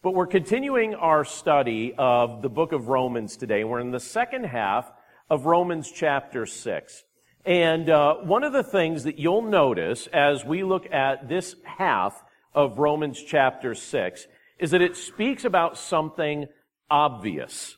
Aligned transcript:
But 0.00 0.14
we're 0.14 0.28
continuing 0.28 0.94
our 0.94 1.24
study 1.24 1.92
of 1.98 2.40
the 2.40 2.48
book 2.48 2.70
of 2.70 2.86
Romans 2.86 3.36
today. 3.36 3.64
We're 3.64 3.80
in 3.80 3.90
the 3.90 3.98
second 3.98 4.44
half 4.44 4.88
of 5.28 5.44
Romans 5.44 5.90
chapter 5.90 6.46
6. 6.46 7.02
And 7.44 7.90
uh, 7.90 8.14
one 8.18 8.44
of 8.44 8.52
the 8.52 8.62
things 8.62 9.02
that 9.02 9.18
you'll 9.18 9.42
notice 9.42 10.06
as 10.12 10.44
we 10.44 10.62
look 10.62 10.86
at 10.92 11.28
this 11.28 11.56
half 11.64 12.22
of 12.54 12.78
Romans 12.78 13.20
chapter 13.20 13.74
6 13.74 14.28
is 14.60 14.70
that 14.70 14.82
it 14.82 14.96
speaks 14.96 15.44
about 15.44 15.76
something 15.76 16.46
obvious. 16.88 17.76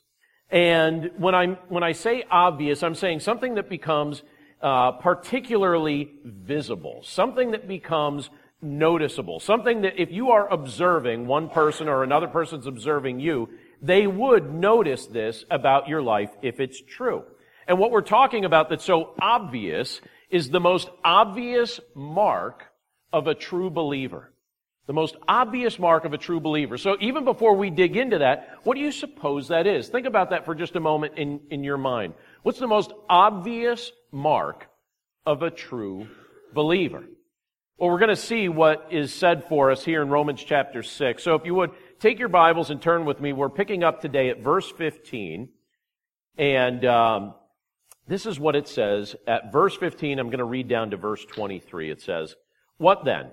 And 0.51 1.13
when, 1.17 1.35
i 1.35 1.47
when 1.71 1.83
I 1.83 1.93
say 1.93 2.25
obvious, 2.31 2.83
I'm 2.83 2.97
saying 2.97 3.21
something 3.21 3.55
that 3.55 3.71
becomes 3.71 4.23
uh, 4.61 4.93
particularly 4.93 6.11
visible, 6.23 7.01
something 7.03 7.53
that 7.53 7.67
becomes 7.67 8.29
noticeable, 8.63 9.41
something 9.41 9.83
that 9.83 10.01
if 10.01 10.11
you 10.11 10.31
are 10.31 10.49
observing 10.49 11.27
one 11.27 11.49
person 11.49 11.89
or 11.89 12.03
another 12.03 12.29
person's 12.29 12.67
observing 12.67 13.21
you, 13.21 13.49
they 13.83 14.07
would 14.07 14.53
notice 14.53 15.07
this 15.07 15.45
about 15.51 15.89
your 15.89 16.03
life 16.03 16.31
if 16.43 16.61
it's 16.61 16.81
true. 16.81 17.25
And 17.67 17.79
what 17.79 17.91
we're 17.91 18.03
talking 18.03 18.45
about 18.45 18.69
that's 18.69 18.85
so 18.85 19.15
obvious 19.21 20.01
is 20.29 20.51
the 20.51 20.61
most 20.61 20.89
obvious 21.05 21.81
mark 21.95 22.65
of 23.13 23.27
a 23.27 23.35
true 23.35 23.71
believer. 23.71 24.33
The 24.87 24.93
most 24.93 25.17
obvious 25.29 25.79
mark 25.79 26.05
of 26.05 26.13
a 26.13 26.19
true 26.19 26.41
believer. 26.41 26.77
So 26.77 26.97
even 27.01 27.25
before 27.25 27.55
we 27.55 27.71
dig 27.71 27.97
into 27.97 28.19
that, 28.19 28.59
what 28.65 28.75
do 28.75 28.81
you 28.81 28.91
suppose 28.91 29.49
that 29.49 29.67
is? 29.67 29.89
Think 29.89 30.07
about 30.07 30.31
that 30.31 30.45
for 30.45 30.55
just 30.55 30.75
a 30.75 30.81
moment 30.81 31.15
in, 31.17 31.41
in 31.51 31.63
your 31.63 31.79
mind. 31.79 32.15
What's 32.43 32.59
the 32.59 32.67
most 32.67 32.93
obvious 33.09 33.93
mark 34.11 34.69
of 35.25 35.43
a 35.43 35.51
true 35.51 36.09
believer? 36.53 37.05
Well, 37.81 37.89
we're 37.89 37.99
going 37.99 38.11
to 38.11 38.17
see 38.17 38.51
what 38.51 38.89
is 38.91 39.11
said 39.11 39.45
for 39.49 39.71
us 39.71 39.83
here 39.83 40.03
in 40.03 40.11
Romans 40.11 40.45
chapter 40.45 40.83
6. 40.83 41.23
So 41.23 41.35
if 41.35 41.47
you 41.47 41.55
would 41.55 41.71
take 41.99 42.19
your 42.19 42.29
Bibles 42.29 42.69
and 42.69 42.83
turn 42.83 43.07
with 43.07 43.23
me, 43.23 43.33
we're 43.33 43.49
picking 43.49 43.83
up 43.83 44.03
today 44.03 44.29
at 44.29 44.43
verse 44.43 44.71
15. 44.71 45.49
And 46.37 46.85
um, 46.85 47.35
this 48.07 48.27
is 48.27 48.39
what 48.39 48.55
it 48.55 48.69
says. 48.69 49.17
At 49.27 49.51
verse 49.51 49.75
15, 49.79 50.19
I'm 50.19 50.27
going 50.27 50.41
to 50.41 50.45
read 50.45 50.69
down 50.69 50.91
to 50.91 50.99
verse 50.99 51.25
23. 51.25 51.91
It 51.91 52.03
says, 52.03 52.37
What 52.77 53.07
then? 53.07 53.31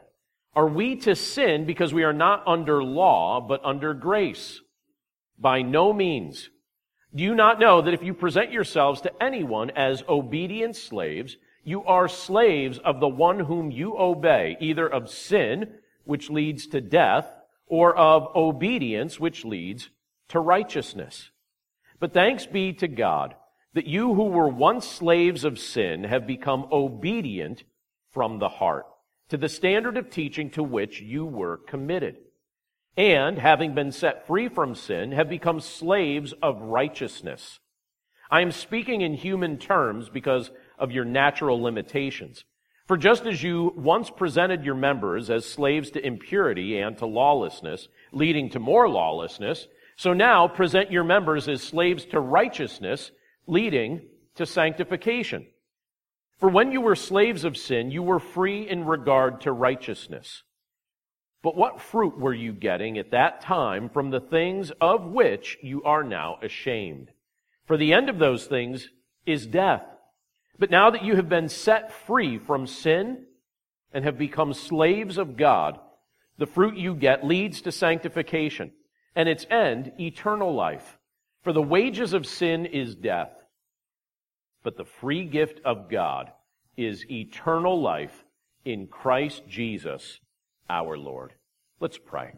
Are 0.55 0.69
we 0.69 0.95
to 1.01 1.13
sin 1.13 1.65
because 1.65 1.93
we 1.93 2.05
are 2.05 2.13
not 2.13 2.47
under 2.47 2.81
law, 2.81 3.41
but 3.41 3.59
under 3.65 3.93
grace? 3.93 4.61
By 5.37 5.61
no 5.61 5.91
means. 5.91 6.49
Do 7.13 7.21
you 7.21 7.35
not 7.35 7.59
know 7.59 7.81
that 7.81 7.93
if 7.93 8.01
you 8.01 8.13
present 8.13 8.53
yourselves 8.53 9.01
to 9.01 9.11
anyone 9.21 9.71
as 9.71 10.05
obedient 10.07 10.77
slaves, 10.77 11.35
you 11.67 11.83
are 11.83 12.07
slaves 12.07 12.77
of 12.77 13.01
the 13.01 13.09
one 13.09 13.41
whom 13.41 13.71
you 13.71 13.97
obey, 13.97 14.55
either 14.61 14.87
of 14.87 15.09
sin, 15.09 15.73
which 16.05 16.29
leads 16.29 16.65
to 16.67 16.79
death, 16.79 17.27
or 17.65 17.93
of 17.93 18.33
obedience, 18.33 19.19
which 19.19 19.43
leads 19.43 19.89
to 20.29 20.39
righteousness? 20.39 21.29
But 21.99 22.13
thanks 22.13 22.45
be 22.45 22.71
to 22.71 22.87
God 22.87 23.35
that 23.73 23.85
you 23.85 24.13
who 24.13 24.27
were 24.27 24.47
once 24.47 24.87
slaves 24.87 25.43
of 25.43 25.59
sin 25.59 26.05
have 26.05 26.25
become 26.25 26.69
obedient 26.71 27.65
from 28.11 28.39
the 28.39 28.47
heart 28.47 28.85
to 29.27 29.35
the 29.35 29.49
standard 29.49 29.97
of 29.97 30.09
teaching 30.09 30.49
to 30.51 30.63
which 30.63 31.01
you 31.01 31.25
were 31.25 31.57
committed. 31.57 32.15
And, 32.95 33.37
having 33.37 33.75
been 33.75 33.91
set 33.91 34.25
free 34.25 34.47
from 34.47 34.73
sin, 34.73 35.11
have 35.11 35.27
become 35.27 35.59
slaves 35.59 36.33
of 36.41 36.61
righteousness. 36.61 37.59
I 38.31 38.39
am 38.39 38.53
speaking 38.53 39.01
in 39.01 39.15
human 39.15 39.57
terms 39.57 40.07
because 40.07 40.49
of 40.77 40.91
your 40.91 41.05
natural 41.05 41.61
limitations. 41.61 42.43
For 42.87 42.97
just 42.97 43.25
as 43.25 43.43
you 43.43 43.73
once 43.75 44.09
presented 44.09 44.63
your 44.63 44.75
members 44.75 45.29
as 45.29 45.45
slaves 45.45 45.91
to 45.91 46.05
impurity 46.05 46.79
and 46.79 46.97
to 46.99 47.05
lawlessness, 47.05 47.89
leading 48.13 48.49
to 48.51 48.59
more 48.59 48.87
lawlessness, 48.87 49.67
so 49.97 50.13
now 50.13 50.47
present 50.47 50.91
your 50.91 51.03
members 51.03 51.49
as 51.49 51.61
slaves 51.61 52.05
to 52.05 52.19
righteousness, 52.19 53.11
leading 53.45 54.07
to 54.35 54.45
sanctification. 54.45 55.47
For 56.37 56.49
when 56.49 56.71
you 56.71 56.81
were 56.81 56.95
slaves 56.95 57.43
of 57.43 57.57
sin, 57.57 57.91
you 57.91 58.03
were 58.03 58.19
free 58.19 58.69
in 58.69 58.85
regard 58.85 59.41
to 59.41 59.51
righteousness. 59.51 60.43
But 61.41 61.57
what 61.57 61.81
fruit 61.81 62.17
were 62.17 62.33
you 62.33 62.53
getting 62.53 62.97
at 62.97 63.11
that 63.11 63.41
time 63.41 63.89
from 63.89 64.11
the 64.11 64.19
things 64.19 64.71
of 64.79 65.05
which 65.05 65.57
you 65.61 65.83
are 65.83 66.03
now 66.03 66.37
ashamed? 66.41 67.09
For 67.65 67.75
the 67.75 67.93
end 67.93 68.09
of 68.09 68.19
those 68.19 68.45
things 68.45 68.89
is 69.25 69.47
death. 69.47 69.83
But 70.59 70.71
now 70.71 70.89
that 70.89 71.03
you 71.03 71.15
have 71.15 71.29
been 71.29 71.49
set 71.49 71.91
free 71.91 72.37
from 72.37 72.67
sin 72.67 73.25
and 73.93 74.03
have 74.03 74.17
become 74.17 74.53
slaves 74.53 75.17
of 75.17 75.37
God, 75.37 75.79
the 76.37 76.47
fruit 76.47 76.77
you 76.77 76.95
get 76.95 77.25
leads 77.25 77.61
to 77.61 77.71
sanctification, 77.71 78.71
and 79.15 79.27
its 79.27 79.45
end, 79.49 79.91
eternal 79.99 80.53
life. 80.53 80.97
For 81.43 81.53
the 81.53 81.61
wages 81.61 82.13
of 82.13 82.25
sin 82.25 82.65
is 82.65 82.95
death 82.95 83.31
but 84.67 84.75
the 84.75 84.83
free 84.83 85.23
gift 85.23 85.61
of 85.63 85.89
God 85.89 86.29
is 86.75 87.09
eternal 87.09 87.81
life 87.81 88.25
in 88.65 88.87
Christ 88.87 89.43
Jesus 89.47 90.19
our 90.69 90.97
Lord. 90.97 91.31
Let's 91.79 91.97
pray. 91.97 92.33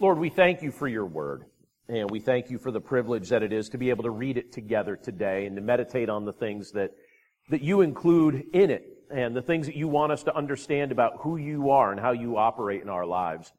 Lord, 0.00 0.18
we 0.18 0.28
thank 0.28 0.60
you 0.60 0.72
for 0.72 0.88
your 0.88 1.06
word. 1.06 1.44
And 1.88 2.10
we 2.10 2.20
thank 2.20 2.50
you 2.50 2.58
for 2.58 2.70
the 2.70 2.80
privilege 2.80 3.30
that 3.30 3.42
it 3.42 3.52
is 3.52 3.68
to 3.70 3.78
be 3.78 3.90
able 3.90 4.04
to 4.04 4.10
read 4.10 4.36
it 4.36 4.52
together 4.52 4.96
today 4.96 5.46
and 5.46 5.56
to 5.56 5.62
meditate 5.62 6.08
on 6.08 6.24
the 6.24 6.32
things 6.32 6.72
that, 6.72 6.92
that 7.50 7.62
you 7.62 7.80
include 7.80 8.44
in 8.52 8.70
it 8.70 8.84
and 9.12 9.36
the 9.36 9.42
things 9.42 9.66
that 9.66 9.76
you 9.76 9.88
want 9.88 10.12
us 10.12 10.22
to 10.22 10.34
understand 10.34 10.92
about 10.92 11.18
who 11.20 11.36
you 11.36 11.70
are 11.70 11.90
and 11.90 12.00
how 12.00 12.12
you 12.12 12.38
operate 12.38 12.82
in 12.82 12.88
our 12.88 13.04
lives. 13.04 13.52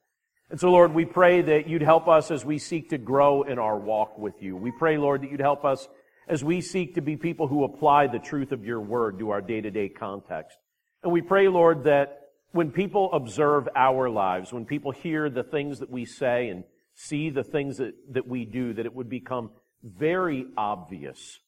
And 0.49 0.59
so, 0.59 0.71
Lord, 0.71 0.93
we 0.93 1.05
pray 1.05 1.41
that 1.41 1.67
you'd 1.67 1.81
help 1.81 2.07
us 2.07 2.31
as 2.31 2.45
we 2.45 2.59
seek 2.59 2.89
to 2.89 2.97
grow 2.97 3.43
in 3.43 3.59
our 3.59 3.77
walk 3.77 4.17
with 4.17 4.41
you. 4.41 4.55
We 4.55 4.71
pray, 4.71 4.97
Lord, 4.97 5.21
that 5.23 5.31
you'd 5.31 5.39
help 5.39 5.65
us 5.65 5.87
as 6.27 6.43
we 6.43 6.61
seek 6.61 6.95
to 6.95 7.01
be 7.01 7.17
people 7.17 7.47
who 7.47 7.63
apply 7.63 8.07
the 8.07 8.19
truth 8.19 8.51
of 8.51 8.65
your 8.65 8.79
word 8.79 9.19
to 9.19 9.31
our 9.31 9.41
day-to-day 9.41 9.89
context. 9.89 10.57
And 11.03 11.11
we 11.11 11.21
pray, 11.21 11.49
Lord, 11.49 11.83
that 11.83 12.29
when 12.51 12.71
people 12.71 13.11
observe 13.11 13.67
our 13.75 14.09
lives, 14.09 14.53
when 14.53 14.65
people 14.65 14.91
hear 14.91 15.29
the 15.29 15.43
things 15.43 15.79
that 15.79 15.89
we 15.89 16.05
say 16.05 16.49
and 16.49 16.63
see 16.95 17.29
the 17.29 17.43
things 17.43 17.77
that, 17.77 17.93
that 18.11 18.27
we 18.27 18.45
do, 18.45 18.73
that 18.73 18.85
it 18.85 18.93
would 18.93 19.09
become 19.09 19.51
very 19.83 20.45
obvious 20.57 21.39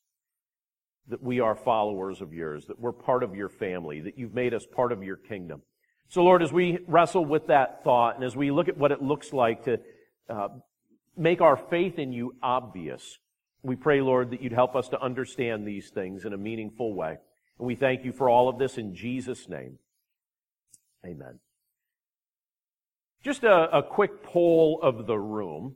that 1.07 1.21
we 1.21 1.39
are 1.39 1.55
followers 1.55 2.21
of 2.21 2.33
yours, 2.33 2.65
that 2.65 2.79
we're 2.79 2.91
part 2.91 3.23
of 3.23 3.35
your 3.35 3.49
family, 3.49 4.01
that 4.01 4.17
you've 4.17 4.33
made 4.33 4.53
us 4.53 4.65
part 4.65 4.91
of 4.91 5.03
your 5.03 5.15
kingdom. 5.15 5.61
So, 6.09 6.23
Lord, 6.23 6.41
as 6.41 6.51
we 6.51 6.79
wrestle 6.87 7.25
with 7.25 7.47
that 7.47 7.83
thought 7.83 8.15
and 8.15 8.23
as 8.23 8.35
we 8.35 8.51
look 8.51 8.67
at 8.67 8.77
what 8.77 8.91
it 8.91 9.01
looks 9.01 9.33
like 9.33 9.63
to 9.65 9.79
uh, 10.29 10.49
make 11.15 11.41
our 11.41 11.57
faith 11.57 11.99
in 11.99 12.11
you 12.11 12.35
obvious, 12.41 13.17
we 13.63 13.75
pray, 13.75 14.01
Lord, 14.01 14.31
that 14.31 14.41
you'd 14.41 14.51
help 14.51 14.75
us 14.75 14.89
to 14.89 15.01
understand 15.01 15.67
these 15.67 15.89
things 15.89 16.25
in 16.25 16.33
a 16.33 16.37
meaningful 16.37 16.93
way. 16.93 17.17
And 17.59 17.67
we 17.67 17.75
thank 17.75 18.03
you 18.03 18.11
for 18.11 18.29
all 18.29 18.49
of 18.49 18.59
this 18.59 18.77
in 18.77 18.93
Jesus' 18.95 19.47
name. 19.49 19.79
Amen. 21.05 21.39
Just 23.25 23.43
a, 23.43 23.75
a 23.75 23.81
quick 23.81 24.21
poll 24.21 24.79
of 24.83 25.07
the 25.07 25.17
room. 25.17 25.75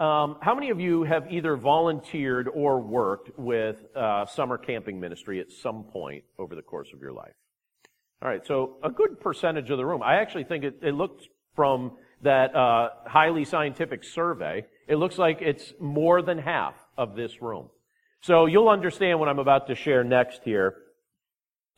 Um, 0.00 0.38
how 0.40 0.54
many 0.54 0.70
of 0.70 0.80
you 0.80 1.02
have 1.02 1.30
either 1.30 1.54
volunteered 1.54 2.48
or 2.48 2.80
worked 2.80 3.38
with 3.38 3.76
uh, 3.94 4.24
summer 4.24 4.56
camping 4.56 4.98
ministry 4.98 5.38
at 5.38 5.52
some 5.52 5.84
point 5.84 6.24
over 6.38 6.54
the 6.54 6.62
course 6.62 6.88
of 6.94 7.02
your 7.02 7.12
life? 7.12 7.34
All 8.22 8.30
right, 8.30 8.40
so 8.46 8.78
a 8.82 8.88
good 8.88 9.20
percentage 9.20 9.68
of 9.68 9.76
the 9.76 9.84
room. 9.84 10.02
I 10.02 10.22
actually 10.22 10.44
think 10.44 10.64
it, 10.64 10.78
it 10.80 10.94
looks 10.94 11.22
from 11.54 11.98
that 12.22 12.56
uh, 12.56 12.88
highly 13.04 13.44
scientific 13.44 14.02
survey, 14.02 14.64
it 14.88 14.96
looks 14.96 15.18
like 15.18 15.42
it's 15.42 15.74
more 15.78 16.22
than 16.22 16.38
half 16.38 16.76
of 16.96 17.14
this 17.14 17.42
room. 17.42 17.68
So 18.22 18.46
you'll 18.46 18.70
understand 18.70 19.20
what 19.20 19.28
I'm 19.28 19.38
about 19.38 19.66
to 19.66 19.74
share 19.74 20.02
next 20.02 20.40
here 20.44 20.76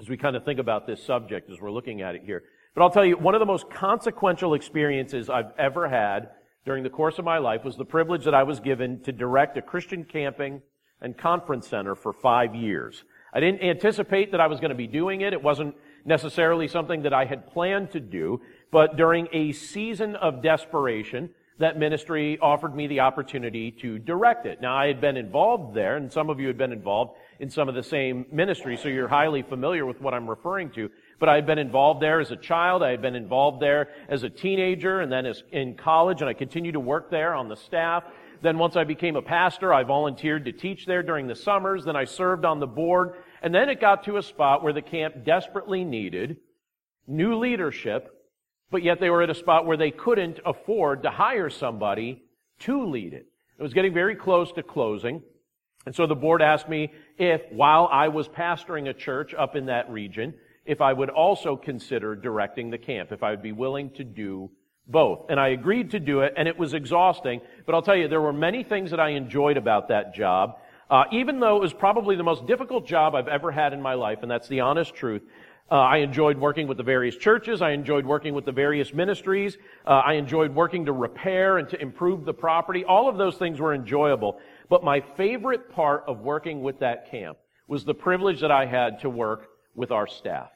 as 0.00 0.09
we 0.09 0.17
kind 0.17 0.37
of 0.37 0.45
think 0.45 0.61
about 0.61 0.87
this 0.87 1.03
subject 1.03 1.50
as 1.50 1.61
we're 1.61 1.73
looking 1.73 2.03
at 2.03 2.15
it 2.15 2.23
here. 2.25 2.45
But 2.75 2.83
I'll 2.83 2.91
tell 2.91 3.05
you, 3.05 3.17
one 3.17 3.34
of 3.34 3.41
the 3.41 3.47
most 3.47 3.71
consequential 3.71 4.55
experiences 4.55 5.29
I've 5.29 5.53
ever 5.59 5.89
had 5.89 6.31
during 6.65 6.82
the 6.85 6.91
course 6.91 7.19
of 7.19 7.25
my 7.25 7.38
life 7.38 7.65
was 7.65 7.76
the 7.76 7.85
privilege 7.85 8.25
that 8.25 8.35
I 8.35 8.43
was 8.43 8.61
given 8.61 9.03
to 9.03 9.12
direct 9.12 9.56
a 9.56 9.62
Christian 9.62 10.05
camping 10.05 10.62
and 11.00 11.17
conference 11.17 11.67
center 11.67 11.94
for 11.94 12.12
five 12.12 12.55
years. 12.55 13.05
I 13.32 13.41
didn't 13.41 13.62
anticipate 13.62 14.32
that 14.32 14.41
I 14.41 14.47
was 14.47 14.61
going 14.61 14.70
to 14.70 14.76
be 14.76 14.87
doing 14.87 15.20
it. 15.20 15.32
It 15.32 15.43
wasn't 15.43 15.75
necessarily 16.05 16.69
something 16.69 17.03
that 17.03 17.12
I 17.12 17.25
had 17.25 17.47
planned 17.47 17.91
to 17.93 18.00
do, 18.00 18.41
but 18.70 18.97
during 18.97 19.29
a 19.32 19.53
season 19.53 20.17
of 20.17 20.43
desperation, 20.43 21.31
that 21.59 21.79
ministry 21.79 22.38
offered 22.41 22.75
me 22.75 22.87
the 22.87 23.00
opportunity 23.00 23.70
to 23.73 23.99
direct 23.99 24.47
it. 24.47 24.61
Now, 24.61 24.76
I 24.76 24.87
had 24.87 25.00
been 25.00 25.17
involved 25.17 25.75
there, 25.75 25.97
and 25.97 26.12
some 26.12 26.31
of 26.31 26.38
you 26.38 26.47
had 26.47 26.56
been 26.56 26.73
involved 26.73 27.17
in 27.41 27.50
some 27.50 27.69
of 27.69 27.75
the 27.75 27.82
same 27.82 28.26
ministries, 28.31 28.81
so 28.81 28.88
you're 28.88 29.09
highly 29.09 29.43
familiar 29.43 29.85
with 29.85 30.00
what 30.00 30.15
I'm 30.15 30.31
referring 30.31 30.70
to. 30.73 30.88
But 31.19 31.29
I 31.29 31.35
had 31.35 31.47
been 31.47 31.59
involved 31.59 32.00
there 32.00 32.20
as 32.20 32.31
a 32.31 32.37
child, 32.37 32.82
I 32.82 32.91
had 32.91 33.03
been 33.03 33.17
involved 33.17 33.61
there 33.61 33.88
as 34.09 34.23
a 34.23 34.31
teenager, 34.31 35.00
and 35.00 35.11
then 35.11 35.26
as 35.26 35.43
in 35.50 35.75
college, 35.75 36.20
and 36.20 36.29
I 36.29 36.35
continued 36.35 36.73
to 36.73 36.81
work 36.81 37.11
there 37.11 37.35
on 37.35 37.49
the 37.49 37.56
staff. 37.56 38.05
Then 38.41 38.56
once 38.56 38.76
I 38.76 38.85
became 38.85 39.17
a 39.17 39.23
pastor, 39.23 39.75
I 39.75 39.82
volunteered 39.82 40.44
to 40.44 40.53
teach 40.53 40.87
there 40.87 41.03
during 41.03 41.26
the 41.26 41.35
summers. 41.35 41.85
Then 41.85 41.97
I 41.97 42.05
served 42.05 42.44
on 42.44 42.61
the 42.61 42.69
board 42.69 43.15
and 43.43 43.53
then 43.53 43.69
it 43.69 43.81
got 43.81 44.05
to 44.05 44.17
a 44.17 44.23
spot 44.23 44.62
where 44.62 44.73
the 44.73 44.82
camp 44.82 45.25
desperately 45.25 45.85
needed 45.85 46.38
new 47.06 47.37
leadership 47.37 48.19
but 48.70 48.82
yet 48.82 49.00
they 49.00 49.11
were 49.11 49.23
at 49.23 49.31
a 49.31 49.35
spot 49.35 49.67
where 49.67 49.76
they 49.76 49.91
couldn't 49.91 50.41
afford 50.44 51.03
to 51.03 51.11
hire 51.11 51.50
somebody 51.50 52.23
to 52.61 52.87
lead 52.87 53.15
it. 53.15 53.26
It 53.59 53.62
was 53.62 53.75
getting 53.75 53.94
very 53.94 54.15
close 54.15 54.53
to 54.53 54.62
closing. 54.62 55.23
And 55.87 55.94
so 55.94 56.06
the 56.06 56.15
board 56.15 56.43
asked 56.43 56.69
me 56.69 56.93
if, 57.17 57.43
while 57.50 57.88
I 57.91 58.09
was 58.09 58.29
pastoring 58.29 58.88
a 58.88 58.93
church 58.93 59.32
up 59.32 59.56
in 59.56 59.67
that 59.67 59.91
region, 59.91 60.35
if 60.69 60.82
I 60.82 60.93
would 60.93 61.09
also 61.09 61.56
consider 61.56 62.15
directing 62.15 62.69
the 62.69 62.76
camp, 62.76 63.11
if 63.11 63.23
I 63.23 63.31
would 63.31 63.43
be 63.43 63.53
willing 63.53 63.88
to 63.93 64.05
do 64.05 64.50
both. 64.87 65.26
And 65.31 65.41
I 65.41 65.49
agreed 65.49 65.91
to 65.93 65.99
do 65.99 66.20
it, 66.20 66.35
and 66.37 66.47
it 66.47 66.59
was 66.59 66.75
exhausting, 66.75 67.41
but 67.65 67.75
I'll 67.75 67.82
tell 67.82 67.97
you, 67.97 68.06
there 68.06 68.20
were 68.20 68.35
many 68.35 68.62
things 68.62 68.91
that 68.91 69.00
I 69.00 69.11
enjoyed 69.11 69.56
about 69.56 69.88
that 69.88 70.15
job. 70.15 70.59
Uh, 70.91 71.05
even 71.11 71.41
though 71.41 71.56
it 71.56 71.61
was 71.61 71.73
probably 71.73 72.17
the 72.17 72.23
most 72.23 72.47
difficult 72.47 72.87
job 72.87 73.15
I've 73.15 73.29
ever 73.29 73.50
had 73.50 73.73
in 73.73 73.81
my 73.81 73.94
life, 73.94 74.19
and 74.20 74.31
that's 74.31 74.47
the 74.49 74.61
honest 74.61 74.94
truth, 74.94 75.23
uh, 75.70 75.75
I 75.75 75.99
enjoyed 75.99 76.38
working 76.38 76.67
with 76.67 76.76
the 76.76 76.82
various 76.82 77.17
churches. 77.17 77.62
I 77.62 77.70
enjoyed 77.70 78.05
working 78.05 78.35
with 78.35 78.44
the 78.44 78.53
various 78.53 78.93
ministries. 78.93 79.56
Uh, 79.87 80.03
I 80.05 80.15
enjoyed 80.15 80.55
working 80.55 80.85
to 80.85 80.93
repair 80.93 81.56
and 81.59 81.69
to 81.70 81.81
improve 81.81 82.26
the 82.26 82.35
property. 82.35 82.85
All 82.85 83.09
of 83.09 83.17
those 83.17 83.37
things 83.37 83.59
were 83.59 83.75
enjoyable. 83.75 84.38
But 84.69 84.85
my 84.85 85.00
favorite 85.17 85.70
part 85.70 86.05
of 86.06 86.20
working 86.20 86.62
with 86.62 86.79
that 86.81 87.11
camp 87.11 87.38
was 87.67 87.85
the 87.85 87.94
privilege 87.94 88.41
that 88.41 88.50
I 88.50 88.67
had 88.67 89.00
to 89.00 89.11
work 89.11 89.49
with 89.75 89.91
our 89.91 90.06
staff. 90.06 90.50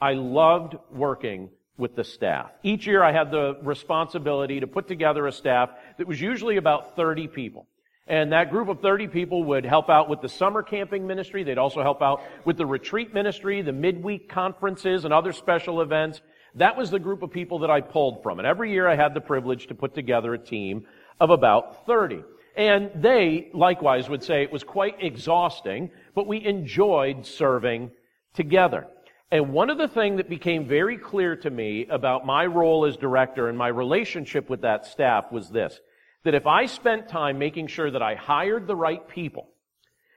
I 0.00 0.12
loved 0.12 0.76
working 0.90 1.50
with 1.78 1.94
the 1.94 2.04
staff. 2.04 2.50
Each 2.62 2.86
year 2.86 3.02
I 3.02 3.12
had 3.12 3.30
the 3.30 3.58
responsibility 3.62 4.60
to 4.60 4.66
put 4.66 4.88
together 4.88 5.26
a 5.26 5.32
staff 5.32 5.70
that 5.98 6.06
was 6.06 6.20
usually 6.20 6.56
about 6.56 6.96
30 6.96 7.28
people. 7.28 7.66
And 8.06 8.32
that 8.32 8.50
group 8.50 8.68
of 8.68 8.80
30 8.80 9.08
people 9.08 9.42
would 9.44 9.64
help 9.64 9.90
out 9.90 10.08
with 10.08 10.20
the 10.20 10.28
summer 10.28 10.62
camping 10.62 11.06
ministry. 11.06 11.42
They'd 11.42 11.58
also 11.58 11.82
help 11.82 12.02
out 12.02 12.22
with 12.44 12.56
the 12.56 12.66
retreat 12.66 13.12
ministry, 13.12 13.62
the 13.62 13.72
midweek 13.72 14.28
conferences, 14.28 15.04
and 15.04 15.12
other 15.12 15.32
special 15.32 15.80
events. 15.80 16.20
That 16.54 16.76
was 16.76 16.90
the 16.90 17.00
group 17.00 17.22
of 17.22 17.32
people 17.32 17.58
that 17.60 17.70
I 17.70 17.80
pulled 17.80 18.22
from. 18.22 18.38
And 18.38 18.46
every 18.46 18.70
year 18.70 18.86
I 18.86 18.94
had 18.94 19.12
the 19.12 19.20
privilege 19.20 19.66
to 19.68 19.74
put 19.74 19.94
together 19.94 20.32
a 20.34 20.38
team 20.38 20.86
of 21.18 21.30
about 21.30 21.84
30. 21.84 22.22
And 22.56 22.90
they, 22.94 23.50
likewise, 23.52 24.08
would 24.08 24.22
say 24.22 24.42
it 24.42 24.52
was 24.52 24.64
quite 24.64 25.02
exhausting, 25.02 25.90
but 26.14 26.26
we 26.26 26.44
enjoyed 26.44 27.26
serving 27.26 27.90
together. 28.34 28.86
And 29.30 29.52
one 29.52 29.70
of 29.70 29.78
the 29.78 29.88
things 29.88 30.18
that 30.18 30.28
became 30.28 30.68
very 30.68 30.96
clear 30.96 31.34
to 31.36 31.50
me 31.50 31.86
about 31.90 32.24
my 32.24 32.46
role 32.46 32.84
as 32.84 32.96
director 32.96 33.48
and 33.48 33.58
my 33.58 33.68
relationship 33.68 34.48
with 34.48 34.60
that 34.62 34.86
staff 34.86 35.32
was 35.32 35.50
this 35.50 35.80
that 36.24 36.34
if 36.34 36.46
I 36.46 36.66
spent 36.66 37.08
time 37.08 37.38
making 37.38 37.68
sure 37.68 37.88
that 37.88 38.02
I 38.02 38.16
hired 38.16 38.66
the 38.66 38.74
right 38.74 39.06
people 39.08 39.48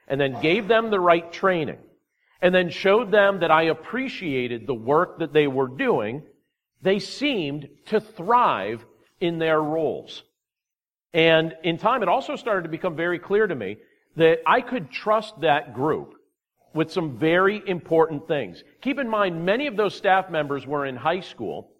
and 0.08 0.20
then 0.20 0.40
gave 0.42 0.66
them 0.66 0.90
the 0.90 0.98
right 0.98 1.32
training 1.32 1.78
and 2.42 2.52
then 2.52 2.68
showed 2.68 3.12
them 3.12 3.40
that 3.40 3.52
I 3.52 3.64
appreciated 3.64 4.66
the 4.66 4.74
work 4.74 5.20
that 5.20 5.32
they 5.32 5.46
were 5.46 5.68
doing, 5.68 6.24
they 6.82 6.98
seemed 6.98 7.68
to 7.86 8.00
thrive 8.00 8.84
in 9.20 9.38
their 9.38 9.62
roles. 9.62 10.24
And 11.14 11.54
in 11.62 11.78
time, 11.78 12.02
it 12.02 12.08
also 12.08 12.34
started 12.34 12.62
to 12.62 12.68
become 12.68 12.96
very 12.96 13.20
clear 13.20 13.46
to 13.46 13.54
me 13.54 13.76
that 14.16 14.40
I 14.46 14.62
could 14.62 14.90
trust 14.90 15.40
that 15.42 15.74
group 15.74 16.14
with 16.74 16.92
some 16.92 17.18
very 17.18 17.62
important 17.66 18.28
things. 18.28 18.62
Keep 18.80 18.98
in 18.98 19.08
mind, 19.08 19.44
many 19.44 19.66
of 19.66 19.76
those 19.76 19.94
staff 19.94 20.30
members 20.30 20.66
were 20.66 20.86
in 20.86 20.96
high 20.96 21.20
school 21.20 21.72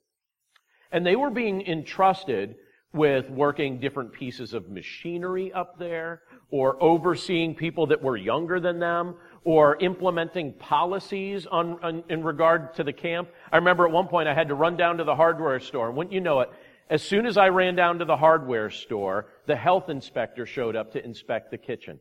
and 0.92 1.06
they 1.06 1.16
were 1.16 1.30
being 1.30 1.66
entrusted 1.66 2.56
with 2.92 3.30
working 3.30 3.78
different 3.78 4.12
pieces 4.12 4.52
of 4.52 4.68
machinery 4.68 5.52
up 5.52 5.78
there, 5.78 6.22
or 6.50 6.82
overseeing 6.82 7.54
people 7.54 7.86
that 7.86 8.02
were 8.02 8.16
younger 8.16 8.58
than 8.58 8.80
them, 8.80 9.14
or 9.44 9.76
implementing 9.76 10.52
policies 10.54 11.46
on, 11.46 11.78
on, 11.84 12.02
in 12.08 12.24
regard 12.24 12.74
to 12.74 12.82
the 12.82 12.92
camp. 12.92 13.28
I 13.52 13.56
remember 13.56 13.86
at 13.86 13.92
one 13.92 14.08
point 14.08 14.28
I 14.28 14.34
had 14.34 14.48
to 14.48 14.56
run 14.56 14.76
down 14.76 14.96
to 14.98 15.04
the 15.04 15.14
hardware 15.14 15.60
store, 15.60 15.86
and 15.86 15.96
wouldn't 15.96 16.12
you 16.12 16.20
know 16.20 16.40
it, 16.40 16.50
as 16.88 17.00
soon 17.00 17.26
as 17.26 17.36
I 17.36 17.50
ran 17.50 17.76
down 17.76 18.00
to 18.00 18.04
the 18.04 18.16
hardware 18.16 18.70
store, 18.70 19.26
the 19.46 19.54
health 19.54 19.88
inspector 19.88 20.44
showed 20.44 20.74
up 20.74 20.92
to 20.94 21.04
inspect 21.04 21.52
the 21.52 21.58
kitchen. 21.58 22.00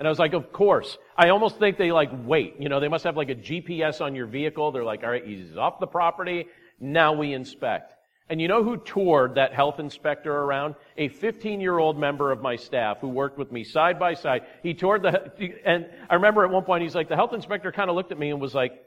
And 0.00 0.08
I 0.08 0.10
was 0.10 0.18
like, 0.18 0.32
of 0.32 0.50
course. 0.50 0.96
I 1.14 1.28
almost 1.28 1.58
think 1.58 1.76
they 1.76 1.92
like 1.92 2.10
wait. 2.24 2.54
You 2.58 2.70
know, 2.70 2.80
they 2.80 2.88
must 2.88 3.04
have 3.04 3.18
like 3.18 3.28
a 3.28 3.34
GPS 3.34 4.00
on 4.00 4.14
your 4.14 4.26
vehicle. 4.26 4.72
They're 4.72 4.82
like, 4.82 5.04
all 5.04 5.10
right, 5.10 5.24
he's 5.24 5.58
off 5.58 5.78
the 5.78 5.86
property. 5.86 6.46
Now 6.80 7.12
we 7.12 7.34
inspect. 7.34 7.92
And 8.30 8.40
you 8.40 8.48
know 8.48 8.64
who 8.64 8.78
toured 8.78 9.34
that 9.34 9.52
health 9.52 9.78
inspector 9.78 10.32
around? 10.32 10.76
A 10.96 11.08
15 11.08 11.60
year 11.60 11.76
old 11.78 11.98
member 11.98 12.32
of 12.32 12.40
my 12.40 12.56
staff 12.56 12.96
who 13.02 13.08
worked 13.08 13.36
with 13.36 13.52
me 13.52 13.62
side 13.62 13.98
by 13.98 14.14
side. 14.14 14.46
He 14.62 14.72
toured 14.72 15.02
the, 15.02 15.30
and 15.66 15.86
I 16.08 16.14
remember 16.14 16.46
at 16.46 16.50
one 16.50 16.64
point 16.64 16.82
he's 16.82 16.94
like, 16.94 17.10
the 17.10 17.16
health 17.16 17.34
inspector 17.34 17.70
kind 17.70 17.90
of 17.90 17.96
looked 17.96 18.10
at 18.10 18.18
me 18.18 18.30
and 18.30 18.40
was 18.40 18.54
like, 18.54 18.82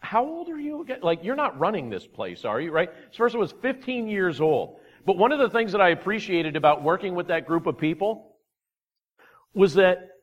how 0.00 0.26
old 0.26 0.50
are 0.50 0.60
you 0.60 0.82
again? 0.82 0.98
Like, 1.02 1.24
you're 1.24 1.36
not 1.36 1.58
running 1.58 1.88
this 1.88 2.06
place, 2.06 2.44
are 2.44 2.60
you? 2.60 2.72
Right? 2.72 2.90
This 3.08 3.16
person 3.16 3.40
was 3.40 3.54
15 3.62 4.06
years 4.06 4.38
old. 4.38 4.80
But 5.06 5.16
one 5.16 5.32
of 5.32 5.38
the 5.38 5.48
things 5.48 5.72
that 5.72 5.80
I 5.80 5.90
appreciated 5.90 6.56
about 6.56 6.82
working 6.82 7.14
with 7.14 7.28
that 7.28 7.46
group 7.46 7.66
of 7.66 7.78
people 7.78 8.34
was 9.54 9.74
that 9.74 10.17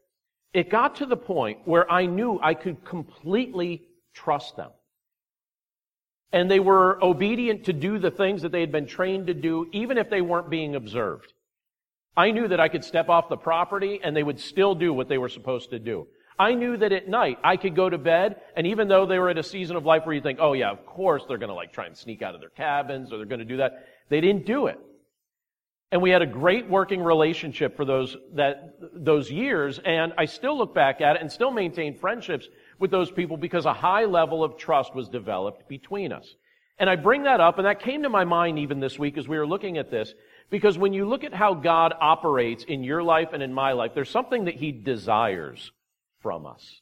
it 0.56 0.70
got 0.70 0.96
to 0.96 1.06
the 1.06 1.18
point 1.18 1.60
where 1.66 1.90
I 1.92 2.06
knew 2.06 2.40
I 2.42 2.54
could 2.54 2.86
completely 2.86 3.84
trust 4.14 4.56
them 4.56 4.72
and 6.32 6.50
they 6.52 6.60
were 6.60 7.02
obedient 7.04 7.66
to 7.66 7.74
do 7.74 7.98
the 7.98 8.12
things 8.12 8.42
that 8.42 8.52
they 8.52 8.60
had 8.60 8.72
been 8.72 8.86
trained 8.86 9.28
to 9.28 9.34
do, 9.34 9.70
even 9.72 9.98
if 9.98 10.10
they 10.10 10.22
weren't 10.22 10.50
being 10.50 10.76
observed. 10.76 11.34
I 12.18 12.32
knew 12.32 12.48
that 12.48 12.60
I 12.60 12.68
could 12.68 12.84
step 12.84 13.10
off 13.10 13.30
the 13.30 13.38
property 13.38 14.00
and 14.04 14.16
they 14.16 14.24
would 14.24 14.40
still 14.40 14.76
do 14.76 14.94
what 14.94 15.08
they 15.08 15.18
were 15.18 15.30
supposed 15.30 15.70
to 15.70 15.80
do. 15.80 16.08
I 16.38 16.54
knew 16.54 16.76
that 16.78 16.92
at 16.92 17.08
night 17.08 17.40
I 17.44 17.56
could 17.56 17.76
go 17.76 17.90
to 17.90 17.98
bed, 17.98 18.42
and 18.58 18.68
even 18.68 18.90
though 18.90 19.06
they 19.06 19.20
were 19.20 19.30
at 19.30 19.38
a 19.38 19.44
season 19.44 19.78
of 19.78 19.86
life 19.86 20.06
where 20.06 20.14
you 20.16 20.22
think, 20.22 20.40
oh 20.42 20.54
yeah, 20.54 20.72
of 20.72 20.86
course 20.86 21.24
they're 21.26 21.38
gonna 21.38 21.54
like 21.54 21.72
try 21.72 21.86
and 21.86 21.96
sneak 21.96 22.22
out 22.22 22.36
of 22.36 22.42
their 22.42 22.50
cabins 22.50 23.14
or 23.14 23.18
they're 23.18 23.26
gonna 23.26 23.46
do 23.46 23.58
that, 23.58 23.88
they 24.10 24.20
didn't 24.20 24.46
do 24.46 24.68
it. 24.68 24.80
And 25.92 26.02
we 26.02 26.10
had 26.10 26.22
a 26.22 26.28
great 26.28 26.68
working 26.68 27.02
relationship 27.02 27.78
for 27.78 27.86
those, 27.86 28.18
that, 28.34 28.76
those 28.94 29.32
years, 29.32 29.80
and 29.86 30.14
I 30.18 30.26
still 30.26 30.58
look 30.58 30.74
back 30.74 31.00
at 31.00 31.16
it 31.16 31.22
and 31.22 31.32
still 31.32 31.52
maintain 31.52 31.98
friendships 31.98 32.48
with 32.80 32.92
those 32.92 33.12
people 33.12 33.38
because 33.38 33.66
a 33.66 33.74
high 33.74 34.06
level 34.06 34.44
of 34.44 34.58
trust 34.58 34.96
was 34.96 35.08
developed 35.08 35.70
between 35.70 36.12
us. 36.12 36.36
And 36.78 36.90
I 36.90 36.98
bring 36.98 37.24
that 37.24 37.40
up, 37.40 37.58
and 37.58 37.66
that 37.66 37.80
came 37.80 38.04
to 38.04 38.10
my 38.10 38.26
mind 38.26 38.60
even 38.60 38.80
this 38.80 39.00
week 39.00 39.18
as 39.18 39.28
we 39.28 39.38
were 39.38 39.48
looking 39.48 39.78
at 39.78 39.90
this, 39.90 40.14
because 40.50 40.78
when 40.78 40.92
you 40.92 41.08
look 41.08 41.24
at 41.24 41.34
how 41.34 41.54
God 41.54 41.94
operates 42.00 42.66
in 42.66 42.84
your 42.84 43.02
life 43.02 43.30
and 43.32 43.42
in 43.42 43.54
my 43.54 43.72
life, 43.72 43.92
there's 43.96 44.10
something 44.10 44.46
that 44.46 44.56
He 44.56 44.72
desires 44.72 45.72
from 46.22 46.46
us. 46.46 46.82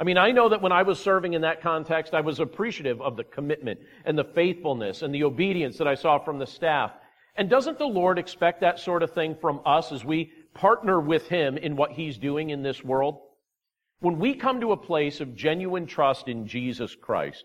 I 0.00 0.04
mean, 0.04 0.16
I 0.16 0.32
know 0.32 0.48
that 0.48 0.62
when 0.62 0.72
I 0.72 0.82
was 0.82 0.98
serving 0.98 1.34
in 1.34 1.42
that 1.42 1.60
context, 1.60 2.14
I 2.14 2.22
was 2.22 2.40
appreciative 2.40 3.02
of 3.02 3.16
the 3.16 3.24
commitment 3.24 3.80
and 4.06 4.18
the 4.18 4.24
faithfulness 4.24 5.02
and 5.02 5.14
the 5.14 5.24
obedience 5.24 5.76
that 5.76 5.86
I 5.86 5.94
saw 5.94 6.18
from 6.18 6.38
the 6.38 6.46
staff. 6.46 6.92
And 7.36 7.48
doesn't 7.48 7.78
the 7.78 7.86
Lord 7.86 8.18
expect 8.18 8.60
that 8.60 8.78
sort 8.78 9.02
of 9.02 9.12
thing 9.12 9.36
from 9.40 9.60
us 9.64 9.92
as 9.92 10.04
we 10.04 10.32
partner 10.54 11.00
with 11.00 11.28
Him 11.28 11.56
in 11.56 11.76
what 11.76 11.92
He's 11.92 12.18
doing 12.18 12.50
in 12.50 12.62
this 12.62 12.82
world? 12.84 13.20
When 14.00 14.18
we 14.18 14.34
come 14.34 14.60
to 14.60 14.72
a 14.72 14.76
place 14.76 15.20
of 15.20 15.36
genuine 15.36 15.86
trust 15.86 16.28
in 16.28 16.46
Jesus 16.46 16.94
Christ, 16.94 17.44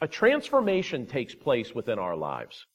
a 0.00 0.08
transformation 0.08 1.06
takes 1.06 1.34
place 1.34 1.74
within 1.74 1.98
our 1.98 2.16
lives. 2.16 2.66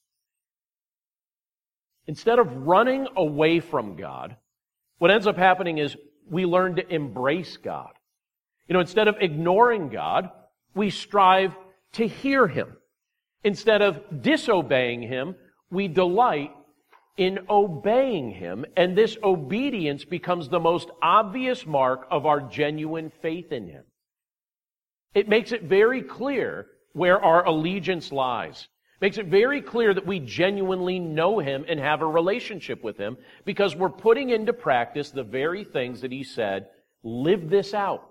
Instead 2.06 2.40
of 2.40 2.68
running 2.68 3.08
away 3.16 3.60
from 3.60 3.96
God, 3.96 4.36
what 5.00 5.12
ends 5.12 5.28
up 5.28 5.38
happening 5.38 5.78
is 5.78 5.96
we 6.30 6.46
learn 6.46 6.76
to 6.76 6.94
embrace 6.94 7.58
God. 7.58 7.92
You 8.68 8.74
know, 8.74 8.80
instead 8.80 9.08
of 9.08 9.16
ignoring 9.20 9.90
God, 9.90 10.30
we 10.76 10.90
strive 10.90 11.56
to 11.94 12.08
hear 12.08 12.48
Him. 12.48 12.76
Instead 13.44 13.82
of 13.82 14.00
disobeying 14.22 15.02
Him, 15.02 15.36
we 15.74 15.88
delight 15.88 16.52
in 17.18 17.40
obeying 17.50 18.32
Him, 18.32 18.66
and 18.76 18.98
this 18.98 19.18
obedience 19.24 20.06
becomes 20.06 20.50
the 20.50 20.60
most 20.60 20.90
obvious 21.02 21.66
mark 21.66 22.08
of 22.10 22.26
our 22.26 22.42
genuine 22.42 23.12
faith 23.22 23.52
in 23.52 23.68
Him. 23.68 23.84
It 25.14 25.30
makes 25.30 25.52
it 25.52 25.64
very 25.64 26.02
clear 26.02 26.68
where 26.94 27.20
our 27.20 27.46
allegiance 27.46 28.12
lies. 28.12 28.68
Makes 29.02 29.18
it 29.18 29.26
very 29.26 29.62
clear 29.62 29.94
that 29.94 30.08
we 30.08 30.20
genuinely 30.20 30.98
know 30.98 31.40
Him 31.40 31.66
and 31.68 31.80
have 31.80 32.02
a 32.02 32.08
relationship 32.08 32.84
with 32.84 32.98
Him 32.98 33.18
because 33.46 33.76
we're 33.76 33.90
putting 33.90 34.30
into 34.30 34.54
practice 34.54 35.12
the 35.12 35.24
very 35.24 35.64
things 35.64 36.02
that 36.02 36.12
He 36.12 36.24
said, 36.24 36.68
live 37.04 37.50
this 37.50 37.74
out. 37.74 38.10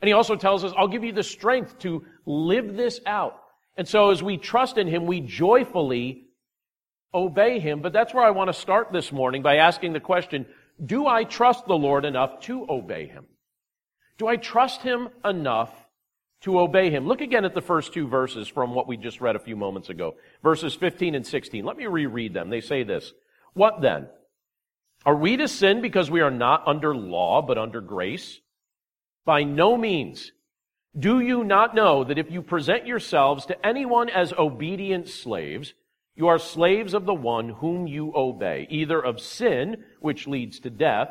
And 0.00 0.08
He 0.08 0.12
also 0.12 0.36
tells 0.36 0.64
us, 0.64 0.72
I'll 0.76 0.88
give 0.88 1.04
you 1.04 1.12
the 1.12 1.22
strength 1.22 1.78
to 1.80 2.04
live 2.26 2.76
this 2.76 3.00
out. 3.06 3.40
And 3.76 3.88
so 3.88 4.10
as 4.10 4.22
we 4.22 4.36
trust 4.36 4.76
in 4.76 4.88
Him, 4.88 5.06
we 5.06 5.20
joyfully 5.20 6.23
obey 7.14 7.60
him. 7.60 7.80
But 7.80 7.92
that's 7.92 8.12
where 8.12 8.24
I 8.24 8.30
want 8.30 8.48
to 8.48 8.60
start 8.60 8.92
this 8.92 9.12
morning 9.12 9.42
by 9.42 9.56
asking 9.56 9.92
the 9.92 10.00
question, 10.00 10.46
do 10.84 11.06
I 11.06 11.24
trust 11.24 11.66
the 11.66 11.78
Lord 11.78 12.04
enough 12.04 12.40
to 12.42 12.66
obey 12.68 13.06
him? 13.06 13.26
Do 14.18 14.26
I 14.26 14.36
trust 14.36 14.82
him 14.82 15.08
enough 15.24 15.72
to 16.42 16.58
obey 16.60 16.90
him? 16.90 17.06
Look 17.06 17.20
again 17.20 17.44
at 17.44 17.54
the 17.54 17.60
first 17.60 17.92
two 17.92 18.08
verses 18.08 18.48
from 18.48 18.74
what 18.74 18.88
we 18.88 18.96
just 18.96 19.20
read 19.20 19.36
a 19.36 19.40
few 19.40 19.56
moments 19.56 19.88
ago. 19.88 20.16
Verses 20.42 20.74
15 20.74 21.14
and 21.14 21.26
16. 21.26 21.64
Let 21.64 21.76
me 21.76 21.86
reread 21.86 22.34
them. 22.34 22.50
They 22.50 22.60
say 22.60 22.82
this. 22.82 23.12
What 23.54 23.80
then? 23.80 24.08
Are 25.06 25.14
we 25.16 25.36
to 25.36 25.48
sin 25.48 25.80
because 25.80 26.10
we 26.10 26.22
are 26.22 26.30
not 26.30 26.66
under 26.66 26.94
law, 26.94 27.42
but 27.42 27.58
under 27.58 27.80
grace? 27.80 28.40
By 29.24 29.44
no 29.44 29.76
means. 29.76 30.32
Do 30.98 31.20
you 31.20 31.44
not 31.44 31.74
know 31.74 32.04
that 32.04 32.18
if 32.18 32.30
you 32.30 32.40
present 32.40 32.86
yourselves 32.86 33.46
to 33.46 33.66
anyone 33.66 34.08
as 34.08 34.32
obedient 34.32 35.08
slaves, 35.08 35.74
you 36.16 36.28
are 36.28 36.38
slaves 36.38 36.94
of 36.94 37.06
the 37.06 37.14
one 37.14 37.48
whom 37.48 37.86
you 37.86 38.12
obey, 38.14 38.66
either 38.70 39.00
of 39.00 39.20
sin, 39.20 39.84
which 40.00 40.26
leads 40.26 40.60
to 40.60 40.70
death, 40.70 41.08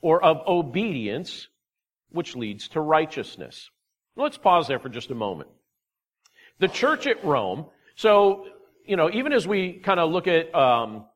or 0.00 0.22
of 0.22 0.46
obedience, 0.46 1.48
which 2.10 2.36
leads 2.36 2.68
to 2.68 2.80
righteousness? 2.80 3.70
Let's 4.16 4.36
pause 4.36 4.68
there 4.68 4.78
for 4.78 4.90
just 4.90 5.10
a 5.10 5.14
moment. 5.14 5.48
The 6.58 6.68
church 6.68 7.06
at 7.06 7.24
Rome, 7.24 7.66
so, 7.96 8.46
you 8.84 8.96
know, 8.96 9.10
even 9.10 9.32
as 9.32 9.48
we 9.48 9.74
kind 9.74 9.98
of 9.98 10.10
look 10.10 10.26
at 10.26 10.54
um, 10.54 11.06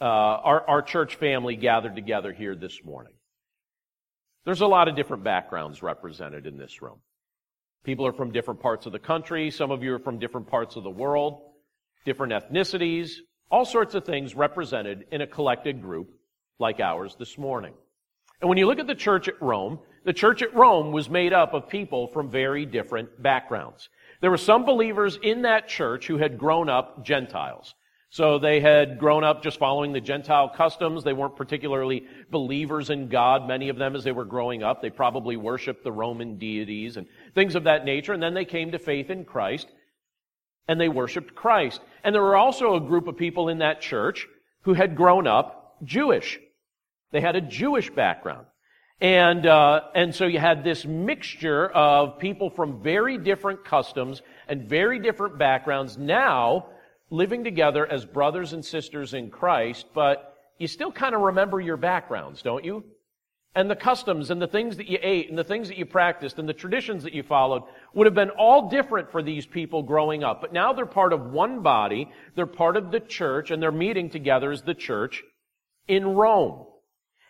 uh, 0.00 0.04
our, 0.04 0.68
our 0.68 0.82
church 0.82 1.14
family 1.16 1.54
gathered 1.54 1.94
together 1.94 2.32
here 2.32 2.56
this 2.56 2.82
morning, 2.84 3.12
there's 4.44 4.62
a 4.62 4.66
lot 4.66 4.88
of 4.88 4.96
different 4.96 5.22
backgrounds 5.22 5.82
represented 5.82 6.46
in 6.46 6.56
this 6.56 6.82
room. 6.82 6.98
People 7.84 8.06
are 8.06 8.12
from 8.12 8.32
different 8.32 8.60
parts 8.60 8.86
of 8.86 8.92
the 8.92 8.98
country. 8.98 9.50
Some 9.50 9.70
of 9.70 9.82
you 9.82 9.94
are 9.94 9.98
from 9.98 10.18
different 10.18 10.48
parts 10.48 10.76
of 10.76 10.82
the 10.82 10.90
world, 10.90 11.40
different 12.04 12.32
ethnicities, 12.32 13.12
all 13.50 13.64
sorts 13.64 13.94
of 13.94 14.04
things 14.04 14.34
represented 14.34 15.06
in 15.10 15.20
a 15.20 15.26
collected 15.26 15.82
group 15.82 16.10
like 16.58 16.80
ours 16.80 17.16
this 17.18 17.36
morning. 17.36 17.74
And 18.40 18.48
when 18.48 18.58
you 18.58 18.66
look 18.66 18.78
at 18.78 18.86
the 18.86 18.94
church 18.94 19.28
at 19.28 19.40
Rome, 19.42 19.80
the 20.04 20.12
church 20.12 20.42
at 20.42 20.54
Rome 20.54 20.92
was 20.92 21.10
made 21.10 21.32
up 21.32 21.52
of 21.52 21.68
people 21.68 22.06
from 22.08 22.30
very 22.30 22.64
different 22.64 23.22
backgrounds. 23.22 23.88
There 24.20 24.30
were 24.30 24.38
some 24.38 24.64
believers 24.64 25.18
in 25.22 25.42
that 25.42 25.68
church 25.68 26.06
who 26.06 26.16
had 26.16 26.38
grown 26.38 26.68
up 26.68 27.04
Gentiles. 27.04 27.74
So 28.12 28.38
they 28.38 28.60
had 28.60 28.98
grown 28.98 29.22
up 29.22 29.42
just 29.42 29.58
following 29.58 29.92
the 29.92 30.00
Gentile 30.00 30.48
customs. 30.48 31.04
They 31.04 31.12
weren't 31.12 31.36
particularly 31.36 32.06
believers 32.28 32.90
in 32.90 33.08
God, 33.08 33.46
many 33.46 33.68
of 33.68 33.76
them, 33.76 33.94
as 33.94 34.02
they 34.02 34.10
were 34.10 34.24
growing 34.24 34.64
up. 34.64 34.82
They 34.82 34.90
probably 34.90 35.36
worshiped 35.36 35.84
the 35.84 35.92
Roman 35.92 36.36
deities 36.36 36.96
and 36.96 37.06
things 37.34 37.54
of 37.54 37.64
that 37.64 37.84
nature. 37.84 38.12
And 38.12 38.22
then 38.22 38.34
they 38.34 38.44
came 38.44 38.72
to 38.72 38.78
faith 38.78 39.10
in 39.10 39.24
Christ 39.24 39.68
and 40.68 40.80
they 40.80 40.88
worshiped 40.88 41.34
Christ. 41.34 41.80
And 42.04 42.14
there 42.14 42.22
were 42.22 42.36
also 42.36 42.76
a 42.76 42.80
group 42.80 43.06
of 43.08 43.16
people 43.16 43.48
in 43.48 43.58
that 43.58 43.80
church 43.80 44.26
who 44.62 44.74
had 44.74 44.96
grown 44.96 45.26
up 45.26 45.76
Jewish. 45.82 46.38
They 47.12 47.20
had 47.20 47.36
a 47.36 47.40
Jewish 47.40 47.90
background. 47.90 48.46
And, 49.00 49.46
uh, 49.46 49.80
and 49.94 50.14
so 50.14 50.26
you 50.26 50.38
had 50.38 50.62
this 50.62 50.84
mixture 50.84 51.68
of 51.68 52.18
people 52.18 52.50
from 52.50 52.82
very 52.82 53.16
different 53.16 53.64
customs 53.64 54.20
and 54.46 54.68
very 54.68 54.98
different 54.98 55.38
backgrounds 55.38 55.96
now 55.96 56.66
living 57.08 57.42
together 57.42 57.86
as 57.86 58.04
brothers 58.04 58.52
and 58.52 58.64
sisters 58.64 59.14
in 59.14 59.30
Christ, 59.30 59.86
but 59.94 60.36
you 60.58 60.66
still 60.68 60.92
kind 60.92 61.14
of 61.14 61.22
remember 61.22 61.60
your 61.60 61.78
backgrounds, 61.78 62.42
don't 62.42 62.64
you? 62.64 62.84
And 63.54 63.68
the 63.68 63.76
customs 63.76 64.30
and 64.30 64.40
the 64.40 64.46
things 64.46 64.76
that 64.76 64.86
you 64.86 64.98
ate 65.02 65.28
and 65.28 65.36
the 65.36 65.42
things 65.42 65.68
that 65.68 65.76
you 65.76 65.84
practiced 65.84 66.38
and 66.38 66.48
the 66.48 66.54
traditions 66.54 67.02
that 67.02 67.14
you 67.14 67.24
followed 67.24 67.64
would 67.94 68.06
have 68.06 68.14
been 68.14 68.30
all 68.30 68.68
different 68.68 69.10
for 69.10 69.22
these 69.22 69.44
people 69.44 69.82
growing 69.82 70.22
up. 70.22 70.40
But 70.40 70.52
now 70.52 70.72
they're 70.72 70.86
part 70.86 71.12
of 71.12 71.32
one 71.32 71.60
body, 71.60 72.10
they're 72.36 72.46
part 72.46 72.76
of 72.76 72.92
the 72.92 73.00
church, 73.00 73.50
and 73.50 73.60
they're 73.60 73.72
meeting 73.72 74.08
together 74.08 74.52
as 74.52 74.62
the 74.62 74.74
church 74.74 75.24
in 75.88 76.06
Rome. 76.06 76.64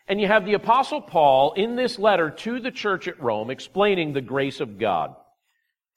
And 0.08 0.20
you 0.20 0.26
have 0.26 0.44
the 0.44 0.54
apostle 0.54 1.00
Paul 1.00 1.54
in 1.54 1.76
this 1.76 1.98
letter 1.98 2.30
to 2.30 2.60
the 2.60 2.70
church 2.70 3.08
at 3.08 3.22
Rome 3.22 3.48
explaining 3.48 4.12
the 4.12 4.20
grace 4.20 4.60
of 4.60 4.78
God. 4.78 5.14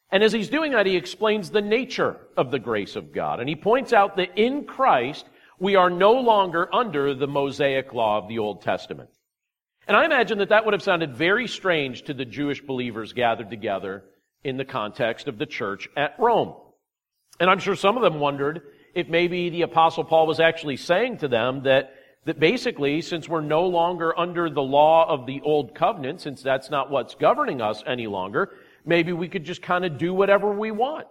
And 0.09 0.23
as 0.23 0.31
he's 0.31 0.49
doing 0.49 0.71
that, 0.73 0.85
he 0.85 0.95
explains 0.95 1.49
the 1.49 1.61
nature 1.61 2.17
of 2.37 2.51
the 2.51 2.59
grace 2.59 2.95
of 2.95 3.11
God. 3.11 3.39
And 3.39 3.49
he 3.49 3.55
points 3.55 3.91
out 3.91 4.15
that 4.17 4.37
in 4.37 4.65
Christ, 4.65 5.25
we 5.59 5.75
are 5.75 5.89
no 5.89 6.13
longer 6.13 6.73
under 6.73 7.15
the 7.15 7.27
Mosaic 7.27 7.91
law 7.91 8.19
of 8.19 8.27
the 8.27 8.37
Old 8.37 8.61
Testament. 8.61 9.09
And 9.87 9.97
I 9.97 10.05
imagine 10.05 10.37
that 10.37 10.49
that 10.49 10.65
would 10.65 10.73
have 10.73 10.83
sounded 10.83 11.15
very 11.15 11.47
strange 11.47 12.03
to 12.03 12.13
the 12.13 12.25
Jewish 12.25 12.61
believers 12.61 13.13
gathered 13.13 13.49
together 13.49 14.03
in 14.43 14.57
the 14.57 14.65
context 14.65 15.27
of 15.27 15.37
the 15.37 15.45
church 15.45 15.89
at 15.97 16.15
Rome. 16.19 16.53
And 17.39 17.49
I'm 17.49 17.59
sure 17.59 17.75
some 17.75 17.97
of 17.97 18.03
them 18.03 18.19
wondered 18.19 18.61
if 18.93 19.07
maybe 19.07 19.49
the 19.49 19.63
apostle 19.63 20.03
Paul 20.03 20.27
was 20.27 20.39
actually 20.39 20.77
saying 20.77 21.17
to 21.17 21.27
them 21.27 21.63
that, 21.63 21.93
that 22.25 22.39
basically, 22.39 23.01
since 23.01 23.27
we're 23.27 23.41
no 23.41 23.65
longer 23.67 24.17
under 24.17 24.49
the 24.49 24.61
law 24.61 25.09
of 25.09 25.25
the 25.25 25.41
old 25.41 25.75
covenant, 25.75 26.21
since 26.21 26.41
that's 26.41 26.69
not 26.69 26.91
what's 26.91 27.15
governing 27.15 27.59
us 27.59 27.83
any 27.87 28.07
longer, 28.07 28.51
maybe 28.85 29.11
we 29.11 29.27
could 29.27 29.43
just 29.43 29.61
kind 29.61 29.83
of 29.83 29.97
do 29.97 30.13
whatever 30.13 30.51
we 30.51 30.71
want. 30.71 31.07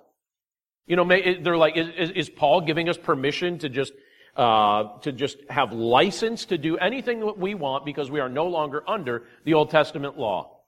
You 0.87 0.97
know, 0.97 1.05
they're 1.05 1.57
like, 1.57 1.77
is, 1.77 2.11
is 2.11 2.31
Paul 2.31 2.63
giving 2.63 2.89
us 2.89 2.99
permission 2.99 3.59
to 3.59 3.69
just 3.69 3.93
uh, 4.37 4.99
to 5.01 5.13
just 5.13 5.39
have 5.49 5.73
license 5.73 6.47
to 6.47 6.59
do 6.59 6.77
anything 6.79 7.21
that 7.21 7.39
we 7.39 7.55
want 7.55 7.85
because 7.85 8.11
we 8.11 8.21
are 8.21 8.29
no 8.29 8.47
longer 8.47 8.83
under 8.89 9.25
the 9.45 9.55
Old 9.55 9.71
Testament 9.71 10.19
law? 10.19 10.59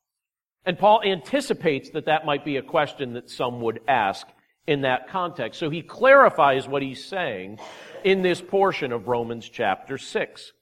And 0.66 0.78
Paul 0.78 1.02
anticipates 1.04 1.90
that 1.90 2.06
that 2.06 2.24
might 2.24 2.44
be 2.44 2.56
a 2.56 2.62
question 2.62 3.14
that 3.14 3.30
some 3.30 3.60
would 3.62 3.80
ask 3.86 4.26
in 4.66 4.82
that 4.82 5.08
context. 5.08 5.60
So 5.60 5.68
he 5.68 5.82
clarifies 5.82 6.66
what 6.66 6.82
he's 6.82 7.04
saying 7.04 7.58
in 8.02 8.22
this 8.22 8.40
portion 8.40 8.92
of 8.92 9.08
Romans 9.08 9.48
chapter 9.48 9.98
6. 9.98 10.52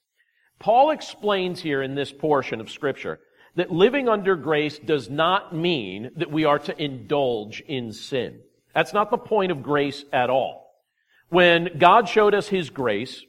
Paul 0.59 0.90
explains 0.90 1.61
here 1.61 1.82
in 1.82 1.94
this 1.94 2.12
portion 2.12 2.61
of 2.61 2.71
scripture 2.71 3.21
that 3.56 3.71
living 3.71 4.09
under 4.09 4.37
grace 4.37 4.78
does 4.78 5.11
not 5.11 5.54
mean 5.54 6.11
that 6.16 6.30
we 6.30 6.44
are 6.44 6.59
to 6.61 6.82
indulge 6.82 7.61
in 7.61 7.92
sin. 7.92 8.40
That's 8.75 8.92
not 8.92 9.11
the 9.11 9.18
point 9.18 9.52
of 9.52 9.62
grace 9.62 10.04
at 10.12 10.30
all. 10.30 10.62
When 11.32 11.78
God 11.78 12.10
showed 12.10 12.34
us 12.34 12.46
His 12.46 12.68
grace, 12.68 13.24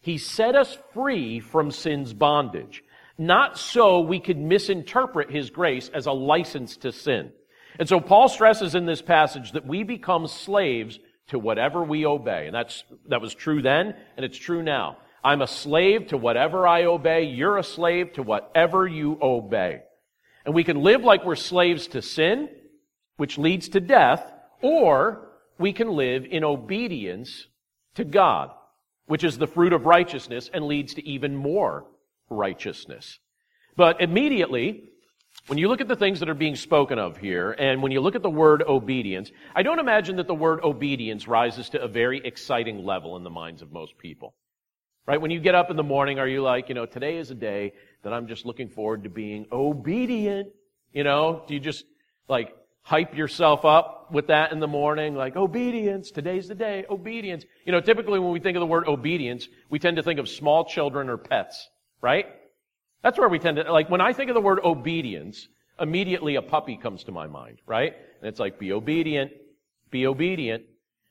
He 0.00 0.18
set 0.18 0.56
us 0.56 0.76
free 0.92 1.38
from 1.38 1.70
sin's 1.70 2.12
bondage. 2.12 2.82
Not 3.16 3.60
so 3.60 4.00
we 4.00 4.18
could 4.18 4.36
misinterpret 4.36 5.30
His 5.30 5.50
grace 5.50 5.88
as 5.94 6.06
a 6.06 6.12
license 6.12 6.78
to 6.78 6.90
sin. 6.90 7.30
And 7.78 7.88
so 7.88 8.00
Paul 8.00 8.28
stresses 8.28 8.74
in 8.74 8.86
this 8.86 9.02
passage 9.02 9.52
that 9.52 9.64
we 9.64 9.84
become 9.84 10.26
slaves 10.26 10.98
to 11.28 11.38
whatever 11.38 11.84
we 11.84 12.04
obey. 12.04 12.46
And 12.46 12.54
that's, 12.56 12.82
that 13.08 13.20
was 13.20 13.34
true 13.34 13.62
then, 13.62 13.94
and 14.16 14.26
it's 14.26 14.36
true 14.36 14.64
now. 14.64 14.96
I'm 15.22 15.42
a 15.42 15.46
slave 15.46 16.08
to 16.08 16.16
whatever 16.16 16.66
I 16.66 16.86
obey. 16.86 17.26
You're 17.26 17.58
a 17.58 17.62
slave 17.62 18.14
to 18.14 18.24
whatever 18.24 18.84
you 18.84 19.16
obey. 19.22 19.82
And 20.44 20.56
we 20.56 20.64
can 20.64 20.82
live 20.82 21.04
like 21.04 21.24
we're 21.24 21.36
slaves 21.36 21.86
to 21.88 22.02
sin, 22.02 22.48
which 23.16 23.38
leads 23.38 23.68
to 23.68 23.80
death, 23.80 24.28
or 24.60 25.25
we 25.58 25.72
can 25.72 25.88
live 25.88 26.24
in 26.24 26.44
obedience 26.44 27.46
to 27.94 28.04
God, 28.04 28.50
which 29.06 29.24
is 29.24 29.38
the 29.38 29.46
fruit 29.46 29.72
of 29.72 29.86
righteousness 29.86 30.50
and 30.52 30.66
leads 30.66 30.94
to 30.94 31.08
even 31.08 31.36
more 31.36 31.86
righteousness. 32.28 33.18
But 33.76 34.00
immediately, 34.00 34.90
when 35.46 35.58
you 35.58 35.68
look 35.68 35.80
at 35.80 35.88
the 35.88 35.96
things 35.96 36.20
that 36.20 36.28
are 36.28 36.34
being 36.34 36.56
spoken 36.56 36.98
of 36.98 37.18
here, 37.18 37.52
and 37.52 37.82
when 37.82 37.92
you 37.92 38.00
look 38.00 38.16
at 38.16 38.22
the 38.22 38.30
word 38.30 38.62
obedience, 38.62 39.30
I 39.54 39.62
don't 39.62 39.78
imagine 39.78 40.16
that 40.16 40.26
the 40.26 40.34
word 40.34 40.60
obedience 40.64 41.28
rises 41.28 41.68
to 41.70 41.82
a 41.82 41.88
very 41.88 42.20
exciting 42.24 42.84
level 42.84 43.16
in 43.16 43.22
the 43.22 43.30
minds 43.30 43.62
of 43.62 43.72
most 43.72 43.96
people. 43.98 44.34
Right? 45.06 45.20
When 45.20 45.30
you 45.30 45.38
get 45.38 45.54
up 45.54 45.70
in 45.70 45.76
the 45.76 45.84
morning, 45.84 46.18
are 46.18 46.26
you 46.26 46.42
like, 46.42 46.68
you 46.68 46.74
know, 46.74 46.84
today 46.84 47.18
is 47.18 47.30
a 47.30 47.34
day 47.34 47.74
that 48.02 48.12
I'm 48.12 48.26
just 48.26 48.44
looking 48.44 48.68
forward 48.68 49.04
to 49.04 49.08
being 49.08 49.46
obedient? 49.52 50.48
You 50.92 51.04
know, 51.04 51.44
do 51.46 51.54
you 51.54 51.60
just 51.60 51.84
like 52.28 52.52
hype 52.86 53.16
yourself 53.16 53.64
up 53.64 54.12
with 54.12 54.28
that 54.28 54.52
in 54.52 54.60
the 54.60 54.68
morning? 54.68 55.16
Like, 55.16 55.34
obedience, 55.34 56.12
today's 56.12 56.46
the 56.46 56.54
day, 56.54 56.84
obedience. 56.88 57.44
You 57.64 57.72
know, 57.72 57.80
typically 57.80 58.20
when 58.20 58.30
we 58.30 58.38
think 58.38 58.56
of 58.56 58.60
the 58.60 58.66
word 58.66 58.86
obedience, 58.86 59.48
we 59.68 59.80
tend 59.80 59.96
to 59.96 60.04
think 60.04 60.20
of 60.20 60.28
small 60.28 60.64
children 60.64 61.08
or 61.08 61.16
pets, 61.16 61.68
right? 62.00 62.26
That's 63.02 63.18
where 63.18 63.28
we 63.28 63.40
tend 63.40 63.56
to, 63.56 63.72
like, 63.72 63.90
when 63.90 64.00
I 64.00 64.12
think 64.12 64.30
of 64.30 64.34
the 64.34 64.40
word 64.40 64.60
obedience, 64.62 65.48
immediately 65.80 66.36
a 66.36 66.42
puppy 66.42 66.76
comes 66.76 67.02
to 67.04 67.12
my 67.12 67.26
mind, 67.26 67.58
right? 67.66 67.92
And 68.20 68.28
it's 68.28 68.38
like, 68.38 68.56
be 68.56 68.72
obedient, 68.72 69.32
be 69.90 70.06
obedient. 70.06 70.62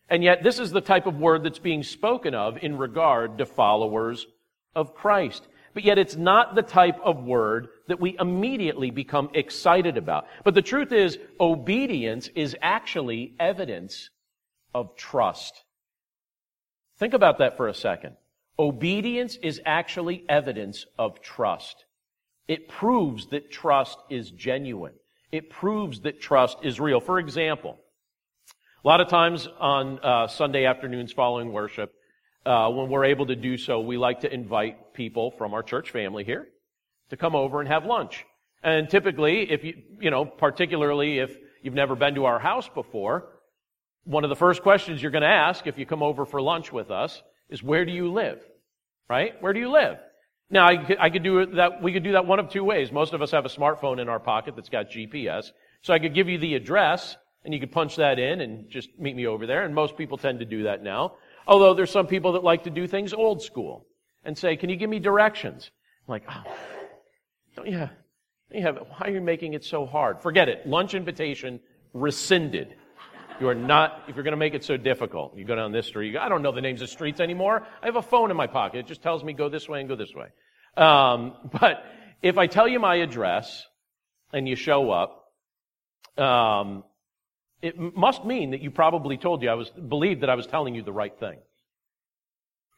And 0.10 0.24
yet, 0.24 0.44
this 0.44 0.60
is 0.60 0.72
the 0.72 0.80
type 0.80 1.08
of 1.08 1.18
word 1.18 1.44
that's 1.44 1.60
being 1.60 1.84
spoken 1.84 2.34
of 2.34 2.58
in 2.64 2.78
regard 2.78 3.40
to 3.40 3.46
followers 3.46 4.26
of 4.74 4.96
Christ. 4.96 5.46
But 5.76 5.84
yet, 5.84 6.00
it's 6.00 6.16
not 6.16 6.56
the 6.56 6.62
type 6.64 6.98
of 7.04 7.26
word 7.26 7.68
that 7.90 8.00
we 8.00 8.18
immediately 8.18 8.92
become 8.92 9.30
excited 9.34 9.98
about. 9.98 10.26
But 10.46 10.54
the 10.54 10.62
truth 10.62 10.94
is, 10.94 11.20
obedience 11.38 12.30
is 12.34 12.56
actually 12.62 13.36
evidence 13.42 14.10
of 14.74 14.96
trust. 14.96 15.66
Think 16.98 17.14
about 17.14 17.40
that 17.40 17.58
for 17.58 17.68
a 17.68 17.74
second. 17.74 18.16
Obedience 18.58 19.38
is 19.44 19.62
actually 19.66 20.24
evidence 20.30 20.86
of 20.98 21.22
trust. 21.22 21.84
It 22.48 22.70
proves 22.70 23.28
that 23.28 23.52
trust 23.52 23.98
is 24.10 24.32
genuine. 24.32 24.94
It 25.34 25.50
proves 25.50 26.00
that 26.02 26.22
trust 26.22 26.58
is 26.64 26.80
real. 26.80 27.02
For 27.02 27.20
example, 27.20 27.78
a 28.86 28.88
lot 28.88 29.02
of 29.02 29.10
times 29.10 29.50
on 29.60 30.00
uh, 30.00 30.28
Sunday 30.28 30.66
afternoons 30.66 31.12
following 31.12 31.52
worship, 31.52 31.94
uh, 32.46 32.70
when 32.70 32.90
we're 32.90 33.06
able 33.06 33.26
to 33.28 33.36
do 33.36 33.58
so, 33.58 33.80
we 33.80 33.98
like 33.98 34.22
to 34.22 34.34
invite 34.34 34.94
people 34.94 35.32
from 35.32 35.54
our 35.54 35.64
church 35.64 35.92
family 35.92 36.24
here 36.24 36.48
to 37.10 37.18
come 37.18 37.36
over 37.36 37.60
and 37.60 37.68
have 37.68 37.86
lunch. 37.86 38.26
And 38.64 38.90
typically, 38.90 39.52
if 39.52 39.64
you, 39.64 39.82
you 40.00 40.12
know, 40.12 40.26
particularly 40.26 41.20
if 41.20 41.38
you've 41.62 41.74
never 41.74 41.96
been 41.96 42.16
to 42.16 42.26
our 42.26 42.40
house 42.40 42.70
before, 42.70 43.30
one 44.04 44.24
of 44.24 44.30
the 44.30 44.36
first 44.36 44.62
questions 44.62 45.02
you're 45.02 45.12
going 45.12 45.22
to 45.24 45.28
ask 45.28 45.68
if 45.68 45.78
you 45.78 45.86
come 45.86 46.04
over 46.04 46.26
for 46.26 46.42
lunch 46.42 46.72
with 46.72 46.92
us 46.92 47.22
is, 47.50 47.62
where 47.62 47.86
do 47.86 47.92
you 47.92 48.12
live? 48.12 48.40
Right? 49.10 49.34
Where 49.42 49.54
do 49.54 49.60
you 49.60 49.72
live? 49.72 49.98
Now, 50.50 50.68
I 50.68 50.78
could, 50.78 50.98
I 51.00 51.10
could 51.10 51.24
do 51.24 51.46
that, 51.56 51.82
we 51.82 51.92
could 51.92 52.04
do 52.04 52.14
that 52.14 52.26
one 52.26 52.40
of 52.40 52.50
two 52.50 52.64
ways. 52.64 52.92
Most 52.92 53.14
of 53.14 53.22
us 53.22 53.32
have 53.32 53.46
a 53.46 53.50
smartphone 53.50 54.00
in 54.00 54.10
our 54.10 54.20
pocket 54.20 54.56
that's 54.56 54.70
got 54.70 54.90
GPS. 54.90 55.52
So 55.82 55.94
I 55.94 56.00
could 56.00 56.14
give 56.14 56.30
you 56.30 56.38
the 56.38 56.56
address, 56.56 57.18
and 57.44 57.54
you 57.54 57.60
could 57.60 57.72
punch 57.72 57.96
that 57.96 58.20
in 58.20 58.42
and 58.42 58.70
just 58.70 58.90
meet 58.98 59.16
me 59.16 59.28
over 59.28 59.46
there, 59.48 59.64
and 59.64 59.74
most 59.74 59.98
people 59.98 60.18
tend 60.18 60.40
to 60.40 60.46
do 60.46 60.64
that 60.64 60.84
now. 60.84 61.14
Although 61.48 61.74
there's 61.74 61.92
some 61.92 62.08
people 62.08 62.34
that 62.34 62.44
like 62.44 62.64
to 62.64 62.70
do 62.70 62.88
things 62.88 63.14
old 63.14 63.42
school 63.42 63.86
and 64.24 64.38
say, 64.38 64.56
can 64.56 64.70
you 64.70 64.76
give 64.76 64.90
me 64.90 65.00
directions? 65.00 65.70
I'm 66.08 66.12
like, 66.12 66.24
oh, 66.30 66.44
don't 67.56 67.68
you 67.68 67.78
have, 67.78 67.92
don't 68.52 68.60
you 68.60 68.66
have, 68.66 68.78
why 68.78 69.08
are 69.08 69.12
you 69.12 69.22
making 69.22 69.54
it 69.54 69.64
so 69.64 69.86
hard? 69.86 70.22
Forget 70.22 70.50
it. 70.50 70.68
Lunch 70.68 70.94
invitation 70.94 71.60
rescinded. 71.94 72.76
You 73.40 73.50
are 73.50 73.56
not, 73.56 74.04
if 74.08 74.16
you're 74.16 74.24
going 74.24 74.32
to 74.32 74.38
make 74.38 74.54
it 74.54 74.64
so 74.64 74.78
difficult, 74.78 75.38
you 75.38 75.44
go 75.44 75.56
down 75.56 75.72
this 75.72 75.88
street. 75.88 76.14
Go, 76.14 76.20
I 76.20 76.30
don't 76.30 76.42
know 76.42 76.54
the 76.54 76.62
names 76.62 76.82
of 76.82 76.90
streets 76.90 77.20
anymore. 77.20 77.68
I 77.82 77.86
have 77.86 77.98
a 77.98 78.02
phone 78.02 78.32
in 78.32 78.38
my 78.38 78.48
pocket. 78.48 78.80
It 78.80 78.88
just 78.88 79.02
tells 79.02 79.24
me 79.24 79.34
go 79.34 79.50
this 79.50 79.68
way 79.68 79.82
and 79.82 79.90
go 79.90 79.96
this 79.96 80.14
way. 80.16 80.28
Um, 80.78 81.36
but 81.52 81.84
if 82.22 82.38
I 82.38 82.48
tell 82.48 82.68
you 82.68 82.80
my 82.80 82.96
address 82.96 83.66
and 84.32 84.48
you 84.48 84.56
show 84.56 84.90
up, 84.90 85.26
um, 86.18 86.84
it 87.62 87.96
must 87.96 88.26
mean 88.26 88.52
that 88.52 88.62
you 88.62 88.72
probably 88.72 89.18
told 89.18 89.42
you 89.42 89.50
I 89.50 89.56
was 89.56 89.70
believed 89.70 90.22
that 90.22 90.30
I 90.30 90.36
was 90.36 90.48
telling 90.48 90.76
you 90.76 90.84
the 90.84 90.94
right 90.94 91.18
thing. 91.18 91.40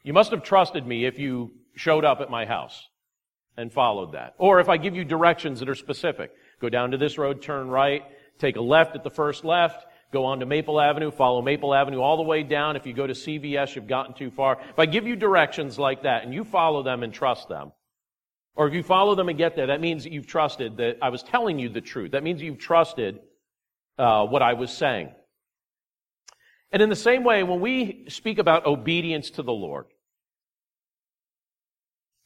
You 0.02 0.12
must 0.12 0.30
have 0.30 0.42
trusted 0.42 0.86
me 0.86 1.04
if 1.04 1.18
you 1.18 1.52
showed 1.74 2.04
up 2.04 2.20
at 2.20 2.30
my 2.30 2.46
house 2.46 2.88
and 3.56 3.72
followed 3.72 4.12
that. 4.12 4.34
Or 4.38 4.60
if 4.60 4.68
I 4.68 4.76
give 4.76 4.94
you 4.94 5.04
directions 5.04 5.60
that 5.60 5.68
are 5.68 5.74
specific. 5.74 6.32
Go 6.60 6.68
down 6.68 6.92
to 6.92 6.96
this 6.96 7.18
road, 7.18 7.42
turn 7.42 7.68
right, 7.68 8.02
take 8.38 8.56
a 8.56 8.60
left 8.60 8.96
at 8.96 9.04
the 9.04 9.10
first 9.10 9.44
left, 9.44 9.84
go 10.12 10.24
on 10.24 10.40
to 10.40 10.46
Maple 10.46 10.80
Avenue, 10.80 11.10
follow 11.10 11.42
Maple 11.42 11.74
Avenue 11.74 12.00
all 12.00 12.16
the 12.16 12.22
way 12.22 12.42
down. 12.42 12.76
If 12.76 12.86
you 12.86 12.92
go 12.92 13.06
to 13.06 13.12
CVS, 13.12 13.74
you've 13.74 13.86
gotten 13.86 14.14
too 14.14 14.30
far. 14.30 14.58
If 14.70 14.78
I 14.78 14.86
give 14.86 15.06
you 15.06 15.16
directions 15.16 15.78
like 15.78 16.02
that 16.02 16.24
and 16.24 16.32
you 16.32 16.44
follow 16.44 16.82
them 16.82 17.02
and 17.02 17.12
trust 17.12 17.48
them, 17.48 17.72
or 18.54 18.66
if 18.66 18.74
you 18.74 18.82
follow 18.82 19.14
them 19.14 19.28
and 19.28 19.38
get 19.38 19.54
there, 19.54 19.68
that 19.68 19.80
means 19.80 20.04
that 20.04 20.12
you've 20.12 20.26
trusted 20.26 20.78
that 20.78 20.98
I 21.02 21.10
was 21.10 21.22
telling 21.22 21.58
you 21.58 21.68
the 21.68 21.80
truth. 21.80 22.12
That 22.12 22.24
means 22.24 22.42
you've 22.42 22.58
trusted 22.58 23.20
uh, 23.98 24.24
what 24.26 24.42
I 24.42 24.54
was 24.54 24.70
saying. 24.70 25.10
And 26.70 26.82
in 26.82 26.88
the 26.88 26.96
same 26.96 27.24
way, 27.24 27.42
when 27.42 27.60
we 27.60 28.04
speak 28.08 28.38
about 28.38 28.66
obedience 28.66 29.30
to 29.30 29.42
the 29.42 29.52
Lord, 29.52 29.86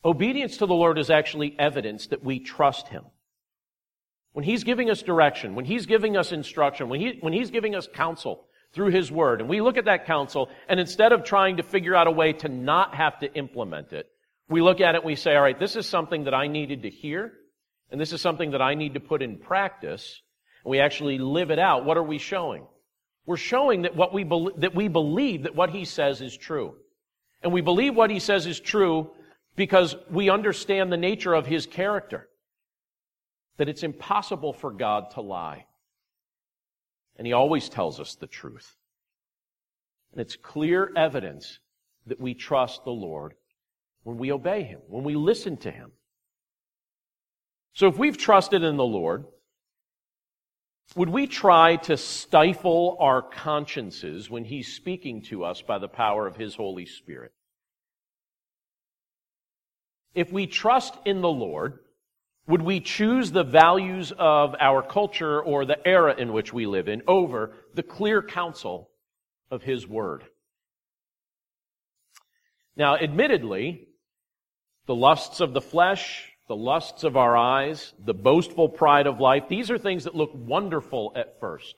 obedience 0.05 0.57
to 0.59 0.67
the 0.67 0.75
Lord 0.75 0.99
is 0.99 1.11
actually 1.11 1.55
evidence 1.59 2.09
that 2.09 2.25
we 2.25 2.41
trust 2.41 2.89
Him. 2.89 3.05
When 4.33 4.45
He's 4.45 4.65
giving 4.65 4.91
us 4.91 5.03
direction, 5.03 5.55
when 5.55 5.65
He's 5.65 5.87
giving 5.87 6.17
us 6.17 6.33
instruction, 6.33 6.89
when, 6.89 7.01
he, 7.01 7.19
when 7.21 7.33
He's 7.33 7.51
giving 7.51 7.75
us 7.75 7.89
counsel 7.95 8.47
through 8.73 8.91
His 8.91 9.13
Word, 9.13 9.41
and 9.41 9.49
we 9.49 9.61
look 9.61 9.77
at 9.77 9.85
that 9.85 10.07
counsel, 10.07 10.49
and 10.69 10.81
instead 10.81 11.13
of 11.13 11.23
trying 11.23 11.59
to 11.59 11.63
figure 11.63 11.95
out 11.95 12.09
a 12.09 12.11
way 12.11 12.33
to 12.33 12.49
not 12.49 12.95
have 12.97 13.19
to 13.21 13.33
implement 13.35 13.93
it, 13.93 14.09
we 14.49 14.61
look 14.61 14.81
at 14.81 14.95
it 14.95 14.99
and 14.99 15.07
we 15.07 15.15
say, 15.15 15.37
all 15.37 15.43
right, 15.43 15.59
this 15.59 15.77
is 15.77 15.87
something 15.87 16.25
that 16.25 16.35
I 16.35 16.49
needed 16.49 16.83
to 16.83 16.91
hear, 16.91 17.33
and 17.91 18.01
this 18.01 18.13
is 18.13 18.21
something 18.21 18.53
that 18.53 18.63
I 18.63 18.75
need 18.75 18.95
to 18.95 19.01
put 19.01 19.23
in 19.23 19.39
practice, 19.39 20.21
we 20.65 20.81
actually 20.81 21.19
live 21.19 21.51
it 21.51 21.59
out. 21.59 21.85
What 21.85 21.97
are 21.97 22.03
we 22.03 22.19
showing? 22.19 22.67
We're 23.27 23.37
showing 23.37 23.83
that 23.83 23.97
what 23.97 24.13
we 24.13 24.25
be- 24.25 24.51
that 24.57 24.75
we 24.75 24.89
believe 24.89 25.45
that 25.45 25.55
what 25.55 25.71
he 25.71 25.85
says 25.85 26.21
is 26.21 26.37
true. 26.37 26.77
And 27.43 27.53
we 27.53 27.61
believe 27.61 27.97
what 27.97 28.11
he 28.11 28.19
says 28.19 28.47
is 28.47 28.61
true 28.61 29.11
because 29.57 29.97
we 30.11 30.31
understand 30.31 30.93
the 30.93 30.97
nature 30.97 31.35
of 31.35 31.47
his 31.47 31.67
character. 31.67 32.29
That 33.59 33.69
it's 33.69 33.83
impossible 33.83 34.53
for 34.53 34.71
God 34.71 35.11
to 35.13 35.21
lie. 35.21 35.67
And 37.17 37.27
he 37.27 37.33
always 37.33 37.69
tells 37.69 38.01
us 38.01 38.15
the 38.15 38.27
truth. 38.27 38.77
And 40.13 40.21
it's 40.21 40.37
clear 40.37 40.93
evidence 40.97 41.59
that 42.07 42.21
we 42.21 42.35
trust 42.35 42.85
the 42.85 42.91
Lord 42.91 43.35
when 44.03 44.19
we 44.19 44.33
obey 44.33 44.63
him, 44.63 44.81
when 44.89 45.05
we 45.05 45.15
listen 45.15 45.57
to 45.59 45.71
him. 45.71 45.93
So 47.75 47.87
if 47.87 47.97
we've 47.97 48.19
trusted 48.19 48.63
in 48.63 48.77
the 48.77 48.85
Lord, 48.85 49.25
would 50.97 51.09
we 51.09 51.27
try 51.27 51.77
to 51.77 51.97
stifle 51.97 52.97
our 53.01 53.23
consciences 53.23 54.29
when 54.29 54.45
He's 54.45 54.75
speaking 54.75 55.23
to 55.23 55.45
us 55.45 55.63
by 55.63 55.79
the 55.79 55.89
power 55.89 56.27
of 56.27 56.37
His 56.37 56.55
Holy 56.55 56.87
Spirit? 56.87 57.33
If 60.15 60.31
we 60.31 60.47
trust 60.47 60.95
in 61.05 61.23
the 61.23 61.29
Lord, 61.29 61.79
would 62.47 62.63
we 62.63 62.81
choose 62.81 63.31
the 63.31 63.45
values 63.45 64.13
of 64.19 64.55
our 64.61 64.83
culture 64.83 65.41
or 65.41 65.65
the 65.65 65.87
era 65.87 66.15
in 66.17 66.33
which 66.33 66.53
we 66.53 66.67
live 66.67 66.89
in 66.89 67.03
over 67.07 67.55
the 67.75 67.83
clear 67.83 68.23
counsel 68.23 68.91
of 69.51 69.63
His 69.63 69.87
Word? 69.87 70.25
Now, 72.77 72.97
admittedly, 72.97 73.89
the 74.87 74.95
lusts 74.95 75.41
of 75.41 75.55
the 75.55 75.61
flesh, 75.61 76.32
the 76.53 76.57
lusts 76.57 77.03
of 77.03 77.17
our 77.17 77.35
eyes, 77.35 77.95
the 78.05 78.13
boastful 78.13 78.69
pride 78.69 79.07
of 79.07 79.19
life. 79.19 79.45
These 79.49 79.71
are 79.71 79.79
things 79.79 80.05
that 80.05 80.15
look 80.15 80.33
wonderful 80.35 81.11
at 81.17 81.41
first. 81.41 81.75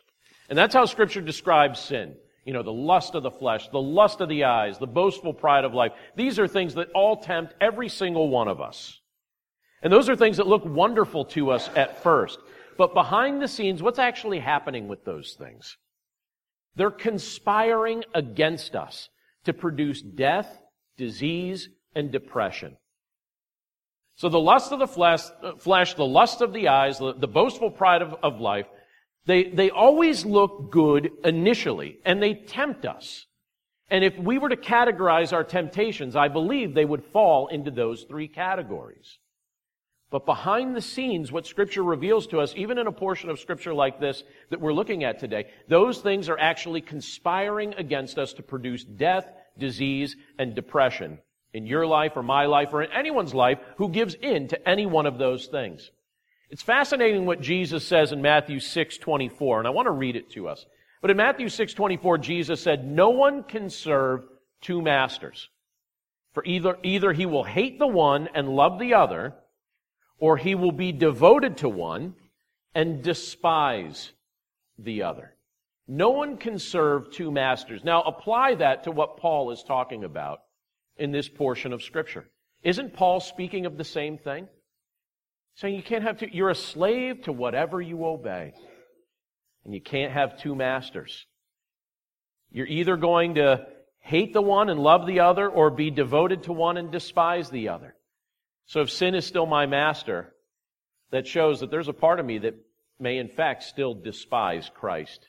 And 0.49 0.59
that's 0.59 0.75
how 0.75 0.85
scripture 0.87 1.21
describes 1.21 1.79
sin. 1.79 2.17
You 2.45 2.55
know, 2.55 2.65
the 2.65 2.73
lust 2.73 3.15
of 3.15 3.23
the 3.23 3.31
flesh, 3.31 3.69
the 3.69 3.81
lust 3.81 4.21
of 4.21 4.29
the 4.29 4.43
eyes, 4.43 4.81
the 4.81 4.89
boastful 4.89 5.33
pride 5.33 5.65
of 5.65 5.75
life. 5.75 5.93
These 6.17 6.41
are 6.41 6.49
things 6.49 6.75
that 6.75 6.91
all 6.93 7.19
tempt 7.19 7.55
every 7.61 7.89
single 7.89 8.29
one 8.29 8.49
of 8.49 8.61
us. 8.61 9.01
And 9.81 9.93
those 9.93 10.09
are 10.09 10.17
things 10.17 10.39
that 10.39 10.49
look 10.49 10.65
wonderful 10.65 11.27
to 11.27 11.53
us 11.53 11.71
at 11.77 12.03
first. 12.03 12.41
But 12.77 12.95
behind 12.95 13.41
the 13.41 13.47
scenes, 13.47 13.81
what's 13.81 14.01
actually 14.01 14.41
happening 14.41 14.89
with 14.89 15.05
those 15.05 15.37
things? 15.39 15.77
They're 16.75 16.91
conspiring 16.91 18.03
against 18.13 18.75
us 18.75 19.09
to 19.45 19.53
produce 19.53 20.03
death, 20.03 20.49
disease, 20.97 21.69
and 21.95 22.11
depression. 22.11 22.77
So 24.17 24.29
the 24.29 24.41
lust 24.41 24.71
of 24.73 24.79
the 24.79 24.87
flesh, 24.87 25.23
uh, 25.43 25.57
flesh 25.57 25.95
the 25.95 26.07
lust 26.07 26.41
of 26.41 26.53
the 26.53 26.69
eyes, 26.69 26.99
the, 26.99 27.29
boastful 27.29 27.71
pride 27.71 28.03
of, 28.03 28.15
of 28.23 28.41
life, 28.41 28.67
they, 29.27 29.45
they 29.45 29.71
always 29.71 30.25
look 30.25 30.71
good 30.71 31.11
initially, 31.25 31.99
and 32.05 32.23
they 32.23 32.35
tempt 32.35 32.85
us. 32.85 33.27
And 33.91 34.05
if 34.05 34.17
we 34.19 34.39
were 34.39 34.49
to 34.49 34.57
categorize 34.57 35.33
our 35.33 35.45
temptations, 35.45 36.15
I 36.15 36.29
believe 36.29 36.75
they 36.75 36.85
would 36.85 37.05
fall 37.05 37.49
into 37.49 37.71
those 37.71 38.05
three 38.05 38.29
categories. 38.29 39.19
But 40.11 40.27
behind 40.27 40.77
the 40.77 40.81
scenes, 40.81 41.33
what 41.33 41.47
Scripture 41.47 41.83
reveals 41.83 42.29
to 42.29 42.39
us, 42.39 42.55
even 42.57 42.79
in 42.79 42.87
a 42.87 42.93
portion 42.93 43.31
of 43.31 43.41
Scripture 43.41 43.75
like 43.75 43.99
this 43.99 44.23
that 44.51 44.61
we're 44.61 44.73
looking 44.73 45.03
at 45.03 45.19
today, 45.19 45.47
those 45.69 46.01
things 46.01 46.29
are 46.29 46.39
actually 46.39 46.83
conspiring 46.83 47.75
against 47.75 48.17
us 48.17 48.33
to 48.35 48.43
produce 48.43 48.85
death, 48.85 49.27
disease, 49.59 50.15
and 50.39 50.55
depression 50.55 51.19
in 51.55 51.67
your 51.67 51.87
life 51.87 52.17
or 52.17 52.23
my 52.23 52.47
life 52.47 52.71
or 52.73 52.83
in 52.83 52.93
anyone's 52.93 53.33
life 53.33 53.59
who 53.77 53.89
gives 53.89 54.15
in 54.15 54.49
to 54.49 54.69
any 54.69 54.85
one 54.85 55.07
of 55.07 55.19
those 55.19 55.47
things. 55.47 55.91
It's 56.51 56.63
fascinating 56.63 57.25
what 57.25 57.41
Jesus 57.41 57.87
says 57.87 58.13
in 58.13 58.21
Matthew 58.21 58.59
6:24, 58.59 59.61
and 59.61 59.67
I 59.67 59.71
want 59.71 59.87
to 59.87 59.93
read 59.93 60.17
it 60.17 60.31
to 60.33 60.49
us. 60.49 60.67
But 61.01 61.11
in 61.11 61.17
Matthew 61.17 61.49
6:24, 61.49 62.19
Jesus 62.19 62.61
said, 62.61 62.85
"No 62.85 63.11
one 63.11 63.45
can 63.45 63.71
serve 63.71 64.27
two 64.61 64.83
masters. 64.83 65.49
For 66.33 66.45
either 66.45 66.79
either 66.83 67.13
he 67.13 67.25
will 67.25 67.45
hate 67.45 67.79
the 67.79 67.87
one 67.87 68.29
and 68.35 68.57
love 68.57 68.79
the 68.79 68.95
other, 68.95 69.35
or 70.19 70.37
he 70.37 70.55
will 70.55 70.73
be 70.73 70.93
devoted 70.93 71.57
to 71.59 71.69
one 71.69 72.17
and 72.75 73.03
despise 73.03 74.13
the 74.77 75.03
other." 75.03 75.37
No 75.87 76.11
one 76.11 76.39
can 76.39 76.59
serve 76.59 77.11
two 77.11 77.31
masters. 77.31 77.85
Now 77.85 78.03
apply 78.03 78.57
that 78.57 78.85
to 78.85 78.91
what 78.91 79.19
Paul 79.19 79.51
is 79.51 79.63
talking 79.63 80.03
about 80.03 80.44
in 80.97 81.13
this 81.13 81.29
portion 81.29 81.73
of 81.73 81.83
Scripture. 81.83 82.27
Isn't 82.63 82.95
Paul 82.95 83.21
speaking 83.21 83.67
of 83.67 83.77
the 83.77 83.85
same 83.85 84.19
thing? 84.19 84.49
Saying 85.57 85.75
you 85.75 85.83
can't 85.83 86.03
have 86.03 86.19
two, 86.19 86.29
you're 86.33 86.51
a 86.51 86.55
slave 86.55 87.23
to 87.23 87.33
whatever 87.33 87.81
you 87.81 88.05
obey. 88.05 88.55
And 89.65 89.75
you 89.75 89.81
can't 89.81 90.13
have 90.13 90.41
two 90.41 90.55
masters. 90.55 91.27
You're 92.51 92.67
either 92.67 92.97
going 92.97 93.37
to 93.37 93.67
hate 94.01 94.33
the 94.33 94.43
one 94.43 94.69
and 94.69 94.81
love 94.81 95.07
the 95.07 95.21
other 95.21 95.49
or 95.49 95.71
be 95.71 95.91
devoted 95.91 96.45
to 96.45 96.53
one 96.53 96.77
and 96.77 96.91
despise 96.91 97.51
the 97.51 97.71
other. 97.71 97.95
So 98.67 98.81
if 98.81 98.91
sin 98.91 99.15
is 99.15 99.27
still 99.27 99.47
my 99.47 99.67
master, 99.67 100.35
that 101.11 101.27
shows 101.27 101.61
that 101.61 101.71
there's 101.71 101.89
a 101.89 101.95
part 101.95 102.21
of 102.21 102.27
me 102.27 102.39
that 102.39 102.55
may 102.99 103.19
in 103.19 103.29
fact 103.29 103.63
still 103.63 103.95
despise 103.95 104.71
Christ. 104.75 105.29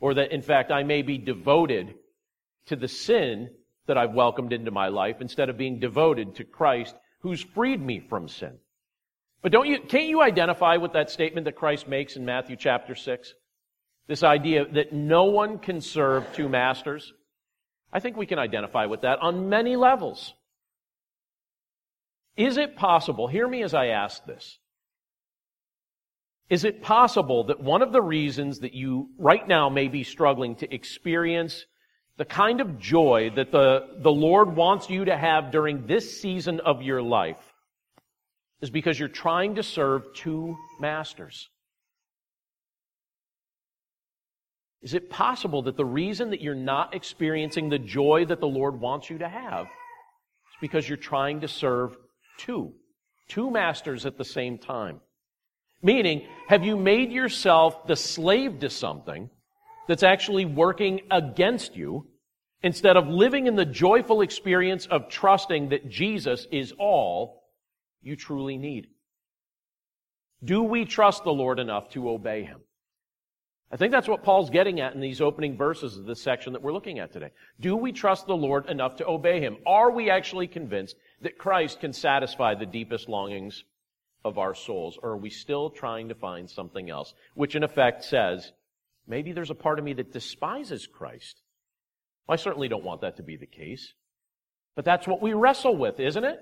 Or 0.00 0.14
that 0.14 0.32
in 0.32 0.42
fact 0.42 0.70
I 0.70 0.82
may 0.82 1.02
be 1.02 1.18
devoted 1.18 1.94
to 2.66 2.76
the 2.76 2.88
sin 2.88 3.50
that 3.86 3.98
I've 3.98 4.12
welcomed 4.12 4.52
into 4.52 4.70
my 4.70 4.88
life 4.88 5.20
instead 5.20 5.48
of 5.48 5.58
being 5.58 5.78
devoted 5.78 6.36
to 6.36 6.44
Christ 6.44 6.94
who's 7.20 7.42
freed 7.42 7.80
me 7.80 8.00
from 8.00 8.28
sin. 8.28 8.58
But 9.42 9.52
don't 9.52 9.66
you, 9.66 9.80
can't 9.80 10.06
you 10.06 10.22
identify 10.22 10.76
with 10.76 10.92
that 10.92 11.10
statement 11.10 11.44
that 11.44 11.56
Christ 11.56 11.86
makes 11.86 12.16
in 12.16 12.24
Matthew 12.24 12.56
chapter 12.56 12.94
6? 12.94 13.34
This 14.06 14.22
idea 14.22 14.66
that 14.72 14.92
no 14.92 15.24
one 15.24 15.58
can 15.58 15.80
serve 15.80 16.26
two 16.34 16.48
masters. 16.48 17.12
I 17.92 18.00
think 18.00 18.16
we 18.16 18.26
can 18.26 18.38
identify 18.38 18.86
with 18.86 19.02
that 19.02 19.20
on 19.20 19.48
many 19.48 19.76
levels. 19.76 20.34
Is 22.36 22.56
it 22.56 22.76
possible, 22.76 23.28
hear 23.28 23.46
me 23.46 23.62
as 23.62 23.74
I 23.74 23.86
ask 23.86 24.24
this, 24.24 24.58
is 26.50 26.64
it 26.64 26.82
possible 26.82 27.44
that 27.44 27.60
one 27.60 27.80
of 27.80 27.92
the 27.92 28.02
reasons 28.02 28.60
that 28.60 28.74
you 28.74 29.08
right 29.18 29.46
now 29.46 29.68
may 29.68 29.88
be 29.88 30.04
struggling 30.04 30.56
to 30.56 30.74
experience 30.74 31.64
the 32.16 32.24
kind 32.24 32.60
of 32.60 32.78
joy 32.78 33.30
that 33.34 33.50
the, 33.50 33.88
the 33.98 34.12
Lord 34.12 34.54
wants 34.54 34.88
you 34.88 35.04
to 35.06 35.16
have 35.16 35.50
during 35.50 35.86
this 35.86 36.20
season 36.20 36.60
of 36.60 36.82
your 36.82 37.02
life 37.02 37.52
is 38.60 38.70
because 38.70 38.98
you're 38.98 39.08
trying 39.08 39.56
to 39.56 39.62
serve 39.62 40.02
two 40.14 40.56
masters. 40.80 41.48
Is 44.82 44.94
it 44.94 45.10
possible 45.10 45.62
that 45.62 45.76
the 45.76 45.84
reason 45.84 46.30
that 46.30 46.40
you're 46.40 46.54
not 46.54 46.94
experiencing 46.94 47.68
the 47.68 47.78
joy 47.78 48.26
that 48.26 48.40
the 48.40 48.46
Lord 48.46 48.78
wants 48.78 49.10
you 49.10 49.18
to 49.18 49.28
have 49.28 49.64
is 49.64 50.56
because 50.60 50.88
you're 50.88 50.98
trying 50.98 51.40
to 51.40 51.48
serve 51.48 51.96
two, 52.38 52.74
two 53.28 53.50
masters 53.50 54.06
at 54.06 54.18
the 54.18 54.24
same 54.24 54.58
time? 54.58 55.00
Meaning, 55.82 56.26
have 56.48 56.64
you 56.64 56.76
made 56.76 57.10
yourself 57.10 57.86
the 57.86 57.96
slave 57.96 58.60
to 58.60 58.70
something 58.70 59.30
that's 59.88 60.02
actually 60.02 60.44
working 60.44 61.02
against 61.10 61.76
you 61.76 62.06
instead 62.62 62.96
of 62.96 63.06
living 63.08 63.46
in 63.46 63.56
the 63.56 63.66
joyful 63.66 64.22
experience 64.22 64.86
of 64.86 65.08
trusting 65.08 65.68
that 65.68 65.88
Jesus 65.88 66.46
is 66.50 66.72
all 66.78 67.44
you 68.02 68.16
truly 68.16 68.56
need? 68.56 68.88
Do 70.42 70.62
we 70.62 70.84
trust 70.84 71.24
the 71.24 71.32
Lord 71.32 71.58
enough 71.58 71.90
to 71.90 72.10
obey 72.10 72.44
Him? 72.44 72.60
I 73.72 73.76
think 73.76 73.92
that's 73.92 74.08
what 74.08 74.22
Paul's 74.22 74.50
getting 74.50 74.80
at 74.80 74.94
in 74.94 75.00
these 75.00 75.20
opening 75.20 75.56
verses 75.56 75.96
of 75.96 76.04
this 76.04 76.22
section 76.22 76.52
that 76.52 76.62
we're 76.62 76.72
looking 76.72 76.98
at 76.98 77.12
today. 77.12 77.30
Do 77.58 77.76
we 77.76 77.92
trust 77.92 78.26
the 78.26 78.36
Lord 78.36 78.68
enough 78.70 78.96
to 78.96 79.06
obey 79.06 79.40
Him? 79.40 79.56
Are 79.66 79.90
we 79.90 80.10
actually 80.10 80.46
convinced 80.46 80.96
that 81.22 81.38
Christ 81.38 81.80
can 81.80 81.92
satisfy 81.92 82.54
the 82.54 82.66
deepest 82.66 83.08
longings 83.08 83.64
of 84.24 84.38
our 84.38 84.54
souls? 84.54 84.98
Or 85.02 85.10
are 85.10 85.16
we 85.16 85.30
still 85.30 85.70
trying 85.70 86.08
to 86.08 86.14
find 86.14 86.48
something 86.48 86.88
else? 86.88 87.14
Which 87.34 87.56
in 87.56 87.64
effect 87.64 88.04
says, 88.04 88.52
maybe 89.06 89.32
there's 89.32 89.50
a 89.50 89.54
part 89.54 89.78
of 89.78 89.84
me 89.84 89.92
that 89.94 90.12
despises 90.12 90.86
Christ. 90.86 91.40
I 92.28 92.36
certainly 92.36 92.68
don't 92.68 92.84
want 92.84 93.02
that 93.02 93.16
to 93.16 93.22
be 93.22 93.36
the 93.36 93.46
case. 93.46 93.92
But 94.76 94.84
that's 94.84 95.06
what 95.06 95.22
we 95.22 95.34
wrestle 95.34 95.76
with, 95.76 96.00
isn't 96.00 96.24
it? 96.24 96.40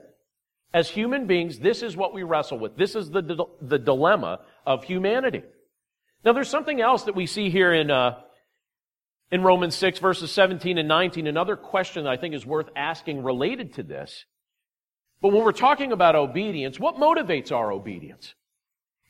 As 0.72 0.88
human 0.88 1.26
beings, 1.26 1.58
this 1.58 1.82
is 1.82 1.96
what 1.96 2.14
we 2.14 2.22
wrestle 2.22 2.58
with. 2.58 2.76
This 2.76 2.94
is 2.94 3.10
the, 3.10 3.46
the 3.60 3.78
dilemma 3.78 4.40
of 4.64 4.84
humanity. 4.84 5.42
Now, 6.24 6.32
there's 6.32 6.48
something 6.48 6.80
else 6.80 7.04
that 7.04 7.16
we 7.16 7.26
see 7.26 7.50
here 7.50 7.74
in, 7.74 7.90
uh, 7.90 8.20
in 9.30 9.42
Romans 9.42 9.74
6, 9.74 9.98
verses 9.98 10.30
17 10.30 10.78
and 10.78 10.88
19. 10.88 11.26
Another 11.26 11.56
question 11.56 12.04
that 12.04 12.10
I 12.10 12.16
think 12.16 12.34
is 12.34 12.46
worth 12.46 12.68
asking 12.74 13.22
related 13.22 13.74
to 13.74 13.82
this. 13.82 14.24
But 15.20 15.32
when 15.32 15.44
we're 15.44 15.52
talking 15.52 15.92
about 15.92 16.16
obedience, 16.16 16.80
what 16.80 16.96
motivates 16.96 17.52
our 17.52 17.70
obedience? 17.70 18.34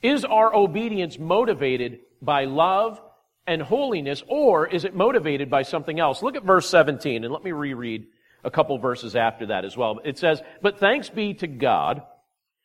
Is 0.02 0.24
our 0.24 0.54
obedience 0.54 1.18
motivated 1.18 2.00
by 2.20 2.44
love 2.44 3.00
and 3.46 3.60
holiness, 3.62 4.22
or 4.28 4.66
is 4.66 4.84
it 4.84 4.94
motivated 4.94 5.50
by 5.50 5.62
something 5.62 5.98
else? 5.98 6.22
Look 6.22 6.36
at 6.36 6.44
verse 6.44 6.68
17, 6.68 7.24
and 7.24 7.32
let 7.32 7.44
me 7.44 7.52
reread 7.52 8.06
a 8.44 8.50
couple 8.50 8.78
verses 8.78 9.16
after 9.16 9.46
that 9.46 9.64
as 9.64 9.76
well. 9.76 10.00
It 10.04 10.18
says, 10.18 10.42
But 10.60 10.78
thanks 10.78 11.08
be 11.08 11.34
to 11.34 11.46
God 11.46 12.02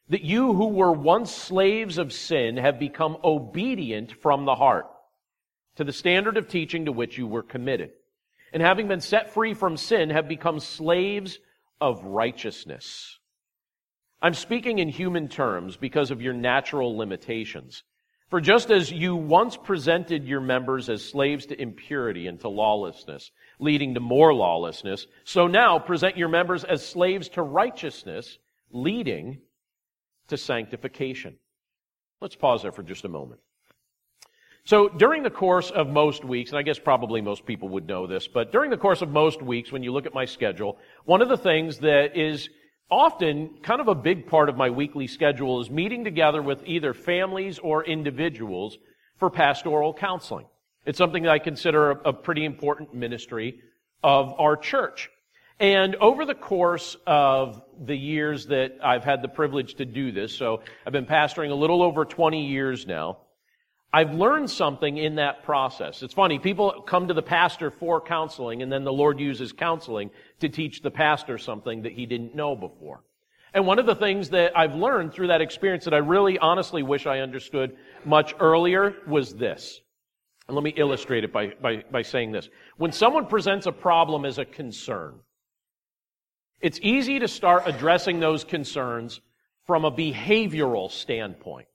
that 0.10 0.24
you 0.24 0.54
who 0.54 0.70
were 0.70 0.92
once 0.92 1.34
slaves 1.34 1.98
of 1.98 2.13
sin 2.13 2.58
have 2.58 2.80
become 2.80 3.18
obedient 3.24 4.13
from 4.22 4.46
the 4.46 4.56
heart 4.56 4.88
to 5.76 5.84
the 5.84 5.94
standard 5.94 6.38
of 6.38 6.48
teaching 6.48 6.86
to 6.86 6.92
which 6.92 7.18
you 7.18 7.28
were 7.28 7.44
committed. 7.44 7.92
And 8.54 8.63
having 8.63 8.88
been 8.88 9.02
set 9.02 9.34
free 9.34 9.54
from 9.54 9.78
sin, 9.78 10.10
have 10.10 10.28
become 10.28 10.60
slaves 10.60 11.40
of 11.82 12.04
righteousness. 12.04 13.20
I'm 14.22 14.34
speaking 14.34 14.80
in 14.80 14.90
human 14.90 15.28
terms 15.28 15.78
because 15.78 16.10
of 16.10 16.22
your 16.22 16.34
natural 16.34 16.98
limitations. 16.98 17.84
For 18.30 18.42
just 18.42 18.72
as 18.72 18.92
you 18.92 19.16
once 19.16 19.56
presented 19.56 20.28
your 20.28 20.42
members 20.42 20.90
as 20.90 21.04
slaves 21.04 21.46
to 21.46 21.62
impurity 21.62 22.28
and 22.28 22.40
to 22.42 22.50
lawlessness, 22.50 23.32
leading 23.58 23.94
to 23.94 24.02
more 24.02 24.34
lawlessness, 24.34 25.08
so 25.24 25.48
now 25.48 25.80
present 25.80 26.18
your 26.18 26.28
members 26.28 26.66
as 26.66 26.86
slaves 26.86 27.30
to 27.30 27.42
righteousness, 27.42 28.38
leading 28.70 29.40
to 30.28 30.36
sanctification. 30.36 31.38
Let's 32.20 32.36
pause 32.36 32.63
there 32.63 32.74
for 32.74 32.84
just 32.84 33.06
a 33.06 33.10
moment. 33.10 33.40
So 34.66 34.90
during 34.90 35.24
the 35.24 35.30
course 35.30 35.72
of 35.72 35.88
most 35.88 36.26
weeks, 36.26 36.50
and 36.50 36.60
I 36.60 36.63
guess 36.63 36.78
probably 36.78 37.22
most 37.22 37.46
people 37.46 37.70
would 37.70 37.88
know 37.88 38.08
this, 38.08 38.28
but 38.28 38.52
during 38.52 38.70
the 38.70 38.76
course 38.76 39.02
of 39.02 39.08
most 39.08 39.42
weeks, 39.42 39.72
when 39.72 39.84
you 39.84 39.94
look 39.94 40.06
at 40.06 40.13
my 40.13 40.26
schedule, 40.26 40.78
one 41.06 41.22
of 41.22 41.30
the 41.30 41.38
things 41.38 41.78
that 41.78 42.18
is 42.18 42.50
often 42.89 43.50
kind 43.62 43.82
of 43.82 43.88
a 43.88 43.95
big 43.95 44.28
part 44.28 44.50
of 44.50 44.56
my 44.56 44.69
weekly 44.69 45.08
schedule 45.08 45.62
is 45.62 45.69
meeting 45.69 46.04
together 46.04 46.41
with 46.41 46.63
either 46.65 46.93
families 46.93 47.60
or 47.60 47.84
individuals 47.84 48.78
for 49.17 49.30
pastoral 49.30 49.93
counseling. 49.93 50.45
It's 50.86 50.97
something 50.97 51.23
that 51.23 51.32
I 51.32 51.39
consider 51.39 51.91
a, 51.91 52.10
a 52.10 52.13
pretty 52.13 52.45
important 52.45 52.93
ministry 52.93 53.60
of 54.04 54.34
our 54.39 54.56
church. 54.56 55.10
And 55.60 55.95
over 55.95 56.26
the 56.26 56.36
course 56.36 56.95
of 57.08 57.63
the 57.84 57.95
years 57.95 58.45
that 58.47 58.78
I've 58.84 59.04
had 59.04 59.21
the 59.21 59.28
privilege 59.28 59.76
to 59.76 59.86
do 59.86 60.12
this, 60.12 60.34
so 60.34 60.62
I've 60.86 60.93
been 60.93 61.08
pastoring 61.08 61.50
a 61.50 61.56
little 61.56 61.82
over 61.82 62.06
20 62.06 62.45
years 62.45 62.86
now, 62.86 63.17
I've 63.93 64.13
learned 64.13 64.50
something 64.50 64.97
in 64.97 65.15
that 65.15 65.43
process. 65.43 66.04
It's 66.04 66.13
funny, 66.13 66.39
people 66.39 66.84
come 66.86 67.08
to 67.08 67.13
the 67.13 67.21
pastor 67.21 67.71
for 67.71 68.02
counseling, 68.02 68.62
and 68.62 68.71
then 68.71 68.84
the 68.84 68.91
Lord 68.91 69.19
uses 69.19 69.54
counseling 69.54 70.12
to 70.41 70.50
teach 70.50 70.82
the 70.82 70.91
pastor 70.91 71.38
something 71.38 71.84
that 71.84 71.93
he 71.93 72.06
didn't 72.06 72.36
know 72.36 72.56
before. 72.56 73.04
And 73.54 73.65
one 73.65 73.80
of 73.80 73.86
the 73.86 73.95
things 73.95 74.30
that 74.32 74.58
I've 74.58 74.76
learned 74.76 75.13
through 75.13 75.28
that 75.28 75.41
experience 75.41 75.86
that 75.86 75.93
I 75.93 75.97
really 75.97 76.38
honestly 76.38 76.84
wish 76.84 77.08
I 77.08 77.19
understood 77.19 77.78
much 78.04 78.36
earlier 78.39 78.95
was 79.08 79.34
this. 79.34 79.80
And 80.47 80.56
let 80.56 80.63
me 80.63 80.73
illustrate 80.76 81.23
it 81.23 81.34
by, 81.34 81.54
by, 81.62 81.84
by 81.89 82.02
saying 82.02 82.34
this. 82.34 82.50
When 82.78 82.91
someone 82.91 83.26
presents 83.26 83.65
a 83.65 83.71
problem 83.71 84.26
as 84.26 84.38
a 84.38 84.45
concern, 84.45 85.15
it's 86.60 86.80
easy 86.82 87.19
to 87.19 87.28
start 87.28 87.63
addressing 87.65 88.19
those 88.19 88.43
concerns 88.43 89.21
from 89.65 89.86
a 89.86 89.91
behavioral 89.91 90.91
standpoint. 90.91 91.67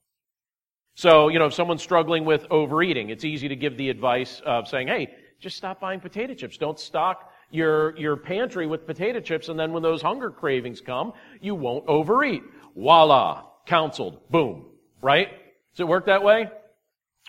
So, 0.95 1.29
you 1.29 1.39
know, 1.39 1.45
if 1.45 1.53
someone's 1.53 1.81
struggling 1.81 2.23
with 2.23 2.45
overeating, 2.51 3.09
it's 3.09 3.25
easy 3.25 3.47
to 3.47 3.55
give 3.55 3.77
the 3.77 3.89
advice 3.89 4.41
of 4.45 4.67
saying, 4.67 4.87
hey, 4.87 5.09
just 5.39 5.57
stop 5.57 5.79
buying 5.79 5.99
potato 5.99 6.33
chips. 6.33 6.57
Don't 6.57 6.79
stock 6.79 7.31
your, 7.49 7.97
your 7.97 8.15
pantry 8.15 8.67
with 8.67 8.85
potato 8.85 9.19
chips, 9.19 9.49
and 9.49 9.59
then 9.59 9.73
when 9.73 9.83
those 9.83 10.01
hunger 10.01 10.29
cravings 10.29 10.81
come, 10.81 11.13
you 11.41 11.55
won't 11.55 11.87
overeat. 11.87 12.43
Voila. 12.75 13.43
Counseled. 13.65 14.29
Boom. 14.29 14.65
Right? 15.01 15.29
Does 15.73 15.81
it 15.81 15.87
work 15.87 16.05
that 16.05 16.23
way? 16.23 16.49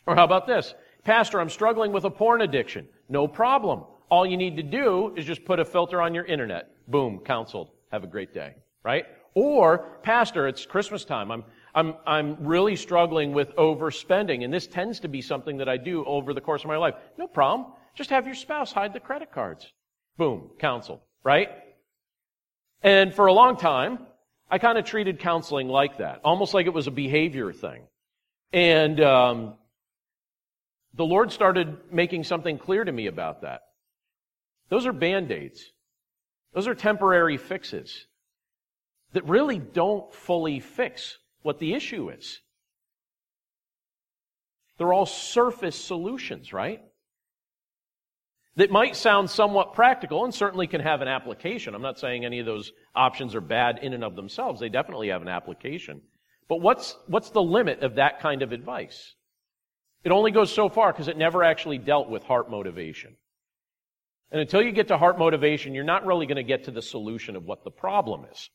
Or 0.06 0.14
how 0.14 0.24
about 0.24 0.46
this? 0.46 0.74
Pastor, 1.04 1.40
I'm 1.40 1.48
struggling 1.48 1.92
with 1.92 2.04
a 2.04 2.10
porn 2.10 2.42
addiction. 2.42 2.88
No 3.08 3.26
problem. 3.26 3.84
All 4.10 4.26
you 4.26 4.36
need 4.36 4.56
to 4.56 4.62
do 4.62 5.14
is 5.16 5.24
just 5.24 5.44
put 5.44 5.60
a 5.60 5.64
filter 5.64 6.00
on 6.00 6.14
your 6.14 6.24
internet. 6.24 6.70
Boom. 6.88 7.20
Counseled. 7.24 7.70
Have 7.92 8.04
a 8.04 8.06
great 8.08 8.34
day. 8.34 8.54
Right? 8.82 9.06
Or, 9.34 9.98
Pastor, 10.02 10.46
it's 10.46 10.66
Christmas 10.66 11.04
time. 11.04 11.30
I'm, 11.30 11.44
I'm, 11.74 11.94
I'm 12.06 12.36
really 12.44 12.76
struggling 12.76 13.32
with 13.32 13.54
overspending, 13.56 14.44
and 14.44 14.52
this 14.52 14.66
tends 14.66 15.00
to 15.00 15.08
be 15.08 15.20
something 15.20 15.56
that 15.58 15.68
I 15.68 15.76
do 15.76 16.04
over 16.04 16.32
the 16.32 16.40
course 16.40 16.62
of 16.62 16.68
my 16.68 16.76
life. 16.76 16.94
No 17.18 17.26
problem. 17.26 17.72
Just 17.94 18.10
have 18.10 18.26
your 18.26 18.36
spouse 18.36 18.72
hide 18.72 18.92
the 18.92 19.00
credit 19.00 19.32
cards. 19.32 19.72
Boom, 20.16 20.50
counsel, 20.58 21.02
right? 21.24 21.48
And 22.82 23.12
for 23.12 23.26
a 23.26 23.32
long 23.32 23.56
time, 23.56 23.98
I 24.50 24.58
kind 24.58 24.78
of 24.78 24.84
treated 24.84 25.18
counseling 25.18 25.68
like 25.68 25.98
that, 25.98 26.20
almost 26.22 26.54
like 26.54 26.66
it 26.66 26.74
was 26.74 26.86
a 26.86 26.92
behavior 26.92 27.52
thing. 27.52 27.82
And 28.52 29.00
um, 29.00 29.54
the 30.94 31.04
Lord 31.04 31.32
started 31.32 31.76
making 31.90 32.22
something 32.24 32.58
clear 32.58 32.84
to 32.84 32.92
me 32.92 33.06
about 33.08 33.42
that. 33.42 33.62
Those 34.68 34.86
are 34.86 34.92
band 34.92 35.32
aids, 35.32 35.72
those 36.52 36.68
are 36.68 36.74
temporary 36.74 37.36
fixes 37.36 38.06
that 39.12 39.24
really 39.28 39.58
don't 39.58 40.12
fully 40.12 40.60
fix 40.60 41.18
what 41.44 41.58
the 41.58 41.74
issue 41.74 42.08
is. 42.08 42.40
They're 44.78 44.92
all 44.92 45.06
surface 45.06 45.76
solutions, 45.76 46.52
right? 46.52 46.80
That 48.56 48.70
might 48.70 48.96
sound 48.96 49.28
somewhat 49.28 49.74
practical 49.74 50.24
and 50.24 50.34
certainly 50.34 50.66
can 50.66 50.80
have 50.80 51.02
an 51.02 51.08
application. 51.08 51.74
I'm 51.74 51.82
not 51.82 51.98
saying 51.98 52.24
any 52.24 52.38
of 52.38 52.46
those 52.46 52.72
options 52.94 53.34
are 53.34 53.40
bad 53.40 53.80
in 53.82 53.92
and 53.92 54.02
of 54.02 54.16
themselves. 54.16 54.58
They 54.58 54.70
definitely 54.70 55.08
have 55.08 55.22
an 55.22 55.28
application. 55.28 56.00
But 56.48 56.60
what's, 56.60 56.96
what's 57.08 57.30
the 57.30 57.42
limit 57.42 57.80
of 57.80 57.96
that 57.96 58.20
kind 58.20 58.42
of 58.42 58.52
advice? 58.52 59.14
It 60.02 60.12
only 60.12 60.30
goes 60.30 60.52
so 60.52 60.68
far 60.68 60.92
because 60.92 61.08
it 61.08 61.18
never 61.18 61.42
actually 61.44 61.78
dealt 61.78 62.08
with 62.08 62.22
heart 62.24 62.50
motivation. 62.50 63.16
And 64.30 64.40
until 64.40 64.62
you 64.62 64.72
get 64.72 64.88
to 64.88 64.98
heart 64.98 65.18
motivation, 65.18 65.74
you're 65.74 65.84
not 65.84 66.06
really 66.06 66.26
going 66.26 66.36
to 66.36 66.42
get 66.42 66.64
to 66.64 66.70
the 66.70 66.82
solution 66.82 67.36
of 67.36 67.44
what 67.44 67.64
the 67.64 67.70
problem 67.70 68.24
is. 68.32 68.48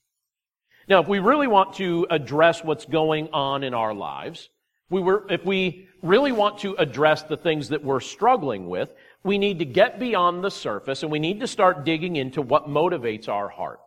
Now, 0.89 0.99
if 0.99 1.07
we 1.07 1.19
really 1.19 1.47
want 1.47 1.75
to 1.75 2.07
address 2.09 2.63
what's 2.63 2.85
going 2.85 3.29
on 3.31 3.63
in 3.63 3.75
our 3.75 3.93
lives, 3.93 4.49
we 4.89 5.01
were, 5.01 5.27
if 5.29 5.45
we 5.45 5.87
really 6.01 6.31
want 6.31 6.57
to 6.59 6.73
address 6.79 7.21
the 7.21 7.37
things 7.37 7.69
that 7.69 7.83
we're 7.83 7.99
struggling 7.99 8.67
with, 8.67 8.91
we 9.23 9.37
need 9.37 9.59
to 9.59 9.65
get 9.65 9.99
beyond 9.99 10.43
the 10.43 10.49
surface 10.49 11.03
and 11.03 11.11
we 11.11 11.19
need 11.19 11.41
to 11.41 11.47
start 11.47 11.85
digging 11.85 12.15
into 12.15 12.41
what 12.41 12.67
motivates 12.67 13.29
our 13.29 13.49
heart. 13.49 13.79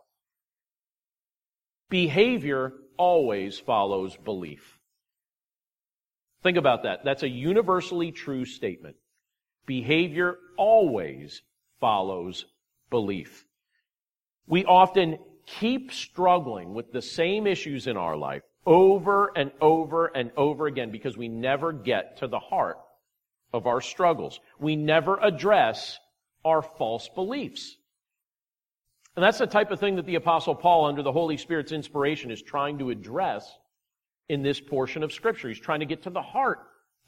Behavior 1.89 2.71
always 2.95 3.59
follows 3.59 4.15
belief. 4.15 4.79
Think 6.41 6.57
about 6.57 6.83
that. 6.83 7.03
That's 7.03 7.23
a 7.23 7.29
universally 7.29 8.13
true 8.13 8.45
statement. 8.45 8.95
Behavior 9.65 10.37
always 10.57 11.41
follows 11.81 12.45
belief. 12.89 13.45
We 14.47 14.63
often 14.63 15.17
keep 15.45 15.91
struggling 15.91 16.73
with 16.73 16.91
the 16.91 17.01
same 17.01 17.47
issues 17.47 17.87
in 17.87 17.97
our 17.97 18.15
life 18.15 18.41
over 18.65 19.31
and 19.35 19.51
over 19.59 20.07
and 20.07 20.31
over 20.37 20.67
again 20.67 20.91
because 20.91 21.17
we 21.17 21.27
never 21.27 21.73
get 21.73 22.17
to 22.17 22.27
the 22.27 22.39
heart 22.39 22.77
of 23.51 23.67
our 23.67 23.81
struggles. 23.81 24.39
We 24.59 24.75
never 24.75 25.17
address 25.21 25.99
our 26.45 26.61
false 26.61 27.09
beliefs. 27.09 27.77
And 29.15 29.23
that's 29.23 29.37
the 29.37 29.47
type 29.47 29.69
of 29.69 29.79
thing 29.79 29.97
that 29.97 30.05
the 30.05 30.15
Apostle 30.15 30.55
Paul, 30.55 30.85
under 30.85 31.03
the 31.03 31.11
Holy 31.11 31.37
Spirit's 31.37 31.71
inspiration, 31.71 32.31
is 32.31 32.41
trying 32.41 32.79
to 32.79 32.89
address 32.89 33.57
in 34.29 34.41
this 34.41 34.59
portion 34.59 35.03
of 35.03 35.13
Scripture. 35.13 35.49
He's 35.49 35.59
trying 35.59 35.81
to 35.81 35.85
get 35.85 36.03
to 36.03 36.09
the 36.09 36.21
heart 36.21 36.59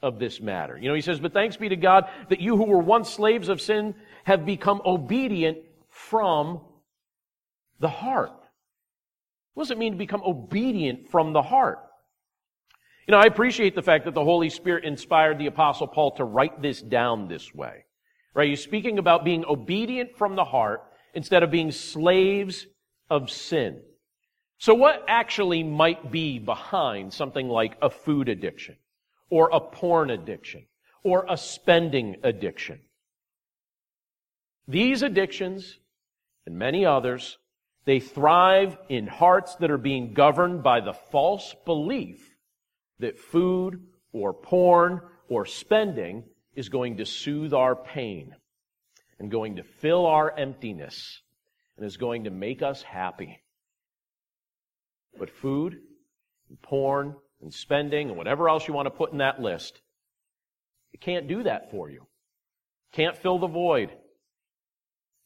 of 0.02 0.18
this 0.18 0.40
matter. 0.40 0.78
You 0.78 0.88
know, 0.88 0.94
he 0.94 1.00
says, 1.00 1.18
But 1.18 1.32
thanks 1.32 1.56
be 1.56 1.68
to 1.68 1.76
God 1.76 2.08
that 2.28 2.40
you 2.40 2.56
who 2.56 2.64
were 2.64 2.78
once 2.78 3.10
slaves 3.10 3.48
of 3.48 3.60
sin 3.60 3.94
have 4.24 4.46
become 4.46 4.80
obedient 4.84 5.58
from 5.88 6.60
the 7.80 7.88
heart. 7.88 8.32
What 9.54 9.64
does 9.64 9.70
it 9.70 9.78
mean 9.78 9.92
to 9.92 9.98
become 9.98 10.22
obedient 10.22 11.08
from 11.08 11.32
the 11.32 11.42
heart? 11.42 11.78
You 13.06 13.12
know, 13.12 13.18
I 13.18 13.26
appreciate 13.26 13.74
the 13.74 13.82
fact 13.82 14.04
that 14.04 14.14
the 14.14 14.24
Holy 14.24 14.50
Spirit 14.50 14.84
inspired 14.84 15.38
the 15.38 15.46
Apostle 15.46 15.86
Paul 15.86 16.10
to 16.16 16.24
write 16.24 16.60
this 16.60 16.82
down 16.82 17.28
this 17.28 17.54
way. 17.54 17.84
Right? 18.34 18.50
He's 18.50 18.62
speaking 18.62 18.98
about 18.98 19.24
being 19.24 19.44
obedient 19.46 20.16
from 20.16 20.36
the 20.36 20.44
heart 20.44 20.82
instead 21.14 21.42
of 21.42 21.50
being 21.50 21.70
slaves 21.70 22.66
of 23.08 23.30
sin. 23.30 23.80
So 24.58 24.74
what 24.74 25.04
actually 25.08 25.62
might 25.62 26.10
be 26.10 26.38
behind 26.38 27.12
something 27.12 27.48
like 27.48 27.76
a 27.80 27.90
food 27.90 28.28
addiction 28.28 28.76
or 29.30 29.50
a 29.52 29.60
porn 29.60 30.10
addiction 30.10 30.66
or 31.02 31.26
a 31.28 31.36
spending 31.36 32.16
addiction? 32.22 32.80
These 34.66 35.02
addictions 35.02 35.78
and 36.44 36.58
many 36.58 36.84
others, 36.84 37.38
they 37.86 38.00
thrive 38.00 38.76
in 38.88 39.06
hearts 39.06 39.54
that 39.56 39.70
are 39.70 39.78
being 39.78 40.12
governed 40.12 40.62
by 40.62 40.80
the 40.80 40.92
false 40.92 41.54
belief 41.64 42.36
that 42.98 43.18
food 43.18 43.80
or 44.12 44.34
porn 44.34 45.00
or 45.28 45.46
spending 45.46 46.24
is 46.54 46.68
going 46.68 46.96
to 46.96 47.06
soothe 47.06 47.54
our 47.54 47.76
pain 47.76 48.34
and 49.18 49.30
going 49.30 49.56
to 49.56 49.62
fill 49.62 50.04
our 50.04 50.36
emptiness 50.36 51.22
and 51.76 51.86
is 51.86 51.96
going 51.96 52.24
to 52.24 52.30
make 52.30 52.60
us 52.60 52.82
happy. 52.82 53.38
But 55.18 55.30
food 55.30 55.78
and 56.48 56.60
porn 56.60 57.14
and 57.40 57.54
spending 57.54 58.08
and 58.08 58.18
whatever 58.18 58.48
else 58.48 58.66
you 58.66 58.74
want 58.74 58.86
to 58.86 58.90
put 58.90 59.12
in 59.12 59.18
that 59.18 59.40
list, 59.40 59.80
it 60.92 61.00
can't 61.00 61.28
do 61.28 61.44
that 61.44 61.70
for 61.70 61.88
you. 61.88 62.06
Can't 62.92 63.16
fill 63.16 63.38
the 63.38 63.46
void. 63.46 63.92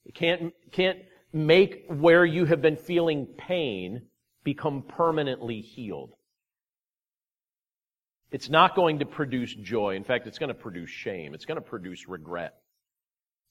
It 0.05 0.15
can't, 0.15 0.53
can't 0.73 0.99
make 1.33 1.85
where 1.89 2.25
you 2.25 2.45
have 2.45 2.61
been 2.61 2.77
feeling 2.77 3.27
pain 3.27 4.03
become 4.45 4.83
permanently 4.83 5.61
healed. 5.61 6.15
It's 8.31 8.49
not 8.49 8.77
going 8.77 9.01
to 9.01 9.07
produce 9.07 9.55
joy. 9.55 9.97
In 9.97 10.05
fact, 10.05 10.27
it's 10.27 10.39
going 10.39 10.49
to 10.49 10.55
produce 10.55 10.91
shame. 10.91 11.35
It's 11.35 11.45
going 11.45 11.57
to 11.57 11.63
produce 11.63 12.09
regret. 12.09 12.55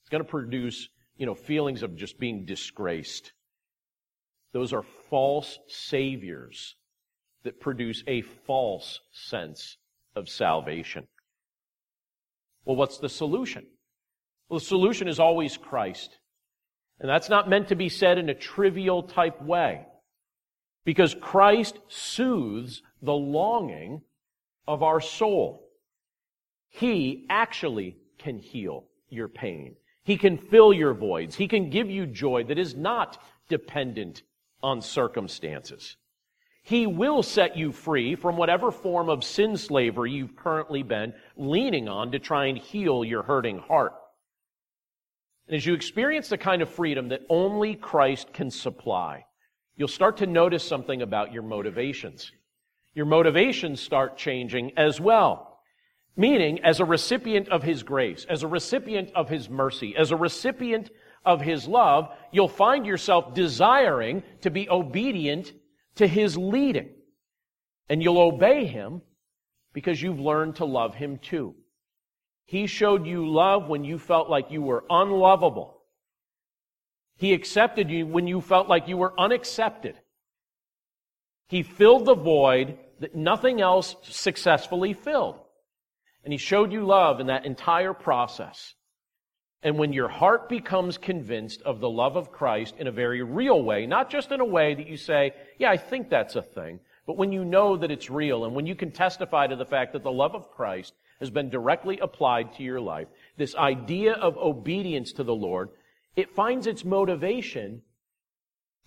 It's 0.02 0.08
going 0.08 0.24
to 0.24 0.28
produce, 0.28 0.88
you 1.16 1.26
know, 1.26 1.34
feelings 1.34 1.82
of 1.82 1.96
just 1.96 2.18
being 2.18 2.46
disgraced. 2.46 3.32
Those 4.52 4.72
are 4.72 4.82
false 4.82 5.58
saviors 5.68 6.76
that 7.44 7.60
produce 7.60 8.02
a 8.06 8.22
false 8.22 9.00
sense 9.12 9.76
of 10.16 10.28
salvation. 10.28 11.06
Well, 12.64 12.76
what's 12.76 12.98
the 12.98 13.08
solution? 13.08 13.66
Well, 14.48 14.58
the 14.58 14.64
solution 14.64 15.08
is 15.08 15.20
always 15.20 15.56
Christ. 15.56 16.18
And 17.00 17.08
that's 17.08 17.30
not 17.30 17.48
meant 17.48 17.68
to 17.68 17.74
be 17.74 17.88
said 17.88 18.18
in 18.18 18.28
a 18.28 18.34
trivial 18.34 19.02
type 19.02 19.40
way. 19.42 19.86
Because 20.84 21.14
Christ 21.14 21.78
soothes 21.88 22.82
the 23.02 23.14
longing 23.14 24.02
of 24.68 24.82
our 24.82 25.00
soul. 25.00 25.66
He 26.68 27.26
actually 27.28 27.96
can 28.18 28.38
heal 28.38 28.84
your 29.08 29.28
pain. 29.28 29.76
He 30.04 30.16
can 30.16 30.38
fill 30.38 30.72
your 30.72 30.94
voids. 30.94 31.34
He 31.34 31.48
can 31.48 31.70
give 31.70 31.90
you 31.90 32.06
joy 32.06 32.44
that 32.44 32.58
is 32.58 32.74
not 32.74 33.22
dependent 33.48 34.22
on 34.62 34.82
circumstances. 34.82 35.96
He 36.62 36.86
will 36.86 37.22
set 37.22 37.56
you 37.56 37.72
free 37.72 38.14
from 38.14 38.36
whatever 38.36 38.70
form 38.70 39.08
of 39.08 39.24
sin 39.24 39.56
slavery 39.56 40.12
you've 40.12 40.36
currently 40.36 40.82
been 40.82 41.14
leaning 41.36 41.88
on 41.88 42.12
to 42.12 42.18
try 42.18 42.46
and 42.46 42.58
heal 42.58 43.04
your 43.04 43.22
hurting 43.22 43.58
heart. 43.58 43.94
And 45.50 45.56
as 45.56 45.66
you 45.66 45.74
experience 45.74 46.28
the 46.28 46.38
kind 46.38 46.62
of 46.62 46.68
freedom 46.68 47.08
that 47.08 47.22
only 47.28 47.74
Christ 47.74 48.32
can 48.32 48.52
supply, 48.52 49.24
you'll 49.74 49.88
start 49.88 50.18
to 50.18 50.26
notice 50.28 50.62
something 50.62 51.02
about 51.02 51.32
your 51.32 51.42
motivations. 51.42 52.30
Your 52.94 53.06
motivations 53.06 53.80
start 53.80 54.16
changing 54.16 54.70
as 54.76 55.00
well. 55.00 55.58
Meaning, 56.16 56.60
as 56.62 56.78
a 56.78 56.84
recipient 56.84 57.48
of 57.48 57.64
His 57.64 57.82
grace, 57.82 58.24
as 58.30 58.44
a 58.44 58.46
recipient 58.46 59.10
of 59.16 59.28
His 59.28 59.50
mercy, 59.50 59.96
as 59.98 60.12
a 60.12 60.16
recipient 60.16 60.88
of 61.24 61.40
His 61.40 61.66
love, 61.66 62.10
you'll 62.30 62.46
find 62.46 62.86
yourself 62.86 63.34
desiring 63.34 64.22
to 64.42 64.50
be 64.50 64.70
obedient 64.70 65.52
to 65.96 66.06
His 66.06 66.36
leading. 66.36 66.90
And 67.88 68.00
you'll 68.00 68.20
obey 68.20 68.66
Him 68.66 69.02
because 69.72 70.00
you've 70.00 70.20
learned 70.20 70.56
to 70.56 70.64
love 70.64 70.94
Him 70.94 71.18
too. 71.18 71.56
He 72.50 72.66
showed 72.66 73.06
you 73.06 73.30
love 73.30 73.68
when 73.68 73.84
you 73.84 73.96
felt 73.96 74.28
like 74.28 74.50
you 74.50 74.60
were 74.60 74.82
unlovable. 74.90 75.80
He 77.16 77.32
accepted 77.32 77.88
you 77.88 78.08
when 78.08 78.26
you 78.26 78.40
felt 78.40 78.66
like 78.66 78.88
you 78.88 78.96
were 78.96 79.14
unaccepted. 79.16 79.94
He 81.46 81.62
filled 81.62 82.06
the 82.06 82.16
void 82.16 82.76
that 82.98 83.14
nothing 83.14 83.60
else 83.60 83.94
successfully 84.02 84.94
filled. 84.94 85.38
And 86.24 86.32
He 86.32 86.38
showed 86.38 86.72
you 86.72 86.84
love 86.84 87.20
in 87.20 87.28
that 87.28 87.46
entire 87.46 87.94
process. 87.94 88.74
And 89.62 89.78
when 89.78 89.92
your 89.92 90.08
heart 90.08 90.48
becomes 90.48 90.98
convinced 90.98 91.62
of 91.62 91.78
the 91.78 91.88
love 91.88 92.16
of 92.16 92.32
Christ 92.32 92.74
in 92.80 92.88
a 92.88 92.90
very 92.90 93.22
real 93.22 93.62
way, 93.62 93.86
not 93.86 94.10
just 94.10 94.32
in 94.32 94.40
a 94.40 94.44
way 94.44 94.74
that 94.74 94.88
you 94.88 94.96
say, 94.96 95.34
yeah, 95.60 95.70
I 95.70 95.76
think 95.76 96.10
that's 96.10 96.34
a 96.34 96.42
thing, 96.42 96.80
but 97.06 97.16
when 97.16 97.30
you 97.30 97.44
know 97.44 97.76
that 97.76 97.92
it's 97.92 98.10
real 98.10 98.44
and 98.44 98.56
when 98.56 98.66
you 98.66 98.74
can 98.74 98.90
testify 98.90 99.46
to 99.46 99.54
the 99.54 99.64
fact 99.64 99.92
that 99.92 100.02
the 100.02 100.10
love 100.10 100.34
of 100.34 100.50
Christ 100.50 100.94
has 101.20 101.30
been 101.30 101.50
directly 101.50 101.98
applied 101.98 102.54
to 102.54 102.62
your 102.62 102.80
life, 102.80 103.08
this 103.36 103.54
idea 103.54 104.14
of 104.14 104.36
obedience 104.38 105.12
to 105.12 105.24
the 105.24 105.34
Lord, 105.34 105.68
it 106.16 106.34
finds 106.34 106.66
its 106.66 106.84
motivation 106.84 107.82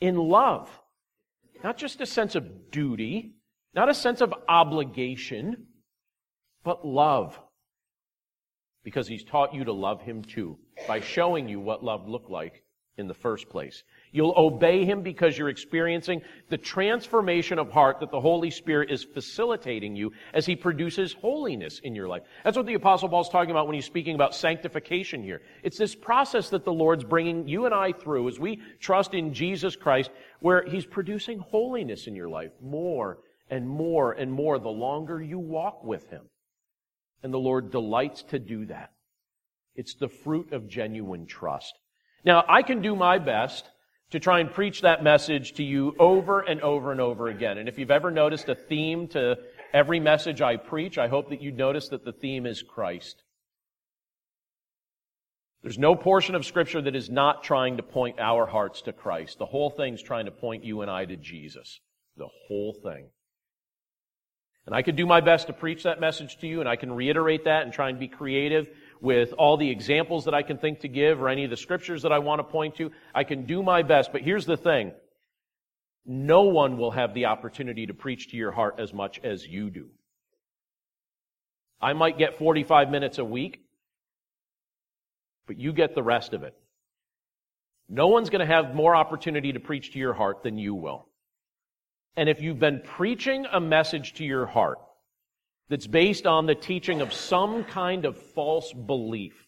in 0.01 0.15
love. 0.15 0.69
Not 1.63 1.77
just 1.77 2.01
a 2.01 2.05
sense 2.05 2.35
of 2.35 2.71
duty, 2.71 3.35
not 3.73 3.89
a 3.89 3.93
sense 3.93 4.19
of 4.19 4.33
obligation, 4.49 5.67
but 6.63 6.85
love. 6.85 7.39
Because 8.83 9.07
he's 9.07 9.23
taught 9.23 9.53
you 9.53 9.63
to 9.63 9.73
love 9.73 10.01
him 10.01 10.23
too 10.23 10.57
by 10.87 10.99
showing 10.99 11.47
you 11.47 11.59
what 11.59 11.83
love 11.83 12.07
looked 12.07 12.29
like 12.29 12.63
in 12.97 13.07
the 13.07 13.13
first 13.13 13.47
place. 13.49 13.83
You'll 14.13 14.35
obey 14.37 14.85
him 14.85 15.01
because 15.01 15.35
you're 15.35 15.49
experiencing 15.49 16.21
the 16.49 16.57
transformation 16.57 17.57
of 17.57 17.71
heart 17.71 17.99
that 17.99 18.11
the 18.11 18.21
Holy 18.21 18.51
Spirit 18.51 18.91
is 18.91 19.03
facilitating 19.03 19.95
you 19.95 20.13
as 20.35 20.45
he 20.45 20.55
produces 20.55 21.13
holiness 21.13 21.79
in 21.79 21.95
your 21.95 22.07
life. 22.07 22.21
That's 22.43 22.55
what 22.55 22.67
the 22.67 22.75
Apostle 22.75 23.09
Paul's 23.09 23.29
talking 23.29 23.49
about 23.49 23.65
when 23.65 23.73
he's 23.73 23.85
speaking 23.85 24.13
about 24.13 24.35
sanctification 24.35 25.23
here. 25.23 25.41
It's 25.63 25.79
this 25.79 25.95
process 25.95 26.49
that 26.49 26.63
the 26.63 26.71
Lord's 26.71 27.03
bringing 27.03 27.47
you 27.47 27.65
and 27.65 27.73
I 27.73 27.91
through 27.91 28.27
as 28.27 28.39
we 28.39 28.61
trust 28.79 29.15
in 29.15 29.33
Jesus 29.33 29.75
Christ, 29.75 30.11
where 30.41 30.63
he's 30.63 30.85
producing 30.85 31.39
holiness 31.39 32.05
in 32.05 32.15
your 32.15 32.29
life 32.29 32.51
more 32.61 33.17
and 33.49 33.67
more 33.67 34.11
and 34.11 34.31
more 34.31 34.59
the 34.59 34.69
longer 34.69 35.19
you 35.23 35.39
walk 35.39 35.83
with 35.83 36.07
him. 36.11 36.29
And 37.23 37.33
the 37.33 37.39
Lord 37.39 37.71
delights 37.71 38.21
to 38.29 38.37
do 38.37 38.67
that. 38.67 38.91
It's 39.75 39.95
the 39.95 40.07
fruit 40.07 40.53
of 40.53 40.67
genuine 40.67 41.25
trust. 41.25 41.73
Now, 42.23 42.45
I 42.47 42.61
can 42.61 42.83
do 42.83 42.95
my 42.95 43.17
best 43.17 43.67
to 44.13 44.19
try 44.19 44.39
and 44.41 44.51
preach 44.51 44.81
that 44.81 45.03
message 45.03 45.53
to 45.53 45.63
you 45.63 45.95
over 45.97 46.39
and 46.39 46.61
over 46.61 46.91
and 46.91 47.01
over 47.01 47.29
again. 47.29 47.57
And 47.57 47.67
if 47.67 47.79
you've 47.79 47.89
ever 47.89 48.11
noticed 48.11 48.47
a 48.47 48.53
theme 48.53 49.07
to 49.07 49.39
every 49.73 49.99
message 49.99 50.39
I 50.39 50.57
preach, 50.57 50.99
I 50.99 51.07
hope 51.07 51.29
that 51.29 51.41
you 51.41 51.51
notice 51.51 51.89
that 51.89 52.05
the 52.05 52.11
theme 52.11 52.45
is 52.45 52.61
Christ. 52.61 53.23
There's 55.63 55.79
no 55.79 55.95
portion 55.95 56.35
of 56.35 56.45
Scripture 56.45 56.79
that 56.83 56.95
is 56.95 57.09
not 57.09 57.43
trying 57.43 57.77
to 57.77 57.83
point 57.83 58.19
our 58.19 58.45
hearts 58.45 58.83
to 58.83 58.93
Christ. 58.93 59.39
The 59.39 59.47
whole 59.47 59.71
thing's 59.71 60.03
trying 60.03 60.25
to 60.25 60.31
point 60.31 60.63
you 60.63 60.83
and 60.83 60.91
I 60.91 61.05
to 61.05 61.15
Jesus. 61.15 61.79
The 62.15 62.29
whole 62.47 62.75
thing. 62.83 63.07
And 64.67 64.75
I 64.75 64.83
can 64.83 64.95
do 64.95 65.07
my 65.07 65.21
best 65.21 65.47
to 65.47 65.53
preach 65.53 65.83
that 65.83 65.99
message 65.99 66.37
to 66.41 66.47
you, 66.47 66.59
and 66.59 66.69
I 66.69 66.75
can 66.75 66.93
reiterate 66.93 67.45
that 67.45 67.63
and 67.63 67.73
try 67.73 67.89
and 67.89 67.97
be 67.97 68.09
creative 68.09 68.67
with 69.03 69.33
all 69.33 69.57
the 69.57 69.69
examples 69.69 70.23
that 70.25 70.33
I 70.33 70.43
can 70.43 70.57
think 70.57 70.79
to 70.79 70.87
give 70.87 71.21
or 71.21 71.27
any 71.27 71.43
of 71.43 71.49
the 71.49 71.57
scriptures 71.57 72.03
that 72.03 72.13
I 72.13 72.19
want 72.19 72.39
to 72.39 72.43
point 72.45 72.77
to. 72.77 72.89
I 73.13 73.25
can 73.25 73.45
do 73.45 73.61
my 73.61 73.83
best, 73.83 74.13
but 74.13 74.21
here's 74.21 74.45
the 74.45 74.55
thing. 74.55 74.93
No 76.05 76.43
one 76.43 76.77
will 76.77 76.91
have 76.91 77.13
the 77.13 77.25
opportunity 77.25 77.85
to 77.85 77.93
preach 77.93 78.31
to 78.31 78.37
your 78.37 78.53
heart 78.53 78.75
as 78.79 78.93
much 78.93 79.19
as 79.21 79.45
you 79.45 79.69
do. 79.69 79.89
I 81.81 81.91
might 81.91 82.17
get 82.17 82.37
45 82.37 82.89
minutes 82.89 83.17
a 83.17 83.25
week, 83.25 83.59
but 85.47 85.59
you 85.59 85.73
get 85.73 85.95
the 85.95 86.03
rest 86.03 86.33
of 86.33 86.43
it. 86.43 86.55
No 87.89 88.07
one's 88.07 88.29
going 88.29 88.39
to 88.39 88.53
have 88.53 88.73
more 88.73 88.95
opportunity 88.95 89.51
to 89.51 89.59
preach 89.59 89.91
to 89.91 89.99
your 89.99 90.13
heart 90.13 90.43
than 90.43 90.57
you 90.57 90.75
will. 90.75 91.09
And 92.15 92.29
if 92.29 92.41
you've 92.41 92.59
been 92.59 92.79
preaching 92.79 93.47
a 93.51 93.59
message 93.59 94.13
to 94.13 94.23
your 94.23 94.45
heart 94.45 94.79
that's 95.73 95.87
based 95.87 96.27
on 96.27 96.45
the 96.45 96.53
teaching 96.53 97.01
of 97.01 97.11
some 97.11 97.63
kind 97.63 98.05
of 98.05 98.15
false 98.15 98.71
belief. 98.71 99.47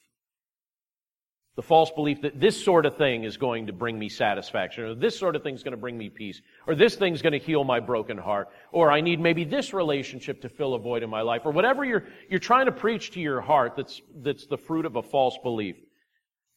The 1.55 1.61
false 1.61 1.91
belief 1.91 2.23
that 2.23 2.39
this 2.39 2.65
sort 2.65 2.87
of 2.87 2.97
thing 2.97 3.25
is 3.25 3.37
going 3.37 3.67
to 3.67 3.73
bring 3.73 3.99
me 3.99 4.09
satisfaction, 4.09 4.85
or 4.85 4.95
this 4.95 5.19
sort 5.19 5.35
of 5.35 5.43
thing 5.43 5.53
is 5.53 5.61
going 5.61 5.73
to 5.73 5.77
bring 5.77 5.95
me 5.95 6.09
peace, 6.09 6.41
or 6.65 6.73
this 6.73 6.95
thing's 6.95 7.21
going 7.21 7.33
to 7.33 7.37
heal 7.37 7.63
my 7.63 7.79
broken 7.79 8.17
heart, 8.17 8.47
or 8.71 8.91
I 8.91 9.01
need 9.01 9.19
maybe 9.19 9.43
this 9.43 9.71
relationship 9.71 10.41
to 10.41 10.49
fill 10.49 10.73
a 10.73 10.79
void 10.79 11.03
in 11.03 11.11
my 11.11 11.21
life, 11.21 11.43
or 11.45 11.51
whatever 11.51 11.85
you're, 11.85 12.05
you're 12.27 12.39
trying 12.39 12.65
to 12.65 12.71
preach 12.71 13.11
to 13.11 13.19
your 13.19 13.39
heart 13.39 13.75
that's, 13.77 14.01
that's 14.23 14.47
the 14.47 14.57
fruit 14.57 14.87
of 14.87 14.95
a 14.95 15.03
false 15.03 15.37
belief. 15.43 15.75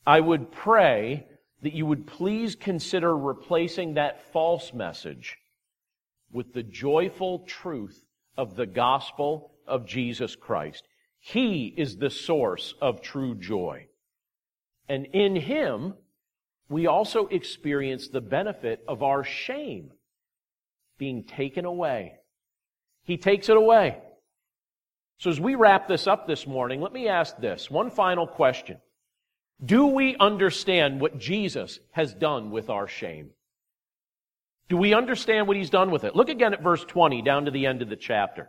I 0.07 0.19
would 0.19 0.51
pray 0.51 1.27
that 1.61 1.75
you 1.75 1.85
would 1.85 2.07
please 2.07 2.57
consider 2.57 3.15
replacing 3.15 3.95
that 3.95 4.33
false 4.33 4.73
message 4.73 5.37
with 6.33 6.55
the 6.55 6.63
joyful 6.63 7.41
truth 7.41 8.03
of 8.39 8.57
the 8.57 8.65
gospel 8.65 9.53
of 9.69 9.87
Jesus 9.87 10.35
Christ. 10.35 10.89
He 11.21 11.75
is 11.77 11.97
the 11.97 12.11
source 12.11 12.75
of 12.81 13.03
true 13.03 13.35
joy. 13.35 13.87
And 14.89 15.07
in 15.13 15.37
Him, 15.37 15.95
we 16.69 16.87
also 16.87 17.27
experience 17.27 18.09
the 18.09 18.21
benefit 18.21 18.83
of 18.89 19.03
our 19.03 19.25
shame 19.25 19.91
being 20.99 21.25
taken 21.25 21.65
away. 21.65 22.15
He 23.05 23.17
takes 23.17 23.49
it 23.49 23.57
away. 23.57 23.99
So 25.19 25.31
as 25.31 25.41
we 25.41 25.55
wrap 25.55 25.89
this 25.89 26.07
up 26.07 26.27
this 26.27 26.47
morning, 26.47 26.81
let 26.81 26.93
me 26.93 27.09
ask 27.09 27.37
this 27.39 27.71
one 27.71 27.91
final 27.91 28.27
question. 28.27 28.79
Do 29.65 29.87
we 29.87 30.17
understand 30.17 31.01
what 31.01 31.19
Jesus 31.19 31.81
has 31.91 32.15
done 32.15 32.51
with 32.51 32.71
our 32.71 32.87
shame? 32.87 33.31
Do 34.69 34.77
we 34.77 34.95
understand 34.95 35.49
what 35.49 35.57
he's 35.57 35.71
done 35.71 35.91
with 35.91 36.05
it? 36.05 36.15
Look 36.15 36.29
again 36.29 36.53
at 36.53 36.63
verse 36.63 36.85
20 36.85 37.23
down 37.23 37.47
to 37.47 37.51
the 37.51 37.67
end 37.67 37.83
of 37.83 37.89
the 37.89 37.97
chapter. 37.97 38.49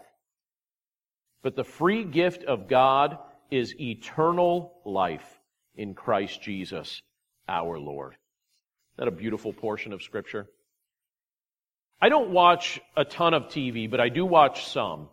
but 1.41 1.55
the 1.55 1.63
free 1.63 2.03
gift 2.03 2.43
of 2.43 2.67
God 2.67 3.17
is 3.49 3.75
eternal 3.79 4.73
life 4.85 5.39
in 5.75 5.93
Christ 5.93 6.41
Jesus 6.41 7.01
our 7.47 7.79
Lord. 7.79 8.13
Isn't 8.13 8.97
that 8.97 9.07
a 9.07 9.11
beautiful 9.11 9.53
portion 9.53 9.93
of 9.93 10.03
Scripture? 10.03 10.47
I 12.01 12.09
don't 12.09 12.31
watch 12.31 12.79
a 12.97 13.05
ton 13.05 13.33
of 13.33 13.47
TV, 13.47 13.89
but 13.89 13.99
I 13.99 14.09
do 14.09 14.25
watch 14.25 14.67
some. 14.67 15.09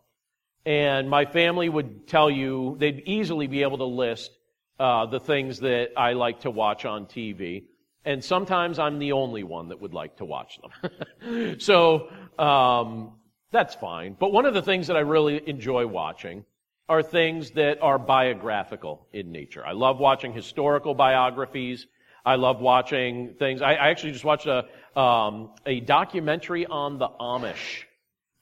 And 0.65 1.09
my 1.09 1.25
family 1.25 1.69
would 1.69 2.07
tell 2.07 2.31
you, 2.31 2.77
they'd 2.79 3.03
easily 3.07 3.47
be 3.47 3.63
able 3.63 3.79
to 3.79 3.85
list 3.85 4.31
uh, 4.79 5.07
the 5.07 5.21
things 5.21 5.61
that 5.61 5.91
I 5.97 6.13
like 6.13 6.41
to 6.41 6.51
watch 6.51 6.85
on 6.85 7.07
TV. 7.07 7.65
And 8.05 8.25
sometimes 8.25 8.79
I'm 8.79 8.99
the 8.99 9.13
only 9.13 9.43
one 9.43 9.69
that 9.69 9.81
would 9.81 9.93
like 9.93 10.17
to 10.17 10.25
watch 10.25 10.59
them. 10.63 11.57
so, 11.59 12.09
um, 12.39 13.13
that's 13.51 13.75
fine. 13.75 14.17
But 14.19 14.33
one 14.33 14.47
of 14.47 14.55
the 14.55 14.63
things 14.63 14.89
that 14.89 14.97
I 14.97 15.01
really 15.01 15.47
enjoy 15.49 15.87
watching 15.87 16.45
are 16.89 17.03
things 17.03 17.51
that 17.53 17.83
are 17.83 17.99
biographical 17.99 19.07
in 19.13 19.31
nature. 19.31 19.65
I 19.65 19.73
love 19.73 19.99
watching 19.99 20.33
historical 20.33 20.95
biographies. 20.95 21.87
I 22.25 22.37
love 22.37 22.61
watching 22.61 23.35
things. 23.39 23.63
I, 23.63 23.75
I 23.75 23.89
actually 23.89 24.13
just 24.13 24.25
watched 24.25 24.47
a, 24.47 24.67
um, 24.99 25.51
a 25.67 25.81
documentary 25.81 26.67
on 26.67 26.99
the 26.99 27.09
Amish, 27.09 27.85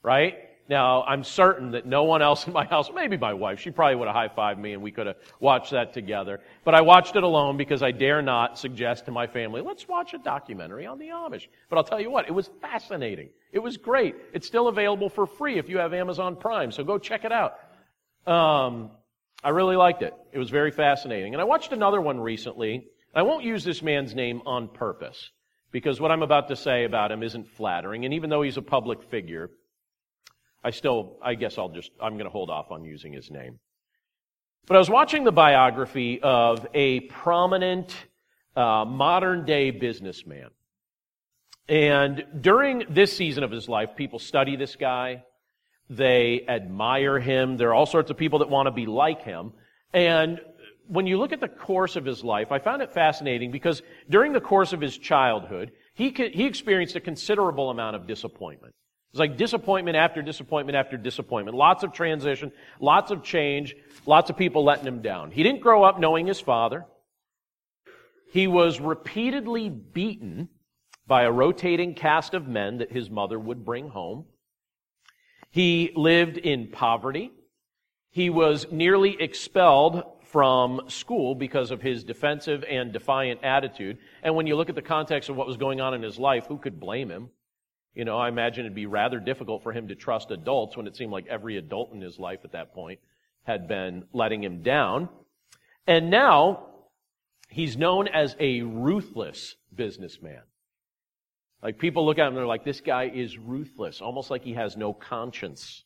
right? 0.01 0.35
Now, 0.69 1.03
I'm 1.03 1.23
certain 1.23 1.71
that 1.71 1.85
no 1.85 2.03
one 2.03 2.21
else 2.21 2.45
in 2.45 2.51
my 2.51 2.65
house, 2.65 2.89
maybe 2.93 3.15
my 3.15 3.33
wife, 3.33 3.61
she 3.61 3.71
probably 3.71 3.95
would 3.95 4.07
have 4.07 4.15
high-fived 4.15 4.59
me 4.59 4.73
and 4.73 4.81
we 4.81 4.91
could 4.91 5.07
have 5.07 5.15
watched 5.39 5.71
that 5.71 5.93
together. 5.93 6.41
But 6.65 6.75
I 6.75 6.81
watched 6.81 7.15
it 7.15 7.23
alone 7.23 7.55
because 7.55 7.81
I 7.81 7.91
dare 7.91 8.21
not 8.21 8.59
suggest 8.59 9.05
to 9.05 9.11
my 9.11 9.27
family, 9.27 9.61
let's 9.61 9.87
watch 9.87 10.13
a 10.13 10.17
documentary 10.17 10.85
on 10.85 10.99
the 10.99 11.07
Amish. 11.07 11.47
But 11.69 11.77
I'll 11.77 11.85
tell 11.85 12.01
you 12.01 12.11
what, 12.11 12.27
it 12.27 12.33
was 12.33 12.49
fascinating. 12.59 13.29
It 13.53 13.59
was 13.59 13.77
great. 13.77 14.15
It's 14.33 14.45
still 14.45 14.67
available 14.67 15.07
for 15.07 15.25
free 15.25 15.57
if 15.57 15.69
you 15.69 15.77
have 15.77 15.93
Amazon 15.93 16.35
Prime, 16.35 16.71
so 16.71 16.83
go 16.83 16.97
check 16.97 17.23
it 17.23 17.31
out. 17.31 17.59
Um, 18.25 18.91
I 19.41 19.49
really 19.49 19.77
liked 19.77 20.01
it. 20.01 20.13
It 20.33 20.39
was 20.39 20.49
very 20.49 20.71
fascinating. 20.71 21.33
And 21.33 21.41
I 21.41 21.45
watched 21.45 21.71
another 21.71 22.01
one 22.01 22.19
recently. 22.19 22.87
I 23.15 23.21
won't 23.21 23.45
use 23.45 23.63
this 23.63 23.81
man's 23.81 24.13
name 24.13 24.41
on 24.45 24.67
purpose 24.67 25.31
because 25.71 26.01
what 26.01 26.11
I'm 26.11 26.23
about 26.23 26.49
to 26.49 26.57
say 26.57 26.83
about 26.83 27.11
him 27.11 27.23
isn't 27.23 27.47
flattering. 27.47 28.03
And 28.03 28.13
even 28.13 28.29
though 28.29 28.41
he's 28.41 28.57
a 28.57 28.61
public 28.61 29.03
figure, 29.03 29.49
I 30.67 30.71
still, 30.71 31.15
I 31.21 31.35
guess 31.35 31.57
I'll 31.57 31.69
just, 31.69 31.91
I'm 31.97 32.15
going 32.15 32.25
to 32.25 32.29
hold 32.29 32.49
off 32.49 32.71
on 32.71 32.83
using 32.83 33.13
his 33.13 33.31
name. 33.31 33.57
But 34.65 34.75
I 34.75 34.79
was 34.79 34.89
watching 34.89 35.23
the 35.23 35.31
biography 35.31 36.19
of 36.21 36.67
a 36.73 36.99
prominent 36.99 37.95
uh, 38.53 38.83
modern 38.83 39.45
day 39.45 39.71
businessman. 39.71 40.49
And 41.69 42.25
during 42.41 42.83
this 42.89 43.15
season 43.15 43.45
of 43.45 43.51
his 43.51 43.69
life, 43.69 43.95
people 43.95 44.19
study 44.19 44.57
this 44.57 44.75
guy. 44.75 45.23
They 45.89 46.43
admire 46.49 47.17
him. 47.17 47.55
There 47.55 47.69
are 47.69 47.73
all 47.73 47.85
sorts 47.85 48.11
of 48.11 48.17
people 48.17 48.39
that 48.39 48.49
want 48.49 48.67
to 48.67 48.71
be 48.71 48.87
like 48.87 49.21
him. 49.21 49.53
And 49.93 50.41
when 50.87 51.07
you 51.07 51.17
look 51.17 51.31
at 51.31 51.39
the 51.39 51.47
course 51.47 51.95
of 51.95 52.03
his 52.03 52.25
life, 52.25 52.51
I 52.51 52.59
found 52.59 52.81
it 52.81 52.91
fascinating 52.91 53.51
because 53.51 53.81
during 54.09 54.33
the 54.33 54.41
course 54.41 54.73
of 54.73 54.81
his 54.81 54.97
childhood, 54.97 55.71
he, 55.93 56.09
he 56.09 56.45
experienced 56.45 56.97
a 56.97 56.99
considerable 56.99 57.69
amount 57.69 57.95
of 57.95 58.05
disappointment. 58.05 58.73
It's 59.11 59.19
like 59.19 59.37
disappointment 59.37 59.97
after 59.97 60.21
disappointment 60.21 60.75
after 60.75 60.97
disappointment. 60.97 61.57
Lots 61.57 61.83
of 61.83 61.93
transition, 61.93 62.51
lots 62.79 63.09
of 63.09 63.23
change, 63.23 63.75
lots 64.05 64.29
of 64.29 64.37
people 64.37 64.63
letting 64.63 64.85
him 64.85 65.01
down. 65.01 65.31
He 65.31 65.43
didn't 65.43 65.61
grow 65.61 65.83
up 65.83 65.99
knowing 65.99 66.27
his 66.27 66.39
father. 66.39 66.85
He 68.31 68.47
was 68.47 68.79
repeatedly 68.79 69.69
beaten 69.69 70.49
by 71.07 71.23
a 71.23 71.31
rotating 71.31 71.95
cast 71.95 72.33
of 72.33 72.47
men 72.47 72.79
that 72.79 72.91
his 72.91 73.09
mother 73.09 73.39
would 73.39 73.63
bring 73.63 73.89
home. 73.89 74.25
He 75.49 75.91
lived 75.95 76.37
in 76.37 76.67
poverty. 76.67 77.31
He 78.11 78.29
was 78.29 78.67
nearly 78.71 79.19
expelled 79.19 80.03
from 80.25 80.81
school 80.89 81.33
because 81.33 81.71
of 81.71 81.81
his 81.81 82.03
defensive 82.03 82.65
and 82.69 82.91
defiant 82.91 83.43
attitude. 83.43 83.97
And 84.21 84.35
when 84.35 84.47
you 84.47 84.57
look 84.57 84.69
at 84.69 84.75
the 84.75 84.81
context 84.81 85.29
of 85.29 85.37
what 85.37 85.47
was 85.47 85.55
going 85.55 85.79
on 85.79 85.93
in 85.93 86.01
his 86.01 86.19
life, 86.19 86.45
who 86.47 86.57
could 86.57 86.79
blame 86.79 87.09
him? 87.09 87.29
You 87.97 88.05
know, 88.05 88.19
I 88.19 88.27
imagine 88.27 88.65
it'd 88.65 88.75
be 88.75 88.85
rather 88.85 89.19
difficult 89.19 89.63
for 89.63 89.73
him 89.73 89.87
to 89.87 89.95
trust 89.95 90.29
adults 90.29 90.77
when 90.77 90.85
it 90.85 90.95
seemed 90.95 91.11
like 91.11 91.25
every 91.25 91.57
adult 91.57 91.93
in 91.93 91.99
his 91.99 92.19
life 92.19 92.41
at 92.43 92.51
that 92.51 92.71
point 92.75 92.99
had 93.43 93.67
been 93.67 94.03
letting 94.13 94.43
him 94.43 94.61
down. 94.61 95.09
And 95.87 96.11
now, 96.11 96.67
he's 97.49 97.75
known 97.75 98.07
as 98.07 98.35
a 98.39 98.61
ruthless 98.61 99.55
businessman. 99.73 100.43
Like 101.63 101.79
people 101.79 102.05
look 102.05 102.19
at 102.19 102.27
him 102.27 102.27
and 102.27 102.37
they're 102.37 102.45
like, 102.45 102.63
this 102.63 102.81
guy 102.81 103.09
is 103.11 103.35
ruthless, 103.35 103.99
almost 103.99 104.29
like 104.29 104.43
he 104.43 104.53
has 104.53 104.77
no 104.77 104.93
conscience. 104.93 105.83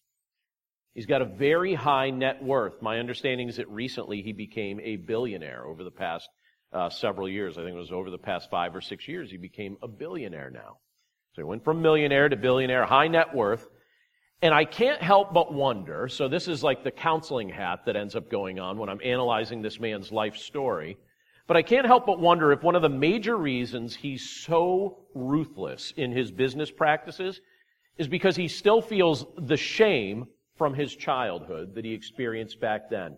He's 0.94 1.06
got 1.06 1.22
a 1.22 1.26
very 1.26 1.76
high 1.76 2.10
net 2.10 2.44
worth. 2.44 2.82
My 2.82 3.00
understanding 3.00 3.48
is 3.48 3.56
that 3.56 3.70
recently 3.70 4.22
he 4.22 4.34
became 4.34 4.82
a 4.82 4.98
billionaire 4.98 5.64
over 5.64 5.86
the 5.86 5.92
past 5.92 6.28
uh, 6.74 6.90
several 6.90 7.30
years. 7.30 7.58
I 7.58 7.62
think 7.62 7.74
it 7.74 7.80
was 7.80 7.94
over 7.94 8.10
the 8.10 8.18
past 8.18 8.50
five 8.52 8.76
or 8.76 8.82
six 8.82 9.08
years 9.08 9.32
he 9.32 9.38
became 9.38 9.78
a 9.82 9.88
billionaire 9.88 10.50
now. 10.50 10.80
So 11.34 11.42
he 11.42 11.44
went 11.44 11.64
from 11.64 11.82
millionaire 11.82 12.28
to 12.28 12.36
billionaire, 12.36 12.86
high 12.86 13.08
net 13.08 13.34
worth. 13.34 13.70
And 14.42 14.54
I 14.54 14.66
can't 14.66 15.02
help 15.02 15.34
but 15.34 15.54
wonder, 15.54 16.08
so 16.08 16.28
this 16.28 16.48
is 16.48 16.64
like 16.64 16.84
the 16.84 16.92
counseling 16.92 17.50
hat 17.50 17.86
that 17.86 17.96
ends 17.96 18.16
up 18.16 18.30
going 18.30 18.60
on 18.60 18.78
when 18.78 18.90
I'm 18.90 19.00
analyzing 19.04 19.62
this 19.62 19.80
man's 19.80 20.12
life 20.12 20.36
story. 20.36 20.98
But 21.48 21.58
I 21.58 21.62
can't 21.62 21.86
help 21.86 22.06
but 22.06 22.20
wonder 22.20 22.52
if 22.52 22.64
one 22.64 22.76
of 22.76 22.82
the 22.82 22.90
major 22.90 23.38
reasons 23.38 23.96
he's 23.96 24.30
so 24.44 25.06
ruthless 25.14 25.94
in 25.96 26.12
his 26.12 26.32
business 26.32 26.72
practices 26.72 27.40
is 27.98 28.08
because 28.08 28.36
he 28.36 28.48
still 28.48 28.82
feels 28.82 29.26
the 29.38 29.58
shame 29.58 30.26
from 30.58 30.74
his 30.74 30.96
childhood 30.96 31.76
that 31.76 31.86
he 31.86 31.94
experienced 31.94 32.60
back 32.60 32.90
then. 32.90 33.18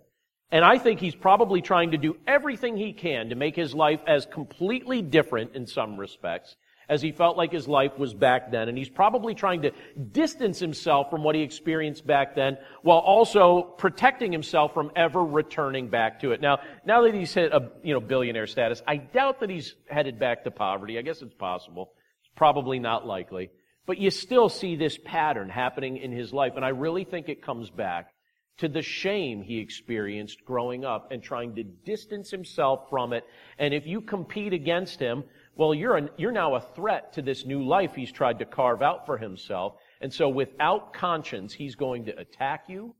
And 0.51 0.63
I 0.63 0.77
think 0.77 0.99
he's 0.99 1.15
probably 1.15 1.61
trying 1.61 1.91
to 1.91 1.97
do 1.97 2.17
everything 2.27 2.77
he 2.77 2.93
can 2.93 3.29
to 3.29 3.35
make 3.35 3.55
his 3.55 3.73
life 3.73 4.01
as 4.05 4.25
completely 4.25 5.01
different 5.01 5.55
in 5.55 5.65
some 5.65 5.97
respects 5.97 6.55
as 6.93 7.01
he 7.01 7.11
felt 7.11 7.35
like 7.35 7.51
his 7.51 7.67
life 7.67 7.97
was 7.97 8.13
back 8.13 8.51
then. 8.51 8.69
And 8.69 8.77
he's 8.77 8.89
probably 8.89 9.33
trying 9.33 9.63
to 9.63 9.71
distance 10.11 10.59
himself 10.59 11.09
from 11.09 11.23
what 11.23 11.33
he 11.33 11.41
experienced 11.41 12.05
back 12.05 12.35
then 12.35 12.57
while 12.83 12.99
also 12.99 13.63
protecting 13.63 14.31
himself 14.31 14.73
from 14.73 14.91
ever 14.95 15.23
returning 15.23 15.89
back 15.89 16.21
to 16.21 16.31
it. 16.31 16.39
Now, 16.41 16.59
now 16.85 17.01
that 17.01 17.15
he's 17.15 17.33
hit 17.33 17.51
a, 17.51 17.71
you 17.83 17.93
know, 17.93 17.99
billionaire 17.99 18.47
status, 18.47 18.81
I 18.87 18.97
doubt 18.97 19.39
that 19.39 19.49
he's 19.49 19.75
headed 19.89 20.19
back 20.19 20.43
to 20.43 20.51
poverty. 20.51 20.99
I 20.99 21.01
guess 21.01 21.21
it's 21.23 21.33
possible. 21.33 21.93
It's 22.21 22.31
probably 22.35 22.77
not 22.77 23.07
likely. 23.07 23.49
But 23.85 23.97
you 23.97 24.11
still 24.11 24.47
see 24.47 24.75
this 24.75 24.97
pattern 25.03 25.49
happening 25.49 25.97
in 25.97 26.11
his 26.11 26.31
life. 26.31 26.53
And 26.55 26.63
I 26.63 26.69
really 26.69 27.03
think 27.03 27.27
it 27.27 27.41
comes 27.43 27.69
back 27.69 28.13
to 28.57 28.67
the 28.67 28.81
shame 28.81 29.41
he 29.41 29.57
experienced 29.57 30.45
growing 30.45 30.85
up 30.85 31.11
and 31.11 31.23
trying 31.23 31.55
to 31.55 31.63
distance 31.63 32.29
himself 32.29 32.89
from 32.89 33.13
it. 33.13 33.23
And 33.57 33.73
if 33.73 33.87
you 33.87 34.01
compete 34.01 34.53
against 34.53 34.99
him, 34.99 35.23
well, 35.55 35.73
you're, 35.73 35.97
a, 35.97 36.09
you're 36.17 36.31
now 36.31 36.55
a 36.55 36.61
threat 36.75 37.13
to 37.13 37.21
this 37.21 37.45
new 37.45 37.63
life 37.63 37.93
he's 37.95 38.11
tried 38.11 38.39
to 38.39 38.45
carve 38.45 38.81
out 38.81 39.05
for 39.05 39.17
himself. 39.17 39.75
And 40.01 40.11
so 40.11 40.27
without 40.27 40.93
conscience, 40.93 41.53
he's 41.53 41.75
going 41.75 42.05
to 42.05 42.17
attack 42.17 42.65
you 42.67 42.95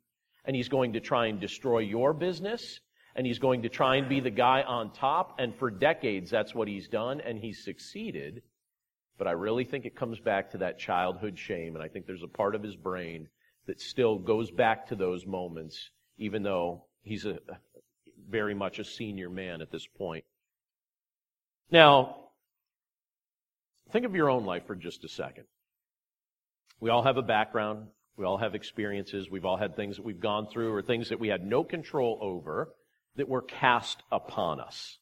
and 0.45 0.55
he's 0.55 0.69
going 0.69 0.93
to 0.93 0.99
try 0.99 1.27
and 1.27 1.39
destroy 1.39 1.79
your 1.79 2.13
business 2.13 2.79
and 3.15 3.25
he's 3.25 3.39
going 3.39 3.63
to 3.63 3.69
try 3.69 3.95
and 3.95 4.07
be 4.07 4.19
the 4.19 4.29
guy 4.29 4.61
on 4.61 4.91
top. 4.91 5.35
And 5.39 5.55
for 5.55 5.71
decades, 5.71 6.29
that's 6.29 6.53
what 6.53 6.67
he's 6.67 6.87
done 6.87 7.21
and 7.21 7.39
he's 7.39 7.63
succeeded. 7.63 8.43
But 9.17 9.27
I 9.27 9.31
really 9.31 9.63
think 9.63 9.85
it 9.85 9.95
comes 9.95 10.19
back 10.19 10.51
to 10.51 10.59
that 10.59 10.79
childhood 10.79 11.37
shame. 11.37 11.75
And 11.75 11.83
I 11.83 11.87
think 11.87 12.05
there's 12.05 12.23
a 12.23 12.27
part 12.27 12.55
of 12.55 12.63
his 12.63 12.75
brain 12.75 13.27
that 13.65 13.81
still 13.81 14.19
goes 14.19 14.51
back 14.51 14.87
to 14.87 14.95
those 14.95 15.25
moments, 15.25 15.89
even 16.17 16.43
though 16.43 16.85
he's 17.01 17.25
a 17.25 17.39
very 18.29 18.53
much 18.53 18.79
a 18.79 18.83
senior 18.83 19.29
man 19.29 19.61
at 19.61 19.71
this 19.71 19.87
point. 19.87 20.23
Now, 21.71 22.22
think 23.93 24.05
of 24.05 24.15
your 24.15 24.29
own 24.29 24.43
life 24.43 24.65
for 24.65 24.75
just 24.75 25.03
a 25.05 25.07
second. 25.07 25.45
We 26.79 26.89
all 26.89 27.03
have 27.03 27.17
a 27.17 27.21
background. 27.21 27.87
We 28.17 28.25
all 28.25 28.37
have 28.37 28.55
experiences. 28.55 29.29
We've 29.29 29.45
all 29.45 29.55
had 29.55 29.75
things 29.75 29.97
that 29.97 30.05
we've 30.05 30.19
gone 30.19 30.47
through 30.47 30.73
or 30.73 30.81
things 30.81 31.09
that 31.09 31.19
we 31.19 31.27
had 31.27 31.45
no 31.45 31.63
control 31.63 32.17
over 32.19 32.73
that 33.15 33.29
were 33.29 33.43
cast 33.43 34.01
upon 34.11 34.59
us. 34.59 34.97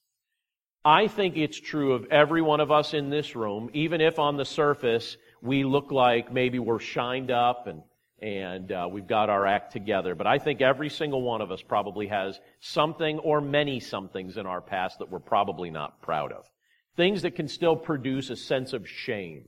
I 0.84 1.08
think 1.08 1.38
it's 1.38 1.60
true 1.60 1.94
of 1.94 2.06
every 2.12 2.42
one 2.42 2.60
of 2.60 2.72
us 2.72 2.94
in 2.94 3.10
this 3.10 3.36
room, 3.36 3.70
even 3.74 4.02
if 4.02 4.20
on 4.20 4.36
the 4.36 4.46
surface 4.46 5.16
we 5.42 5.64
look 5.64 5.92
like 5.92 6.34
maybe 6.34 6.60
we're 6.60 6.80
shined 6.80 7.32
up 7.32 7.68
and 7.68 7.82
and 8.22 8.72
uh, 8.72 8.88
we've 8.92 9.08
got 9.08 9.32
our 9.32 9.48
act 9.48 9.72
together. 9.72 10.14
But 10.14 10.28
I 10.28 10.38
think 10.38 10.62
every 10.62 10.90
single 10.90 11.24
one 11.24 11.42
of 11.42 11.52
us 11.52 11.64
probably 11.64 12.08
has 12.08 12.40
something 12.60 13.18
or 13.18 13.42
many 13.42 13.80
somethings 13.80 14.38
in 14.38 14.46
our 14.46 14.62
past 14.62 15.00
that 15.00 15.10
we're 15.10 15.18
probably 15.18 15.72
not 15.72 16.04
proud 16.04 16.32
of. 16.32 16.48
Things 16.96 17.22
that 17.22 17.36
can 17.36 17.48
still 17.48 17.76
produce 17.76 18.30
a 18.30 18.36
sense 18.36 18.74
of 18.74 18.88
shame. 18.88 19.46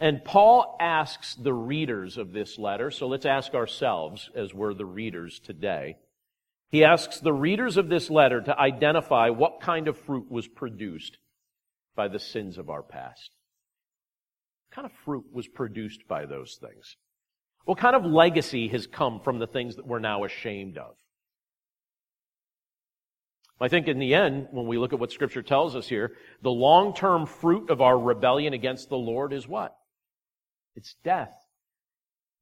And 0.00 0.24
Paul 0.24 0.76
asks 0.80 1.36
the 1.36 1.54
readers 1.54 2.18
of 2.18 2.32
this 2.32 2.58
letter, 2.58 2.90
so 2.90 3.06
let's 3.06 3.24
ask 3.26 3.54
ourselves 3.54 4.30
as 4.34 4.52
we're 4.52 4.74
the 4.74 4.84
readers 4.84 5.38
today. 5.38 5.96
He 6.70 6.84
asks 6.84 7.20
the 7.20 7.32
readers 7.32 7.76
of 7.76 7.88
this 7.88 8.10
letter 8.10 8.40
to 8.40 8.58
identify 8.58 9.28
what 9.28 9.60
kind 9.60 9.86
of 9.86 9.96
fruit 9.98 10.30
was 10.30 10.48
produced 10.48 11.18
by 11.94 12.08
the 12.08 12.18
sins 12.18 12.58
of 12.58 12.70
our 12.70 12.82
past 12.82 13.30
What 14.68 14.74
kind 14.74 14.86
of 14.86 14.92
fruit 15.04 15.26
was 15.32 15.46
produced 15.46 16.08
by 16.08 16.26
those 16.26 16.58
things? 16.60 16.96
What 17.64 17.78
kind 17.78 17.94
of 17.94 18.04
legacy 18.04 18.68
has 18.68 18.86
come 18.86 19.20
from 19.20 19.38
the 19.38 19.46
things 19.46 19.76
that 19.76 19.86
we're 19.86 20.00
now 20.00 20.24
ashamed 20.24 20.78
of? 20.78 20.96
I 23.62 23.68
think 23.68 23.88
in 23.88 23.98
the 23.98 24.14
end, 24.14 24.48
when 24.50 24.66
we 24.66 24.76
look 24.76 24.92
at 24.92 24.98
what 24.98 25.12
Scripture 25.12 25.42
tells 25.42 25.76
us 25.76 25.88
here, 25.88 26.12
the 26.42 26.50
long 26.50 26.94
term 26.94 27.26
fruit 27.26 27.70
of 27.70 27.80
our 27.80 27.98
rebellion 27.98 28.52
against 28.52 28.88
the 28.88 28.96
Lord 28.96 29.32
is 29.32 29.46
what? 29.46 29.76
It's 30.74 30.96
death. 31.04 31.34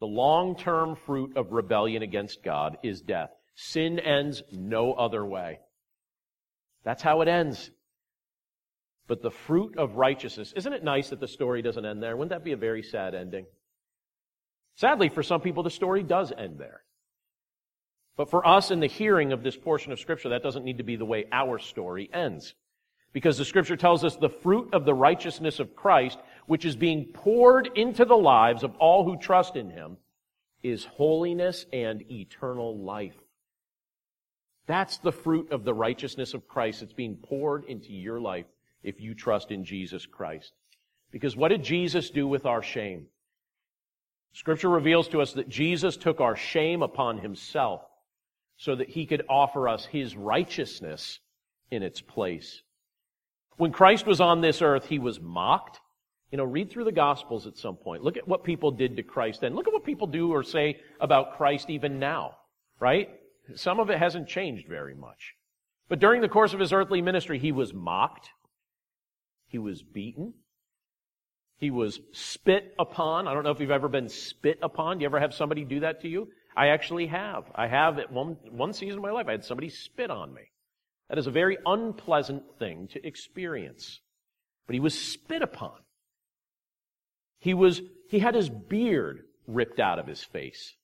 The 0.01 0.07
long 0.07 0.57
term 0.57 0.97
fruit 0.97 1.37
of 1.37 1.53
rebellion 1.53 2.03
against 2.03 2.43
God 2.43 2.79
is 2.83 3.03
death. 3.03 3.31
Sin 3.55 3.99
ends 3.99 4.43
no 4.51 4.95
other 4.95 5.25
way. 5.25 5.59
That's 6.85 7.03
how 7.03 7.21
it 7.21 7.29
ends 7.29 7.71
but 9.11 9.23
the 9.23 9.31
fruit 9.31 9.77
of 9.77 9.97
righteousness. 9.97 10.53
Isn't 10.55 10.73
it 10.73 10.85
nice 10.85 11.11
that 11.11 11.19
the 11.19 11.27
story 11.27 11.63
doesn't 11.63 11.85
end 11.85 12.01
there? 12.01 12.17
Wouldn't 12.17 12.31
that 12.31 12.45
be 12.45 12.53
a 12.53 12.57
very 12.57 12.81
sad 12.81 13.13
ending? 13.13 13.45
Sadly, 14.77 15.09
for 15.09 15.25
some 15.25 15.41
people, 15.41 15.65
the 15.65 15.69
story 15.69 16.05
does 16.05 16.33
end 16.39 16.61
there. 16.61 16.83
But 18.21 18.29
for 18.29 18.47
us 18.47 18.71
in 18.71 18.81
the 18.81 18.87
hearing 18.87 19.33
of 19.33 19.43
this 19.43 19.57
portion 19.57 19.93
of 19.93 19.99
Scripture, 19.99 20.29
that 20.29 20.43
doesn't 20.43 20.67
need 20.67 20.77
to 20.77 20.85
be 20.85 20.97
the 20.97 21.07
way 21.07 21.25
our 21.33 21.59
story 21.59 22.11
ends. 22.13 22.53
Because 23.15 23.39
the 23.39 23.47
Scripture 23.47 23.79
tells 23.79 24.05
us 24.05 24.15
the 24.15 24.29
fruit 24.29 24.75
of 24.75 24.85
the 24.85 24.93
righteousness 24.93 25.59
of 25.59 25.75
Christ, 25.75 26.19
which 26.45 26.67
is 26.67 26.77
being 26.77 27.07
poured 27.15 27.71
into 27.75 28.05
the 28.05 28.19
lives 28.19 28.63
of 28.63 28.77
all 28.77 29.07
who 29.07 29.17
trust 29.17 29.57
in 29.57 29.71
Him, 29.71 29.97
is 30.63 30.85
holiness 30.85 31.65
and 31.73 32.03
eternal 32.13 32.77
life. 32.77 33.17
That's 34.67 34.99
the 34.99 35.13
fruit 35.13 35.51
of 35.51 35.65
the 35.65 35.73
righteousness 35.73 36.35
of 36.35 36.47
Christ 36.47 36.81
that's 36.81 36.93
being 36.93 37.17
poured 37.17 37.65
into 37.65 37.95
your 37.95 38.21
life 38.21 38.45
if 38.83 39.01
you 39.01 39.15
trust 39.15 39.51
in 39.51 39.65
Jesus 39.65 40.05
Christ. 40.05 40.53
Because 41.11 41.37
what 41.37 41.49
did 41.49 41.65
Jesus 41.65 42.11
do 42.11 42.29
with 42.29 42.45
our 42.45 42.63
shame? 42.63 43.07
Scripture 44.35 44.69
reveals 44.69 45.09
to 45.09 45.23
us 45.23 45.33
that 45.33 45.49
Jesus 45.49 45.97
took 45.97 46.21
our 46.21 46.37
shame 46.37 46.83
upon 46.83 47.17
himself 47.17 47.81
so 48.61 48.77
that 48.77 48.91
he 48.91 49.07
could 49.07 49.23
offer 49.27 49.71
us 49.71 49.87
his 49.87 50.15
righteousness 50.15 51.19
in 51.71 51.83
its 51.83 52.03
place. 52.03 52.61
When 53.57 53.73
Christ 53.73 54.07
was 54.07 54.21
on 54.21 54.43
this 54.43 54.61
earth, 54.61 54.87
he 54.87 54.99
was 54.99 55.19
mocked. 55.19 55.81
You 56.31 56.37
know, 56.37 56.45
read 56.45 56.71
through 56.71 56.85
the 56.85 56.93
Gospels 56.93 57.47
at 57.47 57.57
some 57.57 57.77
point. 57.77 58.05
Look 58.05 58.19
at 58.19 58.29
what 58.29 58.45
people 58.45 58.71
did 58.71 58.97
to 58.97 59.03
Christ 59.03 59.41
then. 59.41 59.55
Look 59.55 59.67
at 59.67 59.73
what 59.73 59.85
people 59.85 60.07
do 60.07 60.33
or 60.33 60.43
say 60.43 60.79
about 61.01 61.39
Christ 61.39 61.71
even 61.71 61.99
now, 61.99 62.37
right? 62.79 63.09
Some 63.55 63.81
of 63.81 63.89
it 63.89 63.99
hasn't 63.99 64.29
changed 64.29 64.69
very 64.69 64.95
much. 64.95 65.35
But 65.89 65.99
during 65.99 66.21
the 66.21 66.29
course 66.29 66.53
of 66.53 66.61
his 66.61 66.73
earthly 66.73 67.01
ministry, 67.01 67.39
he 67.39 67.53
was 67.53 67.73
mocked. 67.73 68.29
He 69.49 69.59
was 69.59 69.83
beaten. 69.83 70.35
He 71.57 71.71
was 71.71 71.99
spit 72.13 72.75
upon. 72.79 73.27
I 73.27 73.33
don't 73.33 73.43
know 73.43 73.53
if 73.53 73.61
you've 73.61 73.71
ever 73.71 73.89
been 73.89 74.11
spit 74.11 74.59
upon. 74.63 74.99
Do 74.99 75.03
you 75.03 75.07
ever 75.07 75.19
have 75.19 75.33
somebody 75.33 75.65
do 75.65 75.81
that 75.81 76.03
to 76.03 76.09
you? 76.09 76.29
I 76.57 76.69
actually 76.69 77.07
have. 77.07 77.45
I 77.55 77.67
have 77.67 77.99
at 77.99 78.13
one, 78.13 78.37
one 78.51 78.73
season 78.73 78.99
of 78.99 79.03
my 79.03 79.11
life, 79.11 79.27
I 79.29 79.33
had 79.33 79.45
somebody 79.45 79.69
spit 79.69 80.11
on 80.11 80.33
me. 80.35 80.43
That 81.09 81.19
is 81.19 81.27
a 81.27 81.33
very 81.33 81.59
unpleasant 81.67 82.43
thing 82.59 82.89
to 82.93 83.07
experience. 83.07 84.01
But 84.67 84.75
he 84.75 84.81
was 84.81 84.99
spit 84.99 85.43
upon. 85.43 85.79
He 87.39 87.55
was, 87.55 87.81
he 88.09 88.19
had 88.19 88.35
his 88.35 88.49
beard 88.49 89.23
ripped 89.47 89.81
out 89.81 89.99
of 89.99 90.07
his 90.07 90.23
face. 90.23 90.75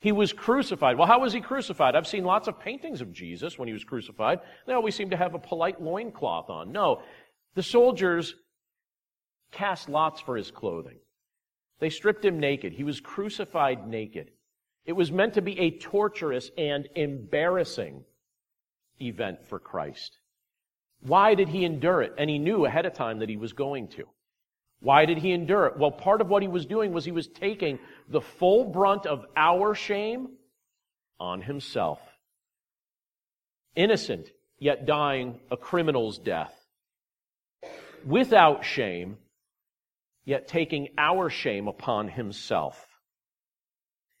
He 0.00 0.10
was 0.10 0.32
crucified. 0.32 0.98
Well, 0.98 1.06
how 1.06 1.20
was 1.20 1.32
he 1.32 1.40
crucified? 1.40 1.94
I've 1.94 2.08
seen 2.08 2.24
lots 2.24 2.48
of 2.48 2.58
paintings 2.58 3.00
of 3.00 3.12
Jesus 3.12 3.56
when 3.56 3.68
he 3.68 3.72
was 3.72 3.84
crucified. 3.84 4.40
They 4.66 4.72
always 4.72 4.96
seem 4.96 5.10
to 5.10 5.16
have 5.16 5.34
a 5.34 5.38
polite 5.38 5.80
loincloth 5.80 6.50
on. 6.50 6.72
No. 6.72 7.02
The 7.54 7.62
soldiers 7.62 8.34
cast 9.52 9.88
lots 9.88 10.20
for 10.20 10.36
his 10.36 10.50
clothing. 10.50 10.98
They 11.82 11.90
stripped 11.90 12.24
him 12.24 12.38
naked. 12.38 12.74
He 12.74 12.84
was 12.84 13.00
crucified 13.00 13.88
naked. 13.88 14.30
It 14.86 14.92
was 14.92 15.10
meant 15.10 15.34
to 15.34 15.42
be 15.42 15.58
a 15.58 15.76
torturous 15.78 16.48
and 16.56 16.88
embarrassing 16.94 18.04
event 19.00 19.44
for 19.48 19.58
Christ. 19.58 20.16
Why 21.00 21.34
did 21.34 21.48
he 21.48 21.64
endure 21.64 22.00
it? 22.02 22.14
And 22.16 22.30
he 22.30 22.38
knew 22.38 22.66
ahead 22.66 22.86
of 22.86 22.94
time 22.94 23.18
that 23.18 23.28
he 23.28 23.36
was 23.36 23.52
going 23.52 23.88
to. 23.88 24.04
Why 24.78 25.06
did 25.06 25.18
he 25.18 25.32
endure 25.32 25.66
it? 25.66 25.76
Well, 25.76 25.90
part 25.90 26.20
of 26.20 26.28
what 26.28 26.42
he 26.42 26.46
was 26.46 26.66
doing 26.66 26.92
was 26.92 27.04
he 27.04 27.10
was 27.10 27.26
taking 27.26 27.80
the 28.08 28.20
full 28.20 28.64
brunt 28.64 29.04
of 29.04 29.26
our 29.34 29.74
shame 29.74 30.28
on 31.18 31.42
himself. 31.42 31.98
Innocent, 33.74 34.30
yet 34.56 34.86
dying 34.86 35.40
a 35.50 35.56
criminal's 35.56 36.18
death. 36.18 36.54
Without 38.06 38.64
shame, 38.64 39.18
yet 40.24 40.48
taking 40.48 40.88
our 40.98 41.30
shame 41.30 41.68
upon 41.68 42.08
himself. 42.08 42.86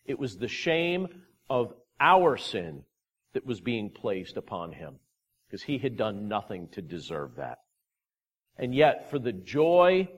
It 0.04 0.18
was 0.18 0.36
the 0.36 0.48
shame 0.48 1.08
of 1.48 1.74
our 2.00 2.36
sin 2.36 2.84
that 3.34 3.46
was 3.46 3.60
being 3.60 3.90
placed 3.90 4.36
upon 4.36 4.72
him 4.72 4.96
because 5.46 5.62
he 5.62 5.78
had 5.78 5.96
done 5.96 6.28
nothing 6.28 6.68
to 6.72 6.82
deserve 6.82 7.36
that. 7.36 7.58
And 8.58 8.74
yet, 8.74 9.10
for 9.10 9.18
the 9.18 9.32
joy 9.32 10.08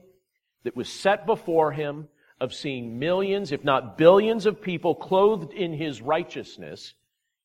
that 0.63 0.75
was 0.75 0.89
set 0.89 1.25
before 1.25 1.71
him 1.71 2.07
of 2.39 2.53
seeing 2.53 2.99
millions, 2.99 3.51
if 3.51 3.63
not 3.63 3.97
billions 3.97 4.45
of 4.45 4.61
people 4.61 4.95
clothed 4.95 5.53
in 5.53 5.73
his 5.73 6.01
righteousness, 6.01 6.93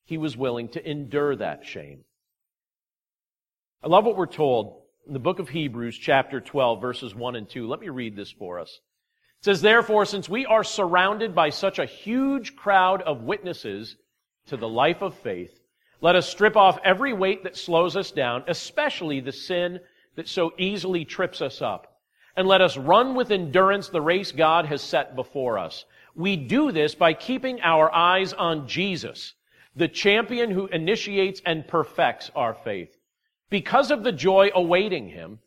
he 0.05 0.18
was 0.18 0.36
willing 0.36 0.68
to 0.70 0.91
endure 0.91 1.36
that 1.36 1.64
shame. 1.64 2.05
I 3.82 3.88
love 3.88 4.05
what 4.05 4.16
we're 4.16 4.26
told 4.26 4.80
in 5.07 5.12
the 5.12 5.18
book 5.18 5.38
of 5.38 5.48
Hebrews, 5.48 5.96
chapter 5.96 6.40
12, 6.40 6.80
verses 6.80 7.14
1 7.14 7.36
and 7.36 7.48
2. 7.48 7.66
Let 7.66 7.80
me 7.80 7.88
read 7.88 8.16
this 8.16 8.30
for 8.30 8.59
us. 8.59 8.80
It 9.40 9.44
says, 9.44 9.62
Therefore, 9.62 10.05
since 10.05 10.28
we 10.28 10.46
are 10.46 10.64
surrounded 10.64 11.34
by 11.34 11.51
such 11.51 11.78
a 11.78 11.86
huge 11.86 12.57
crowd 12.57 13.03
of 13.03 13.22
witnesses 13.22 13.96
to 14.46 14.57
the 14.57 14.68
life 14.68 15.03
of 15.03 15.14
faith, 15.14 15.59
let 16.01 16.16
us 16.16 16.28
strip 16.28 16.57
off 16.57 16.78
every 16.84 17.12
weight 17.12 17.44
that 17.44 17.57
slows 17.57 17.96
us 17.96 18.11
down, 18.11 18.44
especially 18.48 19.20
the 19.20 19.32
sin 19.32 19.80
that 20.16 20.28
so 20.28 20.53
easily 20.59 21.05
trips 21.05 21.40
us 21.40 21.62
up 21.62 21.90
and 22.36 22.46
let 22.46 22.61
us 22.61 22.76
run 22.76 23.14
with 23.14 23.30
endurance 23.30 23.88
the 23.88 24.01
race 24.01 24.32
God 24.32 24.66
has 24.66 24.82
set 24.82 25.16
before 25.16 25.59
us. 25.59 25.84
We 26.14 26.36
do 26.36 26.72
this 26.72 26.94
by 26.94 27.14
keeping 27.14 27.61
our 27.61 27.92
eyes 27.94 28.32
on 28.32 28.66
Jesus, 28.66 29.34
the 29.76 29.88
champion 29.88 30.51
who 30.51 30.66
initiates 30.68 31.40
and 31.44 31.66
perfects 31.66 32.30
our 32.34 32.55
faith. 32.55 32.96
Because 33.51 33.90
of 33.90 34.05
the 34.05 34.12
joy 34.12 34.51
awaiting 34.55 35.09
him, 35.09 35.40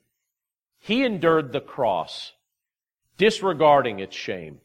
he 0.79 1.05
endured 1.05 1.53
the 1.53 1.61
cross, 1.61 2.33
disregarding 3.17 3.99
its 3.99 4.15
shame, 4.15 4.59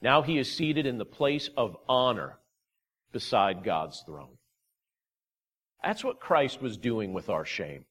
Now 0.00 0.22
he 0.22 0.38
is 0.38 0.52
seated 0.52 0.86
in 0.86 0.98
the 0.98 1.04
place 1.04 1.50
of 1.56 1.76
honor 1.88 2.38
beside 3.12 3.64
God's 3.64 4.00
throne. 4.00 4.38
That's 5.82 6.04
what 6.04 6.20
Christ 6.20 6.62
was 6.62 6.76
doing 6.76 7.12
with 7.12 7.28
our 7.28 7.44
shame. 7.44 7.84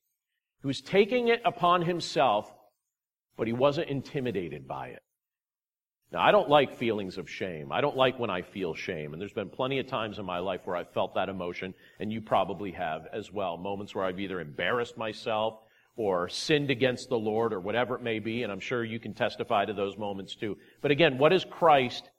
He 0.61 0.67
was 0.67 0.82
taking 0.82 1.27
it 1.27 1.41
upon 1.43 1.82
himself, 1.82 2.53
but 3.36 3.47
he 3.47 3.53
wasn't 3.53 3.89
intimidated 3.89 4.67
by 4.67 4.89
it. 4.89 5.03
Now, 6.12 6.22
I 6.22 6.32
don't 6.32 6.49
like 6.49 6.78
feelings 6.78 7.18
of 7.18 7.30
shame. 7.30 7.72
I 7.72 7.80
don't 7.80 7.95
like 7.95 8.20
when 8.20 8.30
I 8.30 8.41
feel 8.41 8.74
shame. 8.74 9.14
And 9.14 9.22
there's 9.22 9.32
been 9.32 9.49
plenty 9.49 9.80
of 9.80 9.88
times 9.88 10.20
in 10.20 10.26
my 10.26 10.39
life 10.39 10.62
where 10.66 10.76
I've 10.76 10.91
felt 10.91 11.16
that 11.16 11.30
emotion, 11.30 11.74
and 11.99 12.12
you 12.12 12.20
probably 12.20 12.72
have 12.72 13.07
as 13.14 13.32
well. 13.32 13.55
Moments 13.55 13.95
where 13.95 14.03
I've 14.03 14.20
either 14.20 14.41
embarrassed 14.41 14.97
myself 14.97 15.59
or 15.95 16.28
sinned 16.28 16.70
against 16.70 17.07
the 17.07 17.18
Lord 17.18 17.53
or 17.53 17.62
whatever 17.62 17.95
it 17.95 18.01
may 18.01 18.20
be, 18.20 18.43
and 18.43 18.51
I'm 18.51 18.59
sure 18.59 18.84
you 18.84 18.99
can 18.99 19.14
testify 19.14 19.64
to 19.66 19.74
those 19.74 19.97
moments 19.97 20.36
too. 20.36 20.57
But 20.82 20.91
again, 20.91 21.18
what 21.18 21.32
has 21.32 21.45
Christ 21.45 22.09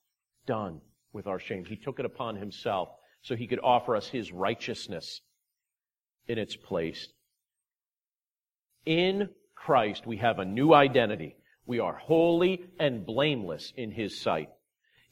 done 0.46 0.80
with 1.12 1.26
our 1.26 1.38
shame? 1.38 1.64
He 1.64 1.76
took 1.76 1.98
it 1.98 2.06
upon 2.06 2.36
himself 2.36 2.88
so 3.20 3.36
he 3.36 3.46
could 3.46 3.60
offer 3.62 3.94
us 3.94 4.08
his 4.08 4.32
righteousness 4.32 5.20
in 6.28 6.38
its 6.38 6.56
place. 6.56 7.08
In 8.86 9.28
Christ, 9.54 10.06
we 10.06 10.16
have 10.16 10.38
a 10.38 10.44
new 10.44 10.72
identity. 10.72 11.36
We 11.66 11.78
are 11.80 11.94
holy 11.94 12.64
and 12.78 13.06
blameless 13.06 13.72
in 13.76 13.90
His 13.90 14.20
sight. 14.20 14.50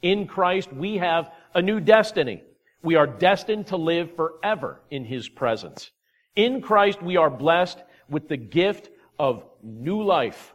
In 0.02 0.26
Christ, 0.26 0.72
we 0.72 0.98
have 0.98 1.30
a 1.54 1.62
new 1.62 1.80
destiny. 1.80 2.42
We 2.82 2.96
are 2.96 3.06
destined 3.06 3.68
to 3.68 3.76
live 3.76 4.16
forever 4.16 4.80
in 4.90 5.04
His 5.04 5.28
presence. 5.28 5.90
In 6.34 6.60
Christ, 6.62 7.02
we 7.02 7.16
are 7.16 7.30
blessed 7.30 7.78
with 8.08 8.28
the 8.28 8.36
gift 8.36 8.88
of 9.18 9.44
new 9.62 10.02
life. 10.02 10.54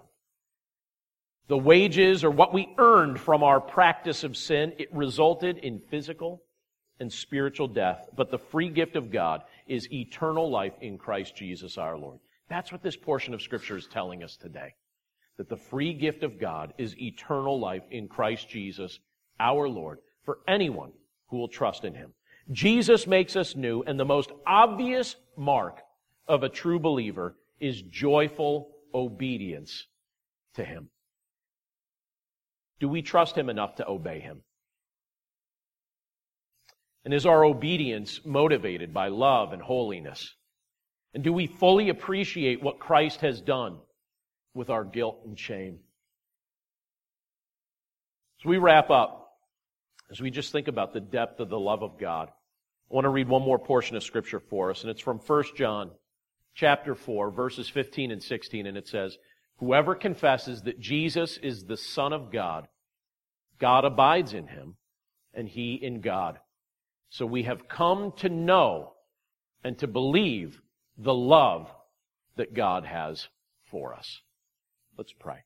The 1.47 1.57
wages 1.57 2.23
or 2.23 2.31
what 2.31 2.53
we 2.53 2.73
earned 2.77 3.19
from 3.19 3.43
our 3.43 3.61
practice 3.61 4.23
of 4.23 4.35
sin, 4.35 4.73
it 4.79 4.93
resulted 4.93 5.59
in 5.59 5.79
physical 5.79 6.41
and 6.99 7.11
spiritual 7.13 7.67
death. 7.67 8.09
But 8.15 8.31
the 8.31 8.39
free 8.39 8.69
gift 8.69 8.95
of 8.95 9.11
God 9.11 9.43
is 9.67 9.91
eternal 9.91 10.49
life 10.49 10.73
in 10.81 10.97
Christ 10.97 11.35
Jesus 11.35 11.77
our 11.77 11.97
Lord. 11.97 12.19
That's 12.49 12.71
what 12.71 12.81
this 12.81 12.95
portion 12.95 13.33
of 13.33 13.41
Scripture 13.41 13.77
is 13.77 13.87
telling 13.87 14.23
us 14.23 14.37
today 14.37 14.73
that 15.37 15.49
the 15.49 15.57
free 15.57 15.93
gift 15.93 16.23
of 16.23 16.39
God 16.39 16.73
is 16.77 16.97
eternal 16.97 17.59
life 17.59 17.83
in 17.91 18.07
Christ 18.07 18.49
Jesus, 18.49 18.99
our 19.39 19.67
Lord, 19.67 19.99
for 20.23 20.39
anyone 20.47 20.91
who 21.27 21.37
will 21.37 21.47
trust 21.47 21.83
in 21.83 21.93
Him. 21.93 22.13
Jesus 22.51 23.07
makes 23.07 23.35
us 23.35 23.55
new, 23.55 23.83
and 23.83 23.99
the 23.99 24.05
most 24.05 24.31
obvious 24.45 25.15
mark 25.35 25.81
of 26.27 26.43
a 26.43 26.49
true 26.49 26.79
believer 26.79 27.35
is 27.59 27.81
joyful 27.81 28.69
obedience 28.93 29.87
to 30.55 30.63
Him. 30.63 30.89
Do 32.79 32.87
we 32.87 33.01
trust 33.01 33.35
Him 33.37 33.49
enough 33.49 33.75
to 33.75 33.87
obey 33.87 34.19
Him? 34.19 34.41
And 37.03 37.13
is 37.13 37.25
our 37.25 37.43
obedience 37.43 38.21
motivated 38.25 38.93
by 38.93 39.09
love 39.09 39.53
and 39.53 39.61
holiness? 39.61 40.33
And 41.13 41.23
do 41.23 41.31
we 41.31 41.47
fully 41.47 41.89
appreciate 41.89 42.63
what 42.63 42.79
Christ 42.79 43.21
has 43.21 43.41
done 43.41 43.77
with 44.55 44.69
our 44.69 44.83
guilt 44.83 45.19
and 45.25 45.37
shame. 45.37 45.79
As 48.39 48.45
we 48.45 48.57
wrap 48.57 48.89
up, 48.89 49.33
as 50.09 50.19
we 50.19 50.31
just 50.31 50.51
think 50.51 50.67
about 50.67 50.93
the 50.93 50.99
depth 50.99 51.39
of 51.39 51.49
the 51.49 51.59
love 51.59 51.83
of 51.83 51.99
God, 51.99 52.29
I 52.29 52.93
want 52.93 53.05
to 53.05 53.09
read 53.09 53.27
one 53.27 53.41
more 53.41 53.59
portion 53.59 53.95
of 53.95 54.03
scripture 54.03 54.39
for 54.39 54.71
us, 54.71 54.81
and 54.81 54.89
it's 54.89 55.01
from 55.01 55.19
1 55.19 55.43
John 55.55 55.91
chapter 56.53 56.95
4, 56.95 57.31
verses 57.31 57.67
15 57.69 58.11
and 58.11 58.23
16, 58.23 58.65
and 58.65 58.77
it 58.77 58.87
says, 58.87 59.17
Whoever 59.57 59.95
confesses 59.95 60.61
that 60.63 60.79
Jesus 60.79 61.37
is 61.37 61.65
the 61.65 61.77
Son 61.77 62.13
of 62.13 62.31
God, 62.31 62.67
God 63.59 63.85
abides 63.85 64.33
in 64.33 64.47
him, 64.47 64.75
and 65.33 65.47
he 65.47 65.75
in 65.75 66.01
God. 66.01 66.39
So 67.09 67.25
we 67.25 67.43
have 67.43 67.67
come 67.67 68.13
to 68.17 68.29
know 68.29 68.93
and 69.63 69.77
to 69.79 69.87
believe 69.87 70.61
the 70.97 71.13
love 71.13 71.69
that 72.35 72.53
God 72.53 72.85
has 72.85 73.27
for 73.71 73.93
us. 73.93 74.21
Let's 74.97 75.13
pray. 75.13 75.43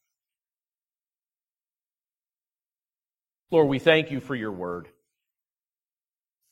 Lord, 3.52 3.68
we 3.68 3.80
thank 3.80 4.12
you 4.12 4.20
for 4.20 4.36
your 4.36 4.52
word. 4.52 4.90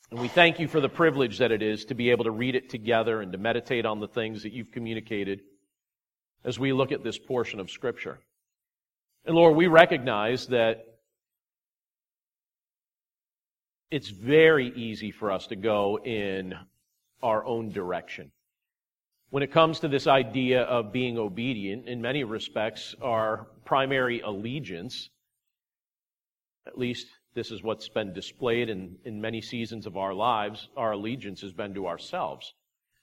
And 0.10 0.20
we 0.20 0.30
thank 0.30 0.60
you 0.60 0.68
for 0.68 0.80
the 0.80 0.90
privilege 0.90 1.40
that 1.40 1.52
it 1.52 1.62
is 1.62 1.86
to 1.86 1.94
be 1.94 2.12
able 2.12 2.24
to 2.24 2.32
read 2.32 2.56
it 2.56 2.70
together 2.70 3.22
and 3.22 3.32
to 3.34 3.38
meditate 3.38 3.86
on 3.86 4.00
the 4.00 4.08
things 4.08 4.44
that 4.44 4.54
you've 4.54 4.72
communicated 4.72 5.42
as 6.44 6.58
we 6.58 6.72
look 6.72 6.92
at 6.92 7.04
this 7.04 7.20
portion 7.20 7.60
of 7.60 7.70
Scripture. 7.70 8.20
And 9.26 9.36
Lord, 9.36 9.56
we 9.56 9.68
recognize 9.68 10.48
that 10.48 10.86
it's 13.92 14.10
very 14.10 14.70
easy 14.76 15.12
for 15.12 15.32
us 15.32 15.48
to 15.48 15.56
go 15.56 16.00
in 16.00 16.56
our 17.22 17.46
own 17.46 17.72
direction. 17.72 18.32
When 19.30 19.44
it 19.44 19.52
comes 19.52 19.82
to 19.82 19.90
this 19.90 20.08
idea 20.08 20.62
of 20.62 20.94
being 20.94 21.18
obedient, 21.18 21.88
in 21.88 22.02
many 22.02 22.24
respects, 22.24 22.96
our 23.02 23.48
primary 23.66 24.22
allegiance, 24.22 25.10
at 26.66 26.78
least 26.78 27.08
this 27.34 27.52
is 27.52 27.62
what's 27.62 27.90
been 27.90 28.14
displayed 28.14 28.70
in, 28.70 28.98
in 29.04 29.20
many 29.20 29.42
seasons 29.42 29.86
of 29.86 29.98
our 29.98 30.14
lives, 30.14 30.70
our 30.78 30.94
allegiance 30.94 31.42
has 31.42 31.52
been 31.52 31.74
to 31.74 31.88
ourselves, 31.88 32.54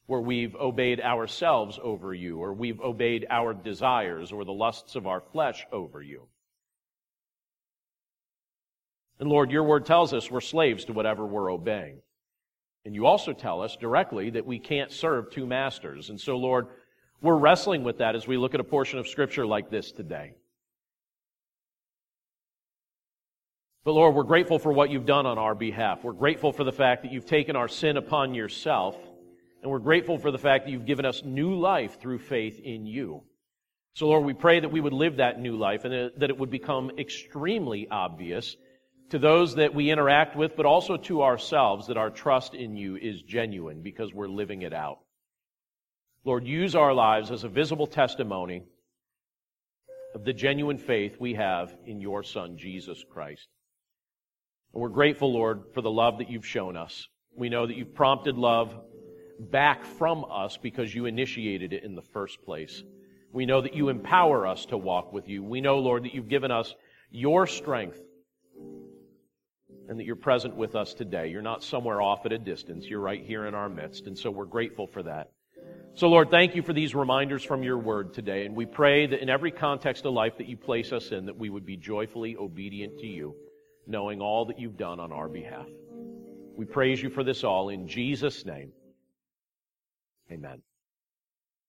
where 0.07 0.21
we've 0.21 0.57
obeyed 0.57 1.01
ourselves 1.01 1.79
over 1.83 2.15
you, 2.15 2.39
or 2.39 2.55
we've 2.55 2.81
obeyed 2.81 3.27
our 3.29 3.53
desires 3.53 4.33
or 4.33 4.45
the 4.45 4.53
lusts 4.53 4.97
of 4.97 5.07
our 5.07 5.21
flesh 5.21 5.67
over 5.73 6.01
you. 6.03 6.27
And 9.21 9.29
Lord, 9.29 9.51
your 9.51 9.63
word 9.63 9.85
tells 9.85 10.15
us 10.15 10.31
we're 10.31 10.41
slaves 10.41 10.87
to 10.87 10.95
whatever 10.95 11.25
we're 11.27 11.53
obeying. 11.53 12.01
And 12.85 12.95
you 12.95 13.07
also 13.07 13.33
tell 13.33 13.63
us 13.63 13.77
directly 13.77 14.31
that 14.31 14.47
we 14.47 14.59
can't 14.59 14.93
serve 14.93 15.31
two 15.31 15.47
masters. 15.47 16.11
And 16.11 16.21
so, 16.21 16.37
Lord, 16.37 16.67
we're 17.23 17.37
wrestling 17.37 17.83
with 17.83 17.99
that 17.99 18.15
as 18.15 18.27
we 18.27 18.37
look 18.37 18.55
at 18.55 18.61
a 18.61 18.65
portion 18.65 18.99
of 18.99 19.09
Scripture 19.09 19.47
like 19.47 19.71
this 19.71 19.91
today. 19.93 20.35
But 23.85 23.93
Lord, 23.93 24.15
we're 24.15 24.23
grateful 24.23 24.59
for 24.59 24.73
what 24.73 24.91
you've 24.91 25.07
done 25.07 25.27
on 25.27 25.39
our 25.39 25.55
behalf. 25.55 26.05
We're 26.05 26.13
grateful 26.13 26.53
for 26.53 26.65
the 26.65 26.73
fact 26.73 27.03
that 27.03 27.13
you've 27.13 27.27
taken 27.27 27.55
our 27.55 27.69
sin 27.69 27.97
upon 27.97 28.35
yourself. 28.35 28.97
And 29.63 29.71
we're 29.71 29.79
grateful 29.79 30.19
for 30.19 30.31
the 30.31 30.39
fact 30.39 30.65
that 30.65 30.71
you've 30.71 30.87
given 30.87 31.07
us 31.07 31.23
new 31.23 31.55
life 31.55 32.01
through 32.01 32.19
faith 32.19 32.61
in 32.61 32.87
you. 32.87 33.23
So 33.95 34.09
Lord, 34.09 34.25
we 34.25 34.35
pray 34.35 34.61
that 34.61 34.73
we 34.73 34.81
would 34.81 34.93
live 34.93 35.17
that 35.17 35.41
new 35.41 35.57
life 35.57 35.85
and 35.85 36.13
that 36.19 36.31
it 36.31 36.39
would 36.39 36.51
become 36.51 36.93
extremely 36.99 37.87
obvious 37.91 38.57
to 39.15 39.19
those 39.21 39.55
that 39.55 39.73
we 39.73 39.93
interact 39.93 40.35
with, 40.35 40.57
but 40.57 40.67
also 40.67 40.97
to 40.97 41.23
ourselves 41.23 41.87
that 41.87 41.97
our 41.97 42.11
trust 42.11 42.53
in 42.53 42.77
you 42.77 42.97
is 42.97 43.23
genuine 43.23 43.81
because 43.81 44.13
we're 44.13 44.27
living 44.27 44.63
it 44.63 44.73
out. 44.73 44.99
Lord, 46.25 46.45
use 46.45 46.75
our 46.75 46.93
lives 46.93 47.31
as 47.31 47.45
a 47.45 47.49
visible 47.49 47.87
testimony 47.87 48.65
of 50.17 50.25
the 50.25 50.33
genuine 50.33 50.79
faith 50.79 51.15
we 51.21 51.35
have 51.35 51.77
in 51.87 52.01
your 52.01 52.25
Son, 52.25 52.59
Jesus 52.59 53.05
Christ. 53.09 53.47
And 54.73 54.83
we're 54.83 54.89
grateful, 54.89 55.33
Lord, 55.33 55.63
for 55.75 55.81
the 55.81 55.93
love 55.93 56.19
that 56.19 56.29
you've 56.29 56.45
shown 56.45 56.77
us. 56.77 57.07
We 57.37 57.49
know 57.49 57.69
that 57.69 57.77
you've 57.77 57.95
prompted 57.95 58.37
love 58.37 58.77
back 59.39 59.85
from 59.85 60.25
us 60.29 60.57
because 60.61 60.93
you 60.93 61.07
initiated 61.07 61.73
it 61.73 61.85
in 61.85 61.95
the 61.95 62.03
first 62.03 62.43
place. 62.43 62.83
We 63.33 63.47
know 63.47 63.61
that 63.61 63.77
you 63.77 63.91
empower 63.91 64.45
us 64.45 64.67
to 64.67 64.77
walk 64.77 65.13
with 65.13 65.29
you. 65.29 65.45
We 65.45 65.61
know, 65.61 65.79
Lord, 65.79 66.03
that 66.03 66.15
you've 66.15 66.29
given 66.29 66.51
us 66.51 66.75
your 67.13 67.47
strength 67.47 68.01
and 69.89 69.99
that 69.99 70.05
you're 70.05 70.17
present 70.17 70.57
with 70.57 70.75
us 70.75 70.95
today. 70.95 71.29
You're 71.29 71.43
not 71.43 71.63
somewhere 71.63 72.01
off 72.01 72.25
at 72.27 72.33
a 72.33 72.39
distance. 72.39 72.87
You're 72.87 73.01
right 73.01 73.23
here 73.23 73.47
in 73.47 73.55
our 73.55 73.69
midst. 73.69 74.07
And 74.07 74.19
so 74.19 74.31
we're 74.31 74.45
grateful 74.45 74.87
for 74.87 75.03
that. 75.03 75.31
So 75.95 76.09
Lord, 76.09 76.31
thank 76.31 76.57
you 76.57 76.63
for 76.63 76.73
these 76.73 76.95
reminders 76.95 77.45
from 77.45 77.63
your 77.63 77.79
word 77.79 78.15
today. 78.15 78.47
And 78.47 78.57
we 78.57 78.67
pray 78.67 79.07
that 79.07 79.21
in 79.21 79.31
every 79.31 79.53
context 79.53 80.05
of 80.05 80.13
life 80.13 80.39
that 80.39 80.49
you 80.49 80.57
place 80.57 80.93
us 80.93 81.13
in, 81.13 81.27
that 81.27 81.39
we 81.39 81.51
would 81.51 81.65
be 81.65 81.77
joyfully 81.77 82.37
obedient 82.37 82.99
to 82.99 83.07
you, 83.07 83.37
knowing 83.87 84.21
all 84.21 84.47
that 84.47 84.59
you've 84.59 84.77
done 84.77 84.99
on 84.99 85.13
our 85.13 85.29
behalf. 85.29 85.67
We 86.57 86.65
praise 86.65 87.03
you 87.03 87.11
for 87.11 87.23
this 87.23 87.45
all 87.45 87.69
in 87.69 87.87
Jesus' 87.87 88.45
name. 88.45 88.73
Amen. 90.31 90.63